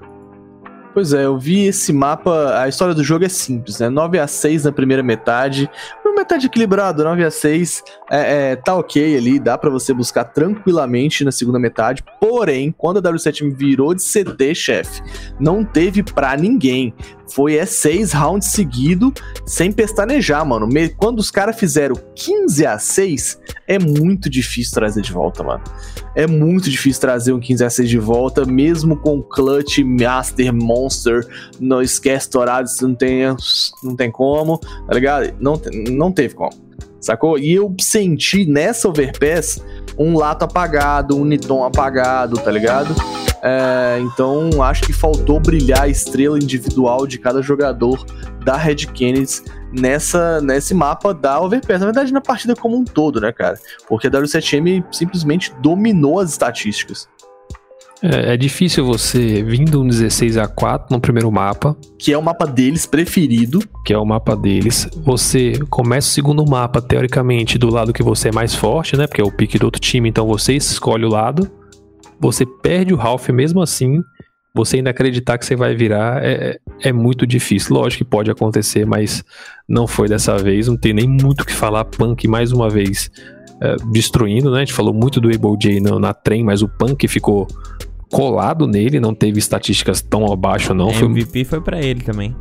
Pois 0.92 1.12
é, 1.12 1.24
eu 1.24 1.36
vi 1.36 1.66
esse 1.66 1.92
mapa. 1.92 2.60
A 2.60 2.68
história 2.68 2.94
do 2.94 3.02
jogo 3.02 3.24
é 3.24 3.28
simples, 3.28 3.80
né? 3.80 3.88
9 3.88 4.16
a 4.18 4.28
6 4.28 4.64
na 4.64 4.70
primeira 4.70 5.02
metade. 5.02 5.68
Metade 6.14 6.46
equilibrada, 6.46 7.02
9 7.04 7.24
a 7.24 7.30
6 7.30 7.82
é, 8.10 8.52
é, 8.52 8.56
tá 8.56 8.74
ok 8.76 9.16
ali, 9.16 9.38
dá 9.38 9.58
pra 9.58 9.68
você 9.68 9.92
buscar 9.92 10.24
tranquilamente 10.24 11.24
na 11.24 11.32
segunda 11.32 11.58
metade. 11.58 12.04
Porém, 12.20 12.72
quando 12.76 12.98
a 12.98 13.02
W7 13.02 13.52
virou 13.54 13.94
de 13.94 14.02
CT, 14.02 14.54
chefe, 14.54 15.02
não 15.40 15.64
teve 15.64 16.02
pra 16.02 16.36
ninguém. 16.36 16.94
Foi 17.32 17.56
é 17.56 17.64
seis 17.66 18.12
rounds 18.12 18.48
seguido 18.48 19.12
sem 19.46 19.72
pestanejar, 19.72 20.44
mano. 20.46 20.66
Me- 20.66 20.88
Quando 20.90 21.18
os 21.20 21.30
caras 21.30 21.58
fizeram 21.58 21.96
15 22.14 22.66
a 22.66 22.78
6, 22.78 23.38
é 23.66 23.78
muito 23.78 24.28
difícil 24.28 24.72
trazer 24.74 25.00
de 25.02 25.12
volta, 25.12 25.42
mano. 25.42 25.62
É 26.14 26.26
muito 26.26 26.68
difícil 26.70 27.00
trazer 27.00 27.32
um 27.32 27.40
15 27.40 27.64
a 27.64 27.70
6 27.70 27.88
de 27.88 27.98
volta, 27.98 28.44
mesmo 28.44 28.96
com 28.96 29.22
Clutch, 29.22 29.78
Master, 29.78 30.52
Monster. 30.52 31.26
Não 31.58 31.80
esquece 31.82 32.30
Dourados, 32.30 32.80
não 32.80 32.94
tem, 32.94 33.22
não 33.82 33.96
tem 33.96 34.10
como, 34.10 34.58
tá 34.58 34.92
ligado? 34.94 35.34
Não, 35.40 35.60
não 35.90 36.12
teve 36.12 36.34
como, 36.34 36.52
sacou? 37.00 37.38
E 37.38 37.52
eu 37.54 37.74
senti 37.80 38.44
nessa 38.44 38.88
Overpass 38.88 39.60
um 39.98 40.16
lato 40.16 40.44
apagado, 40.44 41.16
um 41.16 41.24
Niton 41.24 41.64
apagado, 41.64 42.36
tá 42.36 42.50
ligado? 42.50 42.94
É, 43.46 43.98
então 44.00 44.62
acho 44.62 44.84
que 44.84 44.92
faltou 44.94 45.38
brilhar 45.38 45.82
a 45.82 45.88
estrela 45.88 46.38
individual 46.38 47.06
de 47.06 47.18
cada 47.18 47.42
jogador 47.42 48.02
da 48.42 48.56
Red 48.56 48.86
Kennedy 48.94 49.42
nessa, 49.70 50.40
nesse 50.40 50.72
mapa 50.72 51.12
da 51.12 51.38
Overpass. 51.40 51.80
Na 51.80 51.86
verdade, 51.86 52.10
na 52.10 52.22
partida 52.22 52.56
como 52.56 52.74
um 52.74 52.84
todo, 52.84 53.20
né, 53.20 53.32
cara? 53.32 53.58
Porque 53.86 54.06
a 54.06 54.10
W7M 54.10 54.82
simplesmente 54.90 55.52
dominou 55.60 56.20
as 56.20 56.30
estatísticas. 56.30 57.06
É, 58.02 58.34
é 58.34 58.36
difícil 58.36 58.84
você, 58.84 59.42
vindo 59.42 59.80
um 59.80 59.86
16 59.86 60.38
a 60.38 60.48
4 60.48 60.94
no 60.94 61.00
primeiro 61.00 61.30
mapa, 61.30 61.76
Que 61.98 62.12
é 62.12 62.18
o 62.18 62.22
mapa 62.22 62.46
deles 62.46 62.86
preferido. 62.86 63.60
que 63.84 63.92
é 63.92 63.98
o 63.98 64.04
mapa 64.06 64.34
deles, 64.34 64.88
você 65.04 65.52
começa 65.68 66.08
o 66.08 66.10
segundo 66.10 66.44
mapa, 66.46 66.80
teoricamente, 66.80 67.58
do 67.58 67.70
lado 67.70 67.92
que 67.92 68.02
você 68.02 68.28
é 68.28 68.32
mais 68.32 68.54
forte, 68.54 68.96
né? 68.96 69.06
Porque 69.06 69.20
é 69.20 69.24
o 69.24 69.30
pique 69.30 69.58
do 69.58 69.64
outro 69.64 69.80
time, 69.80 70.08
então 70.08 70.26
você 70.26 70.54
escolhe 70.54 71.04
o 71.04 71.10
lado. 71.10 71.50
Você 72.20 72.46
perde 72.46 72.94
o 72.94 72.96
Ralph 72.96 73.28
mesmo 73.28 73.60
assim. 73.60 74.00
Você 74.54 74.76
ainda 74.76 74.90
acreditar 74.90 75.36
que 75.36 75.44
você 75.44 75.56
vai 75.56 75.74
virar 75.74 76.24
é, 76.24 76.58
é 76.80 76.92
muito 76.92 77.26
difícil. 77.26 77.74
Lógico 77.74 78.04
que 78.04 78.10
pode 78.10 78.30
acontecer, 78.30 78.86
mas 78.86 79.24
não 79.68 79.86
foi 79.86 80.08
dessa 80.08 80.38
vez. 80.38 80.68
Não 80.68 80.76
tem 80.76 80.92
nem 80.92 81.08
muito 81.08 81.40
o 81.40 81.44
que 81.44 81.52
falar. 81.52 81.84
Punk, 81.84 82.28
mais 82.28 82.52
uma 82.52 82.70
vez, 82.70 83.10
é, 83.60 83.76
destruindo, 83.90 84.50
né? 84.50 84.58
A 84.58 84.60
gente 84.60 84.72
falou 84.72 84.94
muito 84.94 85.20
do 85.20 85.28
Able 85.28 85.58
J 85.58 85.80
na, 85.80 85.98
na 85.98 86.14
trem, 86.14 86.44
mas 86.44 86.62
o 86.62 86.68
Punk 86.68 87.08
ficou 87.08 87.48
colado 88.12 88.66
nele. 88.66 89.00
Não 89.00 89.12
teve 89.12 89.40
estatísticas 89.40 90.00
tão 90.00 90.32
abaixo, 90.32 90.72
não. 90.72 90.92
Foi 90.92 91.06
MVP 91.06 91.44
foi 91.44 91.60
pra 91.60 91.82
ele 91.82 92.02
também. 92.02 92.34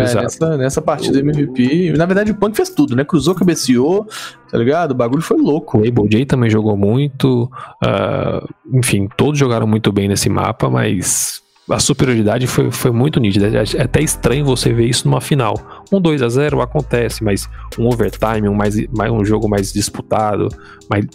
É, 0.00 0.14
nessa, 0.14 0.56
nessa 0.56 0.82
partida 0.82 1.18
MVP. 1.18 1.92
Na 1.96 2.06
verdade, 2.06 2.30
o 2.32 2.34
Punk 2.34 2.56
fez 2.56 2.70
tudo, 2.70 2.94
né? 2.94 3.04
Cruzou, 3.04 3.34
cabeceou, 3.34 4.06
tá 4.50 4.58
ligado? 4.58 4.92
O 4.92 4.94
bagulho 4.94 5.22
foi 5.22 5.38
louco. 5.38 5.78
O 5.78 5.86
Able 5.86 6.08
J 6.08 6.26
também 6.26 6.50
jogou 6.50 6.76
muito. 6.76 7.50
ah, 7.84 8.46
enfim, 8.72 9.08
todos 9.16 9.38
jogaram 9.38 9.66
muito 9.66 9.90
bem 9.92 10.08
nesse 10.08 10.28
mapa, 10.28 10.68
mas 10.68 11.42
a 11.70 11.78
superioridade 11.78 12.46
foi, 12.46 12.70
foi 12.70 12.90
muito 12.90 13.20
nítida. 13.20 13.48
É 13.48 13.82
até 13.82 14.00
estranho 14.00 14.44
você 14.44 14.72
ver 14.72 14.86
isso 14.86 15.06
numa 15.06 15.20
final. 15.20 15.54
Um 15.92 16.00
2 16.00 16.22
a 16.22 16.28
0 16.28 16.60
acontece, 16.60 17.22
mas 17.22 17.48
um 17.78 17.86
overtime, 17.86 18.48
um, 18.48 18.54
mais, 18.54 18.76
mais, 18.88 19.12
um 19.12 19.24
jogo 19.24 19.48
mais 19.48 19.72
disputado, 19.72 20.48
mas 20.88 21.06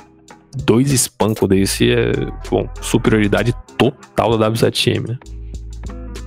dois 0.65 0.91
espancos 0.91 1.47
desse 1.49 1.91
é 1.91 2.11
bom, 2.49 2.67
superioridade 2.81 3.55
total 3.77 4.37
da 4.37 4.51
W7M. 4.51 5.09
né? 5.09 5.17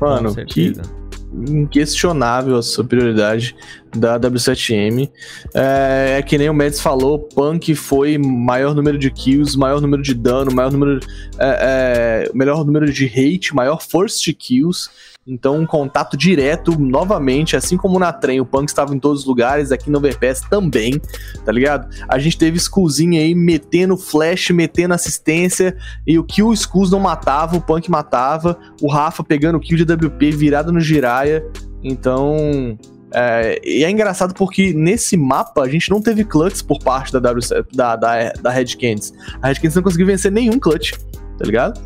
Mano, 0.01 0.35
Com 0.35 0.45
que 0.45 0.75
certeza. 0.75 0.97
Inquestionável 1.37 2.57
a 2.57 2.63
superioridade 2.63 3.55
da 3.95 4.19
W7M. 4.19 5.11
É, 5.55 6.17
é 6.19 6.23
que 6.23 6.37
nem 6.39 6.49
o 6.49 6.55
Mads 6.55 6.81
falou, 6.81 7.19
Punk 7.19 7.75
foi 7.75 8.19
maior 8.19 8.75
número 8.75 8.99
de 8.99 9.11
kills, 9.11 9.57
maior 9.57 9.81
número 9.81 10.03
de 10.03 10.15
dano, 10.15 10.53
maior 10.53 10.73
número, 10.73 11.01
é, 11.39 12.29
é, 12.29 12.31
melhor 12.35 12.65
número 12.65 12.91
de 12.93 13.07
hate, 13.07 13.55
maior 13.55 13.81
first 13.83 14.27
kills. 14.35 14.89
Então, 15.29 15.59
um 15.59 15.67
contato 15.67 16.17
direto, 16.17 16.79
novamente, 16.79 17.57
assim 17.57 17.77
como 17.77 17.99
na 17.99 18.13
trem, 18.13 18.41
o 18.41 18.47
Punk 18.47 18.69
estava 18.69 18.95
em 18.95 18.99
todos 19.01 19.23
os 19.23 19.27
lugares, 19.27 19.73
aqui 19.73 19.91
no 19.91 19.99
Overpass 19.99 20.43
também, 20.49 21.01
tá 21.45 21.51
ligado? 21.51 21.89
A 22.09 22.17
gente 22.17 22.39
teve 22.39 22.57
Skullzinho 22.59 23.21
aí 23.21 23.35
metendo 23.35 23.97
flash, 23.97 24.51
metendo 24.51 24.95
assistência, 24.95 25.77
e 26.07 26.17
o 26.17 26.23
kill 26.23 26.47
o 26.49 26.53
Skulls 26.55 26.93
não 26.93 27.01
matava, 27.01 27.57
o 27.57 27.61
Punk 27.61 27.91
matava, 27.91 28.57
o 28.81 28.89
Rafa 28.89 29.25
pegando 29.25 29.57
o 29.57 29.61
kill 29.61 29.77
de 29.77 29.93
WP 29.93 30.31
virado 30.31 30.71
no 30.73 30.79
Jiraya. 30.79 31.45
Então, 31.83 32.79
É, 33.19 33.59
e 33.65 33.83
é 33.83 33.91
engraçado 33.91 34.35
porque 34.35 34.75
nesse 34.75 35.17
mapa 35.17 35.63
a 35.63 35.69
gente 35.69 35.91
não 35.91 36.03
teve 36.03 36.23
clutch 36.23 36.63
por 36.63 36.79
parte 36.79 37.11
da, 37.11 37.19
w, 37.19 37.41
da, 37.73 37.97
da, 37.97 38.33
da 38.33 38.51
Red 38.51 38.77
Canids. 38.79 39.11
A 39.41 39.49
Red 39.49 39.55
Canids 39.55 39.75
não 39.75 39.83
conseguiu 39.83 40.07
vencer 40.07 40.31
nenhum 40.31 40.59
clutch, 40.59 40.93
tá 41.39 41.45
ligado? 41.47 41.81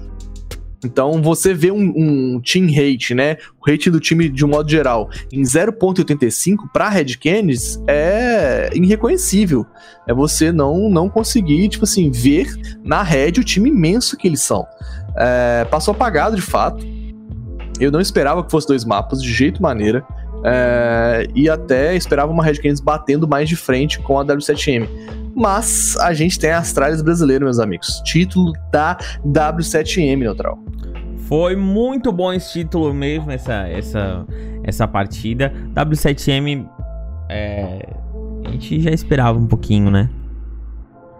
Então 0.84 1.22
você 1.22 1.54
vê 1.54 1.70
um, 1.70 1.92
um, 1.96 2.40
team 2.40 2.66
rate, 2.66 3.14
né? 3.14 3.36
O 3.60 3.70
rate 3.70 3.90
do 3.90 4.00
time 4.00 4.28
de 4.28 4.44
um 4.44 4.48
modo 4.48 4.68
geral 4.68 5.08
em 5.32 5.42
0.85 5.42 6.68
para 6.72 6.88
Red 6.88 7.16
Canids 7.16 7.80
é 7.86 8.70
irreconhecível. 8.74 9.64
É 10.08 10.14
você 10.14 10.50
não 10.50 10.90
não 10.90 11.08
conseguir, 11.08 11.68
tipo 11.68 11.84
assim, 11.84 12.10
ver 12.10 12.52
na 12.82 13.04
Red 13.04 13.32
o 13.38 13.44
time 13.44 13.70
imenso 13.70 14.16
que 14.16 14.26
eles 14.26 14.40
são. 14.40 14.66
É, 15.16 15.64
passou 15.70 15.92
apagado 15.92 16.34
de 16.34 16.42
fato. 16.42 16.84
Eu 17.78 17.92
não 17.92 18.00
esperava 18.00 18.42
que 18.42 18.50
fosse 18.50 18.66
dois 18.66 18.84
mapas 18.84 19.22
de 19.22 19.32
jeito 19.32 19.62
maneira. 19.62 20.04
É, 20.44 21.26
e 21.34 21.48
até 21.48 21.94
esperava 21.94 22.32
uma 22.32 22.42
Red 22.42 22.54
Canids 22.54 22.80
batendo 22.80 23.28
mais 23.28 23.48
de 23.48 23.56
frente 23.56 23.98
com 24.00 24.18
a 24.18 24.24
W7M. 24.24 24.88
Mas 25.34 25.96
a 25.98 26.12
gente 26.12 26.38
tem 26.38 26.50
a 26.50 26.58
Astralis 26.58 27.02
brasileiro, 27.02 27.44
meus 27.44 27.58
amigos. 27.58 28.02
Título 28.04 28.52
da 28.70 28.96
W7M, 29.24 30.18
Neutral. 30.18 30.58
Foi 31.28 31.54
muito 31.54 32.10
bom 32.10 32.32
esse 32.32 32.52
título 32.52 32.92
mesmo, 32.92 33.30
essa, 33.30 33.68
essa, 33.68 34.26
essa 34.64 34.88
partida. 34.88 35.52
W7M, 35.74 36.68
é, 37.28 37.88
a 38.44 38.50
gente 38.50 38.80
já 38.80 38.90
esperava 38.90 39.38
um 39.38 39.46
pouquinho, 39.46 39.90
né? 39.90 40.10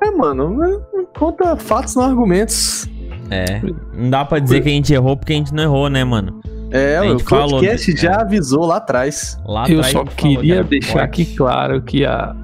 É, 0.03 0.11
mano, 0.11 0.83
conta 1.17 1.57
fatos, 1.57 1.95
não 1.95 2.03
argumentos. 2.03 2.89
É, 3.31 3.61
não 3.95 4.11
dá 4.11 4.25
pra 4.25 4.41
dizer 4.41 4.63
que 4.63 4.69
a 4.69 4.73
gente 4.73 4.93
errou 4.93 5.17
porque 5.17 5.33
a 5.33 5.37
gente 5.37 5.55
não 5.55 5.63
errou, 5.63 5.89
né, 5.89 6.03
mano? 6.03 6.41
É, 6.71 7.01
o 7.03 7.19
podcast 7.19 7.97
já 7.97 8.13
é. 8.13 8.21
avisou 8.21 8.65
lá 8.67 8.77
atrás. 8.77 9.39
Lá 9.45 9.69
Eu 9.69 9.83
só 9.83 10.05
queria 10.05 10.63
que 10.63 10.71
deixar 10.71 11.03
aqui 11.03 11.25
claro 11.25 11.83
que 11.83 12.05
a, 12.05 12.35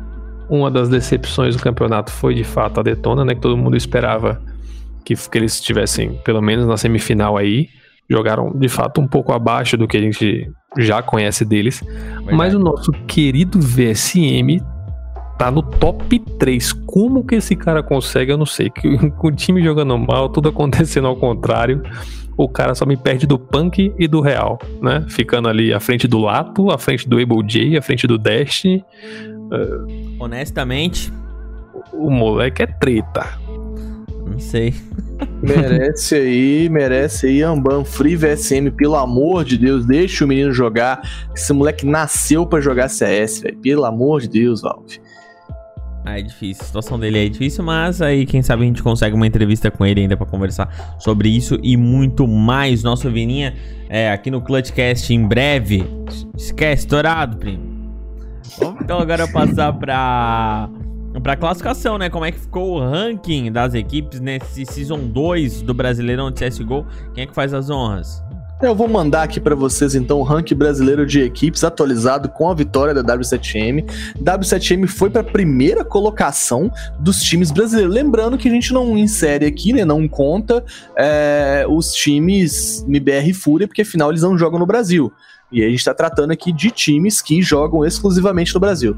uma 0.48 0.70
das 0.70 0.88
decepções 0.88 1.56
do 1.56 1.62
campeonato 1.62 2.10
foi 2.10 2.34
de 2.34 2.44
fato 2.44 2.80
a 2.80 2.82
Detona, 2.82 3.24
né? 3.24 3.34
Que 3.34 3.40
todo 3.40 3.56
mundo 3.56 3.76
esperava 3.76 4.40
que, 5.04 5.14
que 5.14 5.38
eles 5.38 5.54
estivessem 5.54 6.20
pelo 6.24 6.42
menos 6.42 6.66
na 6.66 6.76
semifinal 6.76 7.36
aí. 7.36 7.68
Jogaram 8.08 8.52
de 8.54 8.68
fato 8.68 9.00
um 9.00 9.06
pouco 9.06 9.32
abaixo 9.32 9.76
do 9.76 9.88
que 9.88 9.96
a 9.96 10.00
gente 10.00 10.50
já 10.78 11.02
conhece 11.02 11.44
deles. 11.44 11.82
Verdade. 11.84 12.36
Mas 12.36 12.54
o 12.54 12.58
nosso 12.58 12.92
querido 13.06 13.58
VSM 13.60 14.60
tá 15.38 15.50
no 15.50 15.62
top 15.62 16.18
3. 16.18 16.72
Como 16.72 17.24
que 17.24 17.36
esse 17.36 17.54
cara 17.54 17.82
consegue? 17.82 18.32
Eu 18.32 18.38
não 18.38 18.46
sei. 18.46 18.70
Com 19.18 19.28
o 19.28 19.32
time 19.32 19.62
jogando 19.62 19.96
mal, 19.98 20.28
tudo 20.28 20.48
acontecendo 20.48 21.06
ao 21.06 21.16
contrário. 21.16 21.82
O 22.36 22.48
cara 22.48 22.74
só 22.74 22.84
me 22.84 22.96
perde 22.96 23.26
do 23.26 23.38
Punk 23.38 23.94
e 23.98 24.06
do 24.06 24.20
Real, 24.20 24.58
né? 24.82 25.06
Ficando 25.08 25.48
ali 25.48 25.72
à 25.72 25.80
frente 25.80 26.06
do 26.06 26.18
Lato, 26.18 26.70
à 26.70 26.76
frente 26.76 27.08
do 27.08 27.18
Able 27.18 27.42
J, 27.46 27.78
à 27.78 27.82
frente 27.82 28.06
do 28.06 28.18
Destiny. 28.18 28.84
Uh, 29.50 30.22
Honestamente, 30.22 31.10
o 31.94 32.10
moleque 32.10 32.62
é 32.62 32.66
treta. 32.66 33.26
Não 34.26 34.38
sei. 34.38 34.74
merece 35.42 36.14
aí, 36.14 36.68
merece 36.68 37.26
aí 37.26 37.42
Amban 37.42 37.84
Free 37.84 38.16
VSM, 38.16 38.70
pelo 38.70 38.96
amor 38.96 39.44
de 39.44 39.56
Deus, 39.56 39.86
deixa 39.86 40.24
o 40.24 40.28
menino 40.28 40.52
jogar. 40.52 41.00
Esse 41.34 41.54
moleque 41.54 41.86
nasceu 41.86 42.44
para 42.44 42.60
jogar 42.60 42.88
CS, 42.88 43.40
velho. 43.40 43.56
Pelo 43.58 43.84
amor 43.86 44.20
de 44.20 44.28
Deus, 44.28 44.60
Valve. 44.60 45.00
Ah, 46.06 46.20
é 46.20 46.22
difícil. 46.22 46.62
A 46.62 46.66
situação 46.66 47.00
dele 47.00 47.26
é 47.26 47.28
difícil, 47.28 47.64
mas 47.64 48.00
aí 48.00 48.24
quem 48.24 48.40
sabe 48.40 48.62
a 48.62 48.66
gente 48.66 48.80
consegue 48.80 49.16
uma 49.16 49.26
entrevista 49.26 49.72
com 49.72 49.84
ele 49.84 50.02
ainda 50.02 50.16
para 50.16 50.24
conversar 50.24 50.96
sobre 51.00 51.28
isso 51.28 51.58
e 51.64 51.76
muito 51.76 52.28
mais. 52.28 52.84
Nosso 52.84 53.10
Vininha 53.10 53.54
é 53.88 54.12
aqui 54.12 54.30
no 54.30 54.40
Clutchcast 54.40 55.12
em 55.12 55.26
breve. 55.26 55.84
Esquece, 56.36 56.84
estourado, 56.84 57.36
primo. 57.38 57.92
Vamos 58.56 58.82
então 58.82 59.00
agora 59.00 59.26
passar 59.26 59.72
para 59.72 60.70
para 61.20 61.34
classificação, 61.34 61.98
né? 61.98 62.08
Como 62.08 62.24
é 62.24 62.30
que 62.30 62.38
ficou 62.38 62.76
o 62.76 62.78
ranking 62.78 63.50
das 63.50 63.74
equipes 63.74 64.20
nesse 64.20 64.64
Season 64.64 65.08
2 65.08 65.62
do 65.62 65.74
Brasileirão 65.74 66.30
de 66.30 66.46
CSGO? 66.46 66.86
Quem 67.14 67.24
é 67.24 67.26
que 67.26 67.34
faz 67.34 67.52
as 67.52 67.68
honras? 67.68 68.22
Eu 68.62 68.74
vou 68.74 68.88
mandar 68.88 69.22
aqui 69.22 69.38
para 69.38 69.54
vocês 69.54 69.94
então 69.94 70.18
o 70.18 70.22
ranking 70.22 70.54
brasileiro 70.54 71.04
de 71.04 71.20
equipes 71.20 71.62
atualizado 71.62 72.30
com 72.30 72.48
a 72.48 72.54
vitória 72.54 72.94
da 72.94 73.04
W7M. 73.04 73.84
W7M 74.18 74.86
foi 74.86 75.10
para 75.10 75.20
a 75.20 75.24
primeira 75.24 75.84
colocação 75.84 76.72
dos 76.98 77.18
times 77.20 77.50
brasileiros. 77.50 77.94
Lembrando 77.94 78.38
que 78.38 78.48
a 78.48 78.50
gente 78.50 78.72
não 78.72 78.96
insere 78.96 79.44
aqui, 79.44 79.74
né, 79.74 79.84
não 79.84 80.08
conta 80.08 80.64
é, 80.96 81.66
os 81.68 81.92
times 81.92 82.82
MBR 82.88 83.28
e 83.28 83.34
Fúria, 83.34 83.68
porque 83.68 83.82
afinal 83.82 84.08
eles 84.08 84.22
não 84.22 84.38
jogam 84.38 84.58
no 84.58 84.66
Brasil. 84.66 85.12
E 85.52 85.62
a 85.62 85.68
gente 85.68 85.78
está 85.78 85.92
tratando 85.92 86.30
aqui 86.30 86.50
de 86.50 86.70
times 86.70 87.20
que 87.20 87.42
jogam 87.42 87.84
exclusivamente 87.84 88.54
no 88.54 88.60
Brasil. 88.60 88.96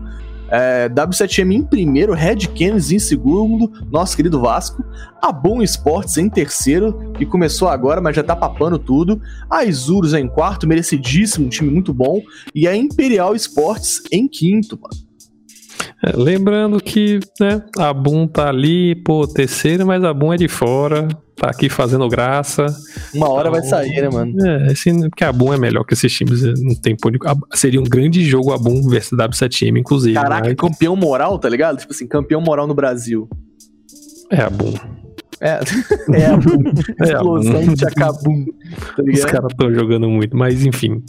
É, 0.51 0.89
W7M 0.89 1.53
em 1.53 1.63
primeiro, 1.63 2.15
Red 2.15 2.47
Canids 2.57 2.91
em 2.91 2.99
segundo, 2.99 3.71
nosso 3.91 4.17
querido 4.17 4.41
Vasco, 4.41 4.83
a 5.23 5.31
Boom 5.31 5.63
Sports 5.63 6.17
em 6.17 6.29
terceiro, 6.29 7.13
que 7.17 7.27
começou 7.27 7.69
agora, 7.69 8.01
mas 8.01 8.17
já 8.17 8.23
tá 8.23 8.35
papando 8.35 8.79
tudo, 8.79 9.21
a 9.51 9.65
Isurus 9.65 10.15
em 10.15 10.27
quarto, 10.27 10.67
merecidíssimo, 10.67 11.47
um 11.47 11.51
time 11.51 11.71
muito 11.71 11.93
bom, 11.93 12.23
e 12.55 12.67
a 12.67 12.75
Imperial 12.75 13.35
Sports 13.35 14.03
em 14.11 14.27
quinto, 14.27 14.79
mano. 14.81 15.09
É, 16.05 16.17
lembrando 16.17 16.81
que 16.81 17.19
né, 17.41 17.63
a 17.77 17.93
Boom 17.93 18.27
tá 18.27 18.49
ali, 18.49 18.95
pô, 18.95 19.27
terceiro, 19.27 19.87
mas 19.87 20.03
a 20.05 20.15
Boom 20.15 20.33
é 20.33 20.37
de 20.37 20.49
fora 20.49 21.09
tá 21.39 21.51
aqui 21.51 21.69
fazendo 21.69 22.09
graça. 22.09 22.67
Uma 23.15 23.31
hora 23.31 23.49
então, 23.49 23.61
vai 23.61 23.69
sair, 23.69 24.03
né, 24.03 24.09
mano? 24.09 24.47
É, 24.47 24.73
assim, 24.73 25.09
porque 25.09 25.25
a 25.25 25.33
Boom 25.33 25.55
é 25.55 25.59
melhor 25.59 25.85
que 25.85 25.95
esses 25.95 26.13
times. 26.13 26.43
Não 26.61 26.75
tem 26.75 26.97
ponto. 26.97 27.19
Seria 27.55 27.81
um 27.81 27.85
grande 27.85 28.25
jogo 28.25 28.53
a 28.53 28.59
Boom 28.59 28.89
versus 28.89 29.19
W7M, 29.19 29.79
inclusive. 29.79 30.15
Caraca, 30.15 30.49
mas... 30.49 30.57
campeão 30.57 30.97
moral, 30.97 31.39
tá 31.39 31.49
ligado? 31.49 31.79
Tipo 31.79 31.93
assim, 31.93 32.07
campeão 32.07 32.41
moral 32.41 32.67
no 32.67 32.75
Brasil. 32.75 33.29
É 34.31 34.43
a 34.43 34.51
Boom. 34.51 34.75
É, 35.41 35.61
é 36.13 36.27
a 36.27 36.37
Boom. 36.37 36.63
É 37.01 37.13
Explosão 37.13 37.75
de 37.75 37.85
Acabum. 37.85 38.45
Tá 38.97 39.03
Os 39.03 39.25
caras 39.25 39.53
estão 39.53 39.73
jogando 39.73 40.09
muito, 40.09 40.37
mas 40.37 40.65
enfim. 40.65 41.03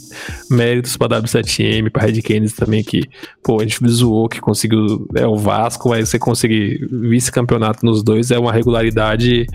Méritos 0.50 0.96
pra 0.96 1.08
W7M, 1.20 1.90
pra 1.90 2.04
Red 2.04 2.22
Canids 2.22 2.54
também, 2.54 2.82
que, 2.82 3.02
pô, 3.42 3.60
a 3.60 3.62
gente 3.62 3.86
zoou 3.88 4.28
que 4.28 4.40
conseguiu. 4.40 5.06
É 5.14 5.26
o 5.26 5.36
Vasco, 5.36 5.88
mas 5.88 6.08
você 6.08 6.18
conseguir 6.18 6.86
vice-campeonato 6.90 7.84
nos 7.84 8.02
dois 8.02 8.30
é 8.30 8.38
uma 8.38 8.52
regularidade 8.52 9.46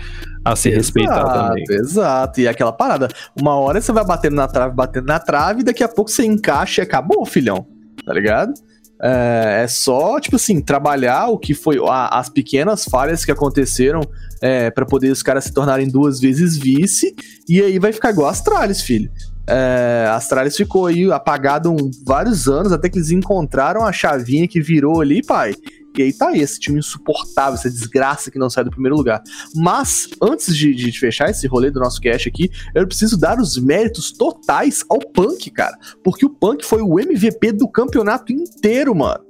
a 0.43 0.55
se 0.55 0.69
exato, 0.69 0.77
respeitar 0.77 1.47
também. 1.47 1.63
Exato, 1.69 2.41
e 2.41 2.47
aquela 2.47 2.71
parada. 2.71 3.07
Uma 3.39 3.55
hora 3.55 3.81
você 3.81 3.91
vai 3.91 4.05
batendo 4.05 4.35
na 4.35 4.47
trave, 4.47 4.75
batendo 4.75 5.05
na 5.05 5.19
trave, 5.19 5.61
e 5.61 5.63
daqui 5.63 5.83
a 5.83 5.87
pouco 5.87 6.11
você 6.11 6.25
encaixa 6.25 6.81
e 6.81 6.83
acabou, 6.83 7.25
filhão. 7.25 7.65
Tá 8.05 8.13
ligado? 8.13 8.53
É, 9.01 9.61
é 9.63 9.67
só, 9.67 10.19
tipo 10.19 10.35
assim, 10.35 10.61
trabalhar 10.61 11.27
o 11.27 11.37
que 11.37 11.53
foi 11.53 11.77
a, 11.87 12.19
as 12.19 12.29
pequenas 12.29 12.85
falhas 12.85 13.25
que 13.25 13.31
aconteceram 13.31 14.01
é, 14.41 14.69
para 14.71 14.85
poder 14.85 15.11
os 15.11 15.21
caras 15.21 15.45
se 15.45 15.53
tornarem 15.53 15.89
duas 15.89 16.19
vezes 16.19 16.57
vice, 16.57 17.15
e 17.47 17.61
aí 17.61 17.79
vai 17.79 17.91
ficar 17.91 18.11
igual 18.11 18.29
Astralis, 18.29 18.81
filho. 18.81 19.11
É, 19.47 20.07
Astralis 20.09 20.55
ficou 20.55 20.87
aí 20.87 21.11
apagado 21.11 21.71
um, 21.71 21.91
vários 22.05 22.47
anos 22.47 22.71
até 22.71 22.89
que 22.89 22.97
eles 22.97 23.11
encontraram 23.11 23.85
a 23.85 23.91
chavinha 23.91 24.47
que 24.47 24.61
virou 24.61 25.01
ali, 25.01 25.23
pai. 25.23 25.53
E 26.01 26.03
aí 26.03 26.13
tá 26.13 26.29
aí, 26.29 26.41
esse 26.41 26.59
time 26.59 26.79
insuportável, 26.79 27.55
essa 27.55 27.69
desgraça 27.69 28.31
que 28.31 28.39
não 28.39 28.49
sai 28.49 28.63
do 28.63 28.71
primeiro 28.71 28.95
lugar. 28.95 29.21
Mas, 29.53 30.09
antes 30.21 30.55
de, 30.55 30.73
de 30.73 30.91
fechar 30.97 31.29
esse 31.29 31.47
rolê 31.47 31.71
do 31.71 31.79
nosso 31.79 31.99
cast 32.01 32.27
aqui, 32.27 32.49
eu 32.73 32.87
preciso 32.87 33.17
dar 33.17 33.39
os 33.39 33.57
méritos 33.57 34.11
totais 34.11 34.83
ao 34.89 34.99
Punk, 34.99 35.49
cara. 35.51 35.77
Porque 36.03 36.25
o 36.25 36.29
Punk 36.29 36.65
foi 36.65 36.81
o 36.81 36.99
MVP 36.99 37.51
do 37.53 37.67
campeonato 37.67 38.31
inteiro, 38.31 38.95
mano. 38.95 39.23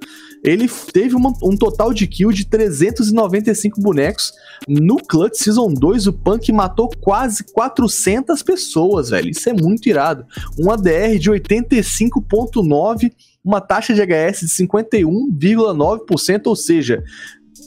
Ele 0.45 0.70
teve 0.93 1.16
uma, 1.16 1.34
um 1.41 1.57
total 1.57 1.91
de 1.91 2.05
kill 2.05 2.32
de 2.32 2.45
395 2.45 3.82
bonecos. 3.82 4.32
No 4.68 4.97
Clutch 4.97 5.38
Season 5.38 5.74
2, 5.74 6.05
o 6.05 6.13
Punk 6.13 6.51
matou 6.51 6.88
quase 7.01 7.43
400 7.45 8.43
pessoas, 8.43 9.09
velho. 9.09 9.32
Isso 9.32 9.49
é 9.49 9.53
muito 9.53 9.89
irado. 9.89 10.24
Um 10.59 10.70
ADR 10.70 11.18
de 11.20 11.32
85.9 11.32 13.11
uma 13.46 13.62
taxa 13.62 13.93
de 13.93 14.02
HS 14.02 14.39
de 14.39 14.66
51,9%, 14.66 16.48
ou 16.48 16.56
seja, 16.56 17.04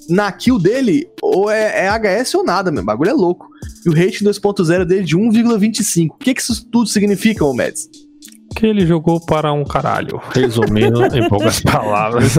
na 0.08 0.32
kill 0.32 0.58
dele, 0.58 1.06
ou 1.22 1.50
é, 1.50 1.86
é, 1.86 1.88
HS 1.88 2.34
ou 2.34 2.44
nada, 2.44 2.72
meu 2.72 2.84
bagulho 2.84 3.10
é 3.10 3.14
louco. 3.14 3.48
E 3.86 3.88
o 3.88 3.94
rate 3.94 4.24
2.0 4.24 4.84
dele 4.84 5.04
de 5.04 5.16
1,25. 5.16 6.08
O 6.10 6.14
que, 6.14 6.34
que 6.34 6.40
isso 6.40 6.66
tudo 6.70 6.88
significa, 6.88 7.44
ô 7.44 7.54
Mads? 7.54 7.88
Que 8.56 8.66
ele 8.66 8.86
jogou 8.86 9.24
para 9.24 9.52
um 9.52 9.62
caralho. 9.62 10.20
Resumindo 10.32 11.04
em 11.04 11.28
poucas 11.28 11.60
palavras. 11.60 12.34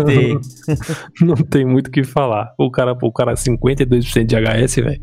Não 1.21 1.35
tem 1.35 1.65
muito 1.65 1.87
o 1.87 1.91
que 1.91 2.03
falar. 2.03 2.51
O 2.57 2.71
cara, 2.71 2.97
o 3.01 3.11
cara 3.11 3.35
52% 3.35 4.25
de 4.25 4.35
HS, 4.35 4.75
velho. 4.75 5.01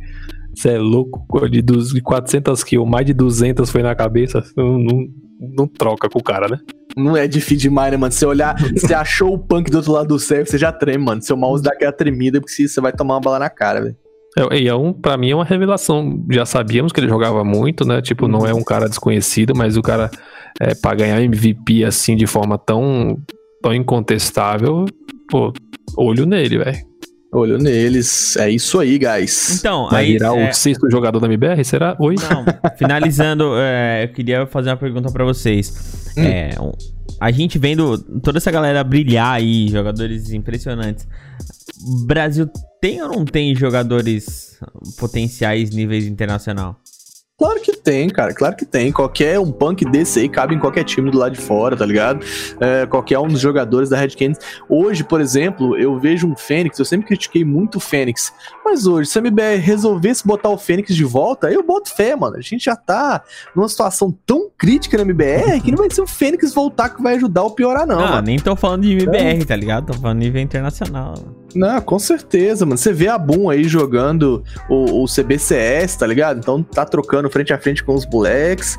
Você 0.52 0.70
é 0.70 0.78
louco. 0.78 1.48
De, 1.48 1.62
de 1.62 2.00
400 2.00 2.64
kills, 2.64 2.90
mais 2.90 3.06
de 3.06 3.14
200 3.14 3.70
foi 3.70 3.82
na 3.82 3.94
cabeça. 3.94 4.42
Não, 4.56 4.78
não, 4.78 5.06
não 5.40 5.66
troca 5.66 6.08
com 6.08 6.18
o 6.18 6.22
cara, 6.22 6.48
né? 6.48 6.58
Não 6.96 7.16
é 7.16 7.26
difícil 7.28 7.68
demais, 7.68 7.90
né, 7.90 7.96
mano? 7.96 8.12
Você 8.12 8.24
olhar, 8.24 8.56
você 8.74 8.94
achou 8.94 9.34
o 9.34 9.38
punk 9.38 9.70
do 9.70 9.78
outro 9.78 9.92
lado 9.92 10.08
do 10.08 10.18
céu, 10.18 10.44
você 10.44 10.58
já 10.58 10.72
treme, 10.72 11.04
mano. 11.04 11.22
Seu 11.22 11.36
mouse 11.36 11.62
dá 11.62 11.72
aquela 11.72 11.92
tremida, 11.92 12.40
porque 12.40 12.66
você 12.66 12.80
vai 12.80 12.92
tomar 12.92 13.14
uma 13.14 13.20
bala 13.20 13.38
na 13.38 13.50
cara, 13.50 13.80
velho. 13.80 13.96
É, 14.38 14.58
e 14.58 14.68
é 14.68 14.74
um, 14.74 14.92
pra 14.92 15.16
mim 15.16 15.30
é 15.30 15.34
uma 15.34 15.44
revelação. 15.44 16.24
Já 16.30 16.44
sabíamos 16.44 16.92
que 16.92 17.00
ele 17.00 17.08
jogava 17.08 17.42
muito, 17.42 17.86
né? 17.86 18.02
Tipo, 18.02 18.28
não 18.28 18.46
é 18.46 18.52
um 18.52 18.62
cara 18.62 18.88
desconhecido, 18.88 19.54
mas 19.56 19.76
o 19.76 19.82
cara, 19.82 20.10
é, 20.60 20.74
pra 20.74 20.94
ganhar 20.94 21.22
MVP 21.22 21.84
assim 21.84 22.16
de 22.16 22.26
forma 22.26 22.58
tão 22.58 23.18
tão 23.62 23.74
incontestável, 23.74 24.84
pô, 25.28 25.52
olho 25.96 26.26
nele, 26.26 26.58
velho. 26.58 26.78
Olho 27.32 27.58
neles. 27.58 28.36
É 28.36 28.48
isso 28.50 28.78
aí, 28.78 28.98
guys. 28.98 29.58
Então, 29.58 29.88
Vai 29.90 30.04
aí. 30.04 30.12
virar 30.12 30.36
é, 30.36 30.50
o 30.50 30.52
sexto 30.54 30.90
jogador 30.90 31.18
da 31.20 31.26
MBR, 31.26 31.64
será? 31.64 31.96
Oi? 31.98 32.14
Não, 32.14 32.44
finalizando, 32.76 33.52
é, 33.56 34.04
eu 34.04 34.08
queria 34.08 34.46
fazer 34.46 34.70
uma 34.70 34.76
pergunta 34.76 35.10
pra 35.10 35.24
vocês. 35.24 36.12
Hum. 36.16 36.22
É, 36.22 36.50
a 37.20 37.30
gente 37.30 37.58
vendo 37.58 37.98
toda 38.20 38.38
essa 38.38 38.50
galera 38.50 38.82
brilhar 38.84 39.34
aí, 39.34 39.68
jogadores 39.68 40.32
impressionantes. 40.32 41.06
Brasil 42.06 42.48
tem 42.80 43.02
ou 43.02 43.08
não 43.08 43.24
tem 43.24 43.54
jogadores 43.54 44.58
potenciais 44.98 45.70
níveis 45.70 46.06
internacional? 46.06 46.80
Claro 47.38 47.60
que 47.60 47.76
tem, 47.76 48.08
cara. 48.08 48.32
Claro 48.32 48.56
que 48.56 48.64
tem. 48.64 48.90
Qualquer 48.90 49.38
um 49.38 49.52
punk 49.52 49.84
desse 49.84 50.20
aí 50.20 50.28
cabe 50.28 50.54
em 50.54 50.58
qualquer 50.58 50.84
time 50.84 51.10
do 51.10 51.18
lado 51.18 51.32
de 51.34 51.40
fora, 51.40 51.76
tá 51.76 51.84
ligado? 51.84 52.24
É, 52.58 52.86
qualquer 52.86 53.18
um 53.18 53.28
dos 53.28 53.40
jogadores 53.40 53.90
da 53.90 53.96
Red 53.98 54.08
Canids. 54.10 54.40
Hoje, 54.70 55.04
por 55.04 55.20
exemplo, 55.20 55.76
eu 55.76 55.98
vejo 56.00 56.26
um 56.26 56.34
Fênix. 56.34 56.78
Eu 56.78 56.86
sempre 56.86 57.06
critiquei 57.06 57.44
muito 57.44 57.76
o 57.76 57.80
Fênix. 57.80 58.32
Mas 58.64 58.86
hoje, 58.86 59.10
se 59.10 59.18
a 59.18 59.20
MBR 59.20 59.58
resolvesse 59.58 60.26
botar 60.26 60.48
o 60.48 60.56
Fênix 60.56 60.94
de 60.94 61.04
volta, 61.04 61.50
eu 61.50 61.62
boto 61.62 61.94
fé, 61.94 62.16
mano. 62.16 62.36
A 62.36 62.40
gente 62.40 62.64
já 62.64 62.74
tá 62.74 63.22
numa 63.54 63.68
situação 63.68 64.16
tão 64.24 64.50
crítica 64.56 64.96
na 64.96 65.02
MBR 65.02 65.60
que 65.60 65.70
não 65.70 65.78
vai 65.78 65.90
ser 65.90 66.00
o 66.00 66.06
Fênix 66.06 66.54
voltar 66.54 66.88
que 66.88 67.02
vai 67.02 67.16
ajudar 67.16 67.42
ou 67.42 67.50
piorar, 67.50 67.86
não, 67.86 67.96
Não, 68.00 68.08
mano. 68.08 68.22
nem 68.22 68.38
tô 68.38 68.56
falando 68.56 68.82
de 68.84 68.92
MBR, 68.92 69.44
tá 69.44 69.56
ligado? 69.56 69.88
Tô 69.88 69.92
falando 69.92 70.20
de 70.20 70.24
nível 70.24 70.40
internacional. 70.40 71.14
Não, 71.54 71.80
com 71.80 71.98
certeza, 71.98 72.66
mano. 72.66 72.76
Você 72.76 72.92
vê 72.92 73.08
a 73.08 73.16
Boom 73.16 73.48
aí 73.48 73.64
jogando 73.64 74.42
o, 74.68 75.02
o 75.02 75.06
CBCS, 75.06 75.96
tá 75.96 76.06
ligado? 76.06 76.38
Então 76.38 76.62
tá 76.62 76.84
trocando 76.84 77.30
frente 77.30 77.52
a 77.52 77.58
frente 77.58 77.82
com 77.82 77.94
os 77.94 78.06
moleques. 78.06 78.78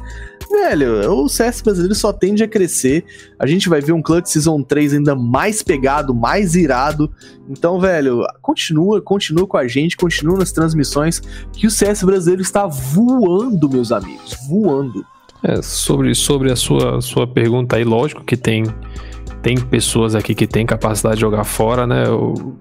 Velho, 0.50 1.12
o 1.12 1.28
CS 1.28 1.62
brasileiro 1.62 1.96
só 1.96 2.14
tende 2.14 2.44
a 2.44 2.48
crescer. 2.48 3.04
A 3.40 3.46
gente 3.46 3.68
vai 3.68 3.82
ver 3.82 3.92
um 3.92 4.02
Clutch 4.02 4.28
Season 4.28 4.62
3 4.62 4.94
ainda 4.94 5.16
mais 5.16 5.62
pegado, 5.62 6.14
mais 6.14 6.56
irado. 6.56 7.12
Então, 7.50 7.80
velho, 7.80 8.24
continua, 8.42 9.02
continua 9.02 9.48
com 9.48 9.58
a 9.58 9.68
gente, 9.68 9.98
continua 9.98 10.38
nas 10.38 10.52
transmissões, 10.52 11.20
que 11.52 11.68
o 11.68 11.72
CS 11.72 12.04
brasileiro 12.04 12.42
está 12.42 12.66
voando, 12.66 13.70
meus 13.70 13.92
amigos. 13.92 14.38
Voando. 14.48 15.06
É, 15.44 15.62
sobre, 15.62 16.16
sobre 16.16 16.52
a 16.52 16.56
sua, 16.56 17.02
sua 17.02 17.28
pergunta 17.28 17.76
aí, 17.76 17.84
lógico 17.84 18.24
que 18.24 18.36
tem, 18.36 18.64
tem 19.48 19.56
pessoas 19.56 20.14
aqui 20.14 20.36
que 20.36 20.46
têm 20.46 20.66
capacidade 20.66 21.16
de 21.16 21.22
jogar 21.22 21.46
fora, 21.46 21.88
né? 21.88 22.06
Eu 22.06 22.58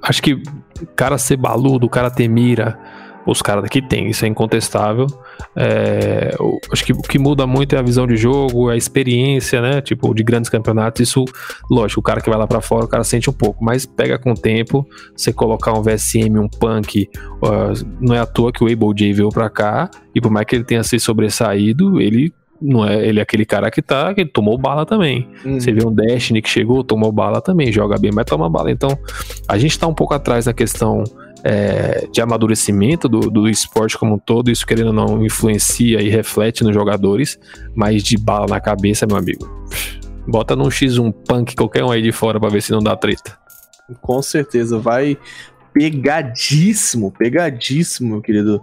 acho 0.00 0.22
que 0.22 0.32
o 0.32 0.86
cara 0.96 1.18
ser 1.18 1.36
baludo, 1.36 1.84
o 1.84 1.90
cara 1.90 2.10
ter 2.10 2.26
mira, 2.26 2.78
os 3.26 3.42
caras 3.42 3.62
daqui 3.62 3.82
tem, 3.82 4.08
isso 4.08 4.24
é 4.24 4.28
incontestável. 4.28 5.06
É, 5.54 6.34
acho 6.72 6.86
que 6.86 6.94
o 6.94 7.02
que 7.02 7.18
muda 7.18 7.46
muito 7.46 7.76
é 7.76 7.78
a 7.78 7.82
visão 7.82 8.06
de 8.06 8.16
jogo, 8.16 8.70
a 8.70 8.76
experiência, 8.78 9.60
né? 9.60 9.82
Tipo, 9.82 10.14
de 10.14 10.22
grandes 10.22 10.48
campeonatos. 10.48 11.02
Isso, 11.02 11.22
lógico, 11.70 12.00
o 12.00 12.02
cara 12.02 12.22
que 12.22 12.30
vai 12.30 12.38
lá 12.38 12.46
pra 12.46 12.62
fora, 12.62 12.86
o 12.86 12.88
cara 12.88 13.04
sente 13.04 13.28
um 13.28 13.34
pouco, 13.34 13.62
mas 13.62 13.84
pega 13.84 14.18
com 14.18 14.32
o 14.32 14.34
tempo. 14.34 14.88
Você 15.14 15.34
colocar 15.34 15.74
um 15.74 15.82
VSM, 15.82 16.38
um 16.38 16.48
punk, 16.48 17.10
Uh, 17.44 17.74
não 18.00 18.14
é 18.14 18.20
à 18.20 18.26
toa 18.26 18.52
que 18.52 18.62
o 18.62 18.68
Able 18.68 18.94
J 18.94 19.12
veio 19.12 19.28
pra 19.28 19.50
cá, 19.50 19.90
e 20.14 20.20
por 20.20 20.30
mais 20.30 20.46
que 20.46 20.54
ele 20.54 20.62
tenha 20.62 20.84
se 20.84 20.96
sobressaído, 21.00 22.00
ele 22.00 22.32
não 22.62 22.86
é, 22.86 23.06
ele 23.06 23.18
é 23.18 23.22
aquele 23.22 23.44
cara 23.44 23.70
que 23.70 23.82
tá, 23.82 24.14
que 24.14 24.24
tomou 24.24 24.56
bala 24.56 24.86
também. 24.86 25.28
Você 25.44 25.72
vê 25.72 25.84
um 25.84 25.92
Destiny 25.92 26.40
que 26.40 26.48
chegou, 26.48 26.84
tomou 26.84 27.10
bala 27.10 27.40
também, 27.40 27.72
joga 27.72 27.98
bem, 27.98 28.10
mas 28.12 28.24
toma 28.24 28.48
bala. 28.48 28.70
Então, 28.70 28.96
a 29.48 29.58
gente 29.58 29.78
tá 29.78 29.86
um 29.86 29.94
pouco 29.94 30.14
atrás 30.14 30.44
da 30.44 30.52
questão 30.52 31.04
é, 31.44 32.06
de 32.12 32.20
amadurecimento 32.20 33.08
do, 33.08 33.30
do 33.30 33.48
esporte 33.48 33.98
como 33.98 34.14
um 34.14 34.18
todo, 34.18 34.50
isso 34.50 34.66
querendo 34.66 34.88
ou 34.88 34.92
não 34.92 35.24
influencia 35.24 36.00
e 36.00 36.08
reflete 36.08 36.62
nos 36.62 36.72
jogadores, 36.72 37.38
mas 37.74 38.02
de 38.02 38.16
bala 38.16 38.46
na 38.46 38.60
cabeça, 38.60 39.06
meu 39.06 39.16
amigo. 39.16 39.50
Bota 40.26 40.54
num 40.54 40.68
X1 40.68 41.12
punk 41.26 41.56
qualquer 41.56 41.82
um 41.82 41.90
aí 41.90 42.00
de 42.00 42.12
fora 42.12 42.38
pra 42.38 42.48
ver 42.48 42.62
se 42.62 42.70
não 42.70 42.80
dá 42.80 42.94
treta. 42.96 43.36
Com 44.00 44.22
certeza, 44.22 44.78
vai 44.78 45.18
pegadíssimo, 45.72 47.10
pegadíssimo, 47.10 48.10
meu 48.10 48.20
querido 48.20 48.62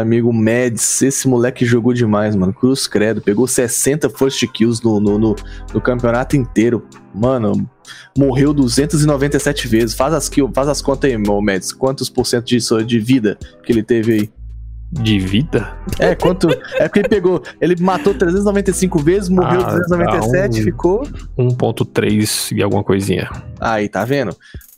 amigo 0.00 0.32
Mads. 0.32 1.02
Esse 1.02 1.26
moleque 1.28 1.64
jogou 1.64 1.92
demais, 1.92 2.34
mano. 2.36 2.52
Cruz 2.52 2.86
Credo, 2.86 3.20
pegou 3.20 3.46
60 3.46 4.08
first 4.10 4.46
kills 4.52 4.82
no, 4.84 4.98
no, 5.00 5.18
no, 5.18 5.36
no 5.72 5.80
campeonato 5.80 6.36
inteiro. 6.36 6.86
Mano, 7.14 7.68
morreu 8.16 8.52
297 8.52 9.68
vezes. 9.68 9.94
Faz 9.94 10.12
as, 10.14 10.28
kill, 10.28 10.50
faz 10.54 10.68
as 10.68 10.82
contas 10.82 11.10
aí, 11.10 11.16
meu 11.18 11.40
Mads. 11.40 11.72
Quantos 11.72 12.08
por 12.08 12.26
cento 12.26 12.44
de, 12.46 12.58
de 12.84 12.98
vida 12.98 13.38
que 13.64 13.72
ele 13.72 13.82
teve 13.82 14.12
aí? 14.12 14.30
De 14.92 15.18
vida? 15.18 15.76
É, 15.98 16.14
quanto. 16.14 16.48
é 16.78 16.86
porque 16.88 17.00
ele 17.00 17.08
pegou. 17.08 17.42
Ele 17.60 17.74
matou 17.80 18.14
395 18.14 18.98
vezes, 19.00 19.28
morreu 19.28 19.60
Ah, 19.62 19.64
297, 19.78 20.54
tá, 20.54 20.60
um- 20.60 20.64
ficou. 20.64 21.02
1.3 21.36 22.52
e 22.56 22.62
alguma 22.62 22.84
coisinha. 22.84 23.28
Aí, 23.60 23.88
tá 23.88 24.04
vendo? 24.04 24.36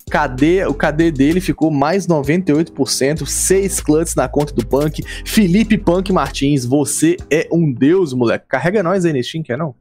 KD, 0.08 0.64
o 0.66 0.74
KD 0.74 1.10
dele 1.10 1.40
ficou 1.40 1.68
mais 1.70 2.06
98%, 2.06 3.26
6 3.26 3.80
clutches 3.80 4.14
na 4.14 4.28
conta 4.28 4.54
do 4.54 4.64
Punk. 4.64 5.02
Felipe 5.24 5.76
Punk 5.76 6.12
Martins, 6.12 6.64
você 6.64 7.16
é 7.28 7.48
um 7.52 7.72
deus, 7.72 8.12
moleque. 8.12 8.44
Carrega 8.48 8.82
nós 8.84 9.04
aí 9.04 9.12
nesse 9.12 9.42
quer 9.42 9.58
não? 9.58 9.74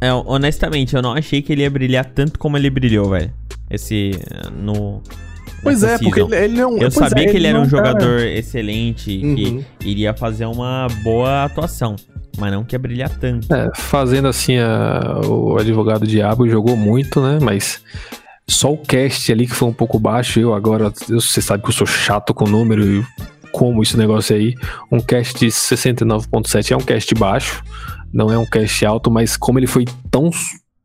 É, 0.00 0.12
honestamente, 0.12 0.94
eu 0.94 1.02
não 1.02 1.12
achei 1.12 1.42
que 1.42 1.52
ele 1.52 1.62
ia 1.62 1.70
brilhar 1.70 2.04
tanto 2.04 2.38
como 2.38 2.56
ele 2.56 2.70
brilhou, 2.70 3.10
velho. 3.10 3.32
Esse. 3.68 4.12
No. 4.56 5.02
Pois 5.60 5.82
é, 5.82 5.98
porque 5.98 6.20
ele, 6.20 6.36
ele 6.36 6.54
não. 6.60 6.74
Eu 6.74 6.78
pois 6.90 6.94
sabia 6.94 7.24
é, 7.24 7.30
que 7.30 7.36
ele 7.36 7.48
era 7.48 7.58
não 7.58 7.66
um 7.66 7.68
tá- 7.68 7.76
jogador 7.76 8.20
excelente 8.20 9.10
e 9.10 9.24
Uhum. 9.24 9.34
que 9.34 9.88
iria 9.90 10.14
fazer 10.14 10.46
uma 10.46 10.86
boa 11.02 11.44
atuação, 11.44 11.96
mas 12.38 12.52
não 12.52 12.62
que 12.62 12.76
ia 12.76 12.78
brilhar 12.78 13.10
tanto. 13.18 13.52
É, 13.52 13.68
fazendo 13.74 14.28
assim, 14.28 14.56
a- 14.56 15.20
o 15.26 15.58
advogado 15.58 16.06
diabo 16.06 16.48
jogou 16.48 16.76
muito, 16.76 17.20
né? 17.20 17.40
Mas 17.42 17.82
só 18.48 18.72
o 18.72 18.78
cast 18.78 19.30
ali 19.30 19.46
que 19.46 19.54
foi 19.54 19.68
um 19.68 19.72
pouco 19.72 19.98
baixo. 19.98 20.40
Eu 20.40 20.54
agora, 20.54 20.92
você 21.08 21.42
sabe 21.42 21.62
que 21.62 21.68
eu 21.68 21.74
sou 21.74 21.86
chato 21.86 22.32
com 22.32 22.46
número 22.46 22.82
e 22.84 23.04
como 23.52 23.82
esse 23.82 23.96
negócio 23.96 24.34
aí. 24.34 24.54
Um 24.90 25.00
cast 25.00 25.38
de 25.38 25.46
69.7 25.46 26.70
é 26.70 26.76
um 26.76 26.80
cast 26.80 27.14
baixo, 27.14 27.62
não 28.12 28.32
é 28.32 28.38
um 28.38 28.46
cast 28.46 28.84
alto, 28.86 29.10
mas 29.10 29.36
como 29.36 29.58
ele 29.58 29.66
foi 29.66 29.84
tão. 30.10 30.30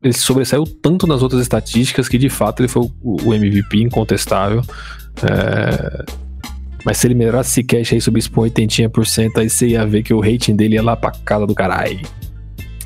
Ele 0.02 0.12
sobressaiu 0.12 0.64
tanto 0.64 1.06
nas 1.06 1.22
outras 1.22 1.40
estatísticas 1.40 2.08
que 2.08 2.18
de 2.18 2.28
fato 2.28 2.60
ele 2.60 2.68
foi 2.68 2.90
o, 3.02 3.32
MVP 3.32 3.80
incontestável. 3.80 4.60
É, 5.22 6.04
Mas 6.84 6.98
se 6.98 7.06
ele 7.06 7.14
melhorasse 7.14 7.60
esse 7.60 7.64
cash 7.64 7.94
aí, 7.94 8.00
subisse 8.02 8.28
pra 8.28 8.42
um 8.42 8.44
80%, 8.44 9.38
aí 9.38 9.48
você 9.48 9.68
ia 9.68 9.86
ver 9.86 10.02
que 10.02 10.12
o 10.12 10.20
rating 10.20 10.54
dele 10.54 10.74
ia 10.74 10.82
lá 10.82 10.94
pra 10.94 11.10
casa 11.10 11.46
do 11.46 11.54
caralho. 11.54 12.02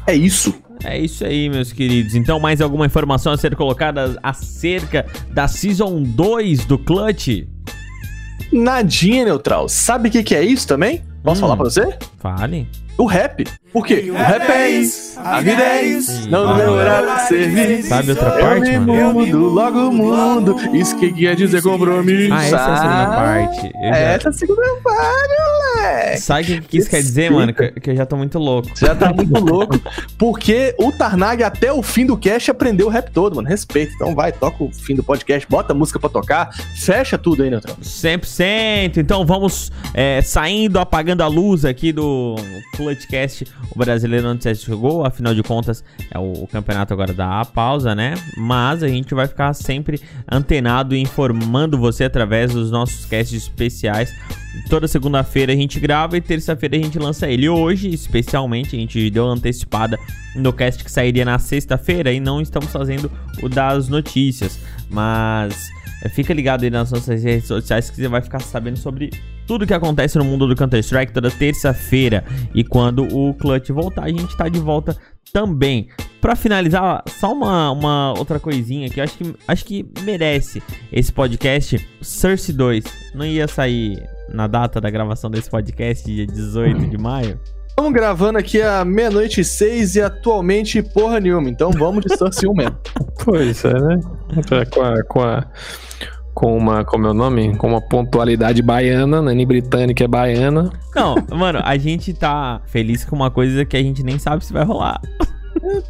É 0.06 0.14
isso. 0.14 0.54
É 0.84 0.98
isso 0.98 1.24
aí, 1.24 1.48
meus 1.50 1.72
queridos. 1.72 2.14
Então, 2.14 2.38
mais 2.38 2.60
alguma 2.60 2.86
informação 2.86 3.32
a 3.32 3.36
ser 3.36 3.54
colocada 3.56 4.18
acerca 4.22 5.04
da 5.32 5.48
Season 5.48 6.02
2 6.02 6.64
do 6.64 6.78
Clutch? 6.78 7.46
Nadinha 8.52 9.24
neutral. 9.24 9.68
Sabe 9.68 10.08
o 10.08 10.12
que, 10.12 10.22
que 10.22 10.34
é 10.34 10.42
isso 10.42 10.66
também? 10.66 11.02
Posso 11.22 11.38
Hum. 11.38 11.42
falar 11.42 11.56
pra 11.56 11.64
você? 11.64 11.96
Fale. 12.18 12.66
O 12.96 13.04
rap. 13.06 13.44
Por 13.72 13.86
quê? 13.86 14.08
O 14.10 14.14
rap 14.16 14.50
é 14.50 14.70
isso. 14.70 15.20
A 15.20 15.40
vida 15.40 15.62
é 15.62 15.82
isso. 15.84 16.28
Não 16.28 16.56
demorar 16.56 17.02
pra 17.02 17.18
servir. 17.26 17.82
Sabe 17.84 18.10
outra 18.10 18.28
Eu 18.30 18.40
parte, 18.40 18.70
me 18.70 18.78
mano? 18.80 19.12
mudo, 19.14 19.38
logo 19.38 19.92
mudo. 19.92 20.56
Isso 20.76 20.98
que 20.98 21.12
quer 21.12 21.36
dizer 21.36 21.62
compromisso. 21.62 22.34
Ah, 22.34 22.44
essa 22.44 22.56
é 22.56 22.58
a 22.58 22.76
segunda 22.76 23.06
parte. 23.06 23.66
Eu 23.66 23.88
já- 23.92 23.96
Essa 23.98 24.28
é 24.28 24.30
a 24.30 24.32
segunda 24.32 24.62
parte, 24.82 25.34
moleque. 25.78 26.20
Sabe 26.20 26.42
o 26.42 26.46
que 26.46 26.60
que 26.68 26.78
isso 26.78 26.90
quer 26.90 27.00
dizer, 27.00 27.30
mano? 27.30 27.52
Que, 27.52 27.70
que 27.72 27.90
eu 27.90 27.96
já 27.96 28.06
tô 28.06 28.16
muito 28.16 28.38
louco. 28.38 28.68
Já 28.76 28.94
tá 28.94 29.12
muito 29.12 29.38
louco. 29.38 29.80
Porque 30.16 30.74
o 30.78 30.92
Tarnag, 30.92 31.42
até 31.42 31.72
o 31.72 31.82
fim 31.82 32.06
do 32.06 32.16
cast, 32.16 32.50
aprendeu 32.50 32.86
o 32.86 32.90
rap 32.90 33.10
todo, 33.10 33.36
mano. 33.36 33.48
Respeita. 33.48 33.92
Então 33.94 34.14
vai, 34.14 34.32
toca 34.32 34.62
o 34.62 34.72
fim 34.72 34.94
do 34.94 35.02
podcast, 35.02 35.48
bota 35.48 35.72
a 35.72 35.76
música 35.76 35.98
pra 35.98 36.08
tocar, 36.08 36.54
fecha 36.76 37.16
tudo 37.16 37.42
aí, 37.42 37.50
Neutrão. 37.50 37.76
100%. 37.76 38.96
Então 38.96 39.24
vamos 39.24 39.72
é, 39.94 40.20
saindo, 40.22 40.78
apagando 40.78 41.22
a 41.22 41.26
luz 41.26 41.64
aqui 41.64 41.92
do 41.92 42.36
Clutchcast. 42.76 43.46
O 43.74 43.78
brasileiro 43.78 44.28
onde 44.28 44.42
você 44.42 44.54
jogou, 44.54 45.04
afinal 45.04 45.34
de 45.34 45.42
contas, 45.42 45.84
é 46.12 46.18
o, 46.18 46.44
o 46.44 46.46
campeonato 46.46 46.92
agora 46.92 47.12
dá 47.12 47.40
a 47.40 47.44
pausa, 47.44 47.94
né? 47.94 48.14
Mas 48.36 48.82
a 48.82 48.88
gente 48.88 49.14
vai 49.14 49.26
ficar 49.26 49.52
sempre 49.54 50.00
antenado 50.30 50.94
e 50.94 51.00
informando 51.00 51.78
você 51.78 52.04
através 52.04 52.52
dos 52.52 52.70
nossos 52.70 53.04
casts 53.06 53.42
especiais. 53.42 54.12
Toda 54.68 54.86
segunda-feira 54.88 55.52
a 55.52 55.56
gente 55.56 55.80
grava 55.80 56.16
e 56.16 56.20
terça-feira 56.20 56.76
a 56.76 56.80
gente 56.80 56.98
lança 56.98 57.28
ele. 57.28 57.48
Hoje, 57.48 57.88
especialmente, 57.88 58.76
a 58.76 58.78
gente 58.78 59.10
deu 59.10 59.24
uma 59.24 59.34
antecipada 59.34 59.98
no 60.34 60.52
cast 60.52 60.84
que 60.84 60.90
sairia 60.90 61.24
na 61.24 61.38
sexta-feira 61.38 62.12
e 62.12 62.20
não 62.20 62.40
estamos 62.40 62.70
fazendo 62.70 63.10
o 63.42 63.48
das 63.48 63.88
notícias. 63.88 64.58
Mas 64.90 65.70
é, 66.02 66.08
Fica 66.08 66.32
ligado 66.32 66.64
aí 66.64 66.70
nas 66.70 66.92
nossas 66.92 67.22
redes 67.22 67.46
sociais 67.46 67.90
que 67.90 67.96
você 67.96 68.08
vai 68.08 68.20
ficar 68.20 68.40
sabendo 68.40 68.78
sobre 68.78 69.10
tudo 69.46 69.66
que 69.66 69.74
acontece 69.74 70.18
no 70.18 70.24
mundo 70.24 70.46
do 70.46 70.54
Counter-Strike 70.54 71.12
toda 71.12 71.30
terça-feira. 71.30 72.24
E 72.54 72.62
quando 72.62 73.02
o 73.04 73.34
Clutch 73.34 73.70
voltar, 73.70 74.04
a 74.04 74.08
gente 74.08 74.36
tá 74.36 74.48
de 74.48 74.60
volta 74.60 74.96
também. 75.32 75.88
Pra 76.20 76.36
finalizar, 76.36 77.02
só 77.06 77.32
uma, 77.32 77.70
uma 77.70 78.18
outra 78.18 78.38
coisinha 78.38 78.88
que 78.90 79.00
eu 79.00 79.04
acho 79.04 79.16
que, 79.16 79.34
acho 79.46 79.64
que 79.64 79.86
merece 80.02 80.62
esse 80.92 81.12
podcast. 81.12 81.84
Source 82.00 82.52
2 82.52 82.84
não 83.14 83.24
ia 83.24 83.48
sair 83.48 84.02
na 84.32 84.46
data 84.46 84.80
da 84.80 84.90
gravação 84.90 85.30
desse 85.30 85.50
podcast, 85.50 86.04
dia 86.04 86.26
18 86.26 86.86
de 86.86 86.98
maio? 86.98 87.38
Estamos 87.68 87.92
gravando 87.92 88.38
aqui 88.38 88.60
a 88.60 88.84
meia-noite 88.84 89.40
e 89.40 89.44
seis 89.44 89.94
e 89.94 90.00
atualmente 90.02 90.82
porra 90.82 91.20
nenhuma. 91.20 91.48
Então 91.48 91.70
vamos 91.70 92.04
de 92.04 92.16
Sunset 92.16 92.46
1 92.46 92.54
mesmo. 92.54 92.76
Pois 93.24 93.64
é, 93.64 93.72
né? 93.72 94.00
É, 94.50 94.64
Com 94.64 94.82
a. 94.82 95.02
Com 95.04 95.22
a 95.22 95.46
com 96.38 96.56
uma, 96.56 96.84
como 96.84 97.04
é 97.08 97.10
o 97.10 97.14
nome? 97.14 97.56
Com 97.56 97.66
uma 97.66 97.80
pontualidade 97.80 98.62
baiana, 98.62 99.20
né? 99.20 99.34
Nem 99.34 99.44
britânica 99.44 100.04
é 100.04 100.06
baiana. 100.06 100.70
Não, 100.94 101.16
mano, 101.36 101.58
a 101.64 101.76
gente 101.76 102.14
tá 102.14 102.62
feliz 102.66 103.04
com 103.04 103.16
uma 103.16 103.28
coisa 103.28 103.64
que 103.64 103.76
a 103.76 103.82
gente 103.82 104.04
nem 104.04 104.20
sabe 104.20 104.44
se 104.44 104.52
vai 104.52 104.64
rolar. 104.64 105.00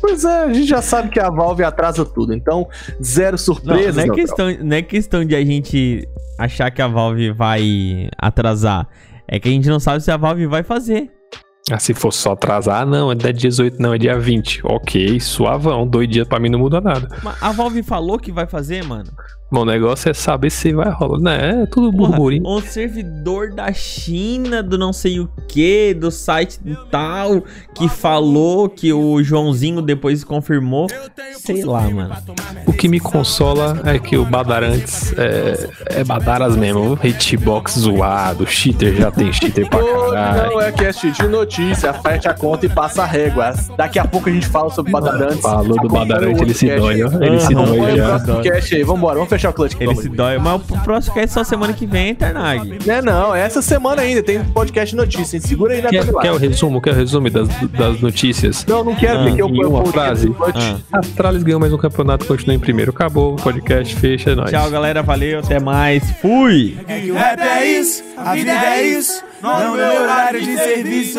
Pois 0.01 0.24
é, 0.24 0.45
a 0.45 0.53
gente 0.53 0.66
já 0.66 0.80
sabe 0.80 1.11
que 1.11 1.20
a 1.20 1.28
Valve 1.28 1.62
atrasa 1.62 2.03
tudo. 2.03 2.32
Então, 2.32 2.66
zero 3.03 3.32
Não, 3.32 3.39
surpresas. 3.39 3.97
não, 3.97 4.14
é 4.14 4.16
questão, 4.16 4.47
não 4.62 4.76
é 4.76 4.82
questão 4.82 5.24
de 5.24 5.36
a 5.36 5.45
gente 5.45 6.09
achar 6.39 6.70
que 6.70 6.80
a 6.80 6.86
Valve 6.86 7.32
vai 7.32 8.09
atrasar. 8.16 8.89
É 9.26 9.39
que 9.39 9.49
a 9.49 9.53
gente 9.53 9.68
não 9.68 9.80
sabe 9.80 10.03
se 10.03 10.11
a 10.11 10.16
Valve 10.16 10.47
vai 10.47 10.62
fazer. 10.62 11.11
Ah, 11.70 11.78
se 11.78 11.93
for 11.93 12.12
só 12.12 12.32
atrasar, 12.32 12.86
não, 12.86 13.12
é 13.12 13.14
dia 13.14 13.32
18, 13.32 13.82
não, 13.82 13.93
é 13.93 13.99
dia 13.99 14.18
20. 14.18 14.62
Ok, 14.64 15.20
suavão, 15.20 15.86
dois 15.86 16.09
dias 16.09 16.26
pra 16.26 16.41
mim 16.41 16.49
não 16.49 16.59
muda 16.59 16.80
nada. 16.80 17.09
Mas 17.22 17.43
a 17.43 17.53
Valve 17.53 17.82
falou 17.82 18.18
que 18.18 18.32
vai 18.32 18.47
fazer, 18.47 18.82
mano. 18.84 19.11
Bom, 19.51 19.61
o 19.61 19.64
negócio 19.64 20.11
é 20.11 20.14
saber 20.14 20.51
se 20.51 20.74
vai 20.74 20.90
rolar, 20.90 21.20
né? 21.20 21.62
É 21.62 21.66
tudo 21.66 21.90
Porra, 21.90 22.11
burburinho. 22.11 22.46
um 22.46 22.61
servidor 22.61 23.51
da 23.51 23.72
China, 23.72 24.62
do 24.62 24.76
não 24.76 24.92
sei 24.92 25.20
o 25.20 25.28
que, 25.49 25.94
do 25.94 26.11
site 26.11 26.61
do 26.62 26.76
tal, 26.90 27.42
que 27.74 27.88
falou 27.88 28.68
que 28.68 28.92
o 28.92 29.22
Joãozinho 29.22 29.80
depois 29.80 30.22
confirmou. 30.22 30.86
Sei 31.38 31.64
lá, 31.64 31.88
mano. 31.88 32.14
O 32.66 32.74
que 32.74 32.88
me 32.88 33.01
consola 33.01 33.80
é 33.86 33.99
que 33.99 34.18
o 34.18 34.24
Badarantes 34.26 35.14
é, 35.16 36.01
é 36.01 36.05
Badaras 36.05 36.55
mesmo. 36.55 36.92
O 36.92 36.99
hitbox 37.07 37.78
zoado, 37.78 38.46
cheater 38.46 38.96
já 38.96 39.11
tem 39.11 39.32
cheater 39.32 39.66
pra 39.70 39.80
caralho. 39.82 40.51
não 40.51 40.61
é 40.61 40.70
cast 40.72 41.11
de 41.11 41.26
notícia, 41.26 41.94
fecha 41.94 42.30
a 42.30 42.34
conta 42.34 42.66
e 42.66 42.68
passa 42.68 43.03
a 43.03 43.07
régua. 43.07 43.55
Daqui 43.78 43.99
a 43.99 44.05
pouco 44.05 44.28
a 44.28 44.32
gente 44.32 44.46
fala 44.46 44.68
sobre 44.70 44.92
Badarantes. 44.92 45.40
Falou 45.40 45.68
do 45.68 45.78
Acompanha 45.78 46.05
Badarante, 46.07 46.40
o 46.42 46.44
ele 46.44 46.53
se 46.55 46.66
dói, 46.76 47.03
ó. 47.03 47.11
Ele 47.22 47.40
se 47.40 47.55
dói 47.55 47.92
o 47.92 47.96
já. 47.96 48.20
cast 48.42 48.74
aí. 48.74 48.82
Vambora, 48.82 49.14
vamos 49.14 49.30
fechar 49.30 49.38
o 49.47 49.53
clutch. 49.53 49.74
Ele 49.78 49.95
se 49.97 50.09
dói. 50.09 50.39
Mas 50.39 50.62
o 50.70 50.78
próximo 50.82 51.14
cast 51.14 51.24
é 51.30 51.32
só 51.32 51.45
semana 51.45 51.72
que 51.72 51.86
vem, 51.86 52.09
hein, 52.09 52.14
Tarnag? 52.14 52.78
É 52.89 53.03
não, 53.03 53.34
é 53.34 53.41
essa 53.41 53.62
semana 53.62 54.03
ainda 54.03 54.22
tem 54.22 54.43
podcast 54.45 54.91
de 54.91 54.97
notícia. 54.97 55.36
hein? 55.36 55.43
Segura 55.43 55.74
aí 55.74 55.82
na 55.82 55.89
Quer, 55.91 56.07
quer 56.12 56.32
o 56.32 56.36
resumo? 56.36 56.80
Quer 56.80 56.93
o 56.93 56.97
resumo 56.97 57.30
das, 57.30 57.49
das 57.70 58.01
notícias? 58.01 58.64
Não, 58.66 58.82
não 58.84 58.95
quero, 58.95 59.20
Ah, 59.20 59.24
porque 59.24 59.43
eu 59.43 59.49
em 59.49 59.64
uma 59.64 59.84
frase. 59.86 60.34
Ah. 60.93 60.99
Astralis 60.99 61.43
ganhou 61.43 61.61
mais 61.61 61.72
um 61.72 61.78
campeonato, 61.78 62.24
continua 62.26 62.55
em 62.55 62.59
primeiro. 62.59 62.91
Acabou, 62.91 63.34
o 63.34 63.36
podcast 63.36 63.95
fecha, 63.97 64.30
é 64.30 64.34
nóis. 64.34 64.51
Tchau, 64.51 64.70
galera. 64.70 65.03
Valeu. 65.03 65.39
Até 65.41 65.61
mais. 65.61 66.11
Fui! 66.20 66.76
É 66.86 67.01
que 67.01 67.11
o 67.11 67.14
rap 67.14 67.41
é 67.41 67.66
isso, 67.78 68.03
a 68.16 68.34
vida 68.34 68.51
é 68.53 68.82
isso. 68.82 69.22
Não 69.43 69.76
é 69.78 69.93
meu 69.93 70.03
horário 70.03 70.43
de 70.43 70.57
serviço. 70.57 71.18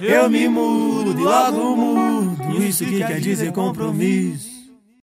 Eu 0.00 0.30
me 0.30 0.48
mudo 0.48 1.20
logo 1.22 1.76
mudo. 1.76 2.62
Isso 2.62 2.84
que 2.84 2.98
quer 2.98 3.20
dizer 3.20 3.52
compromisso. 3.52 4.51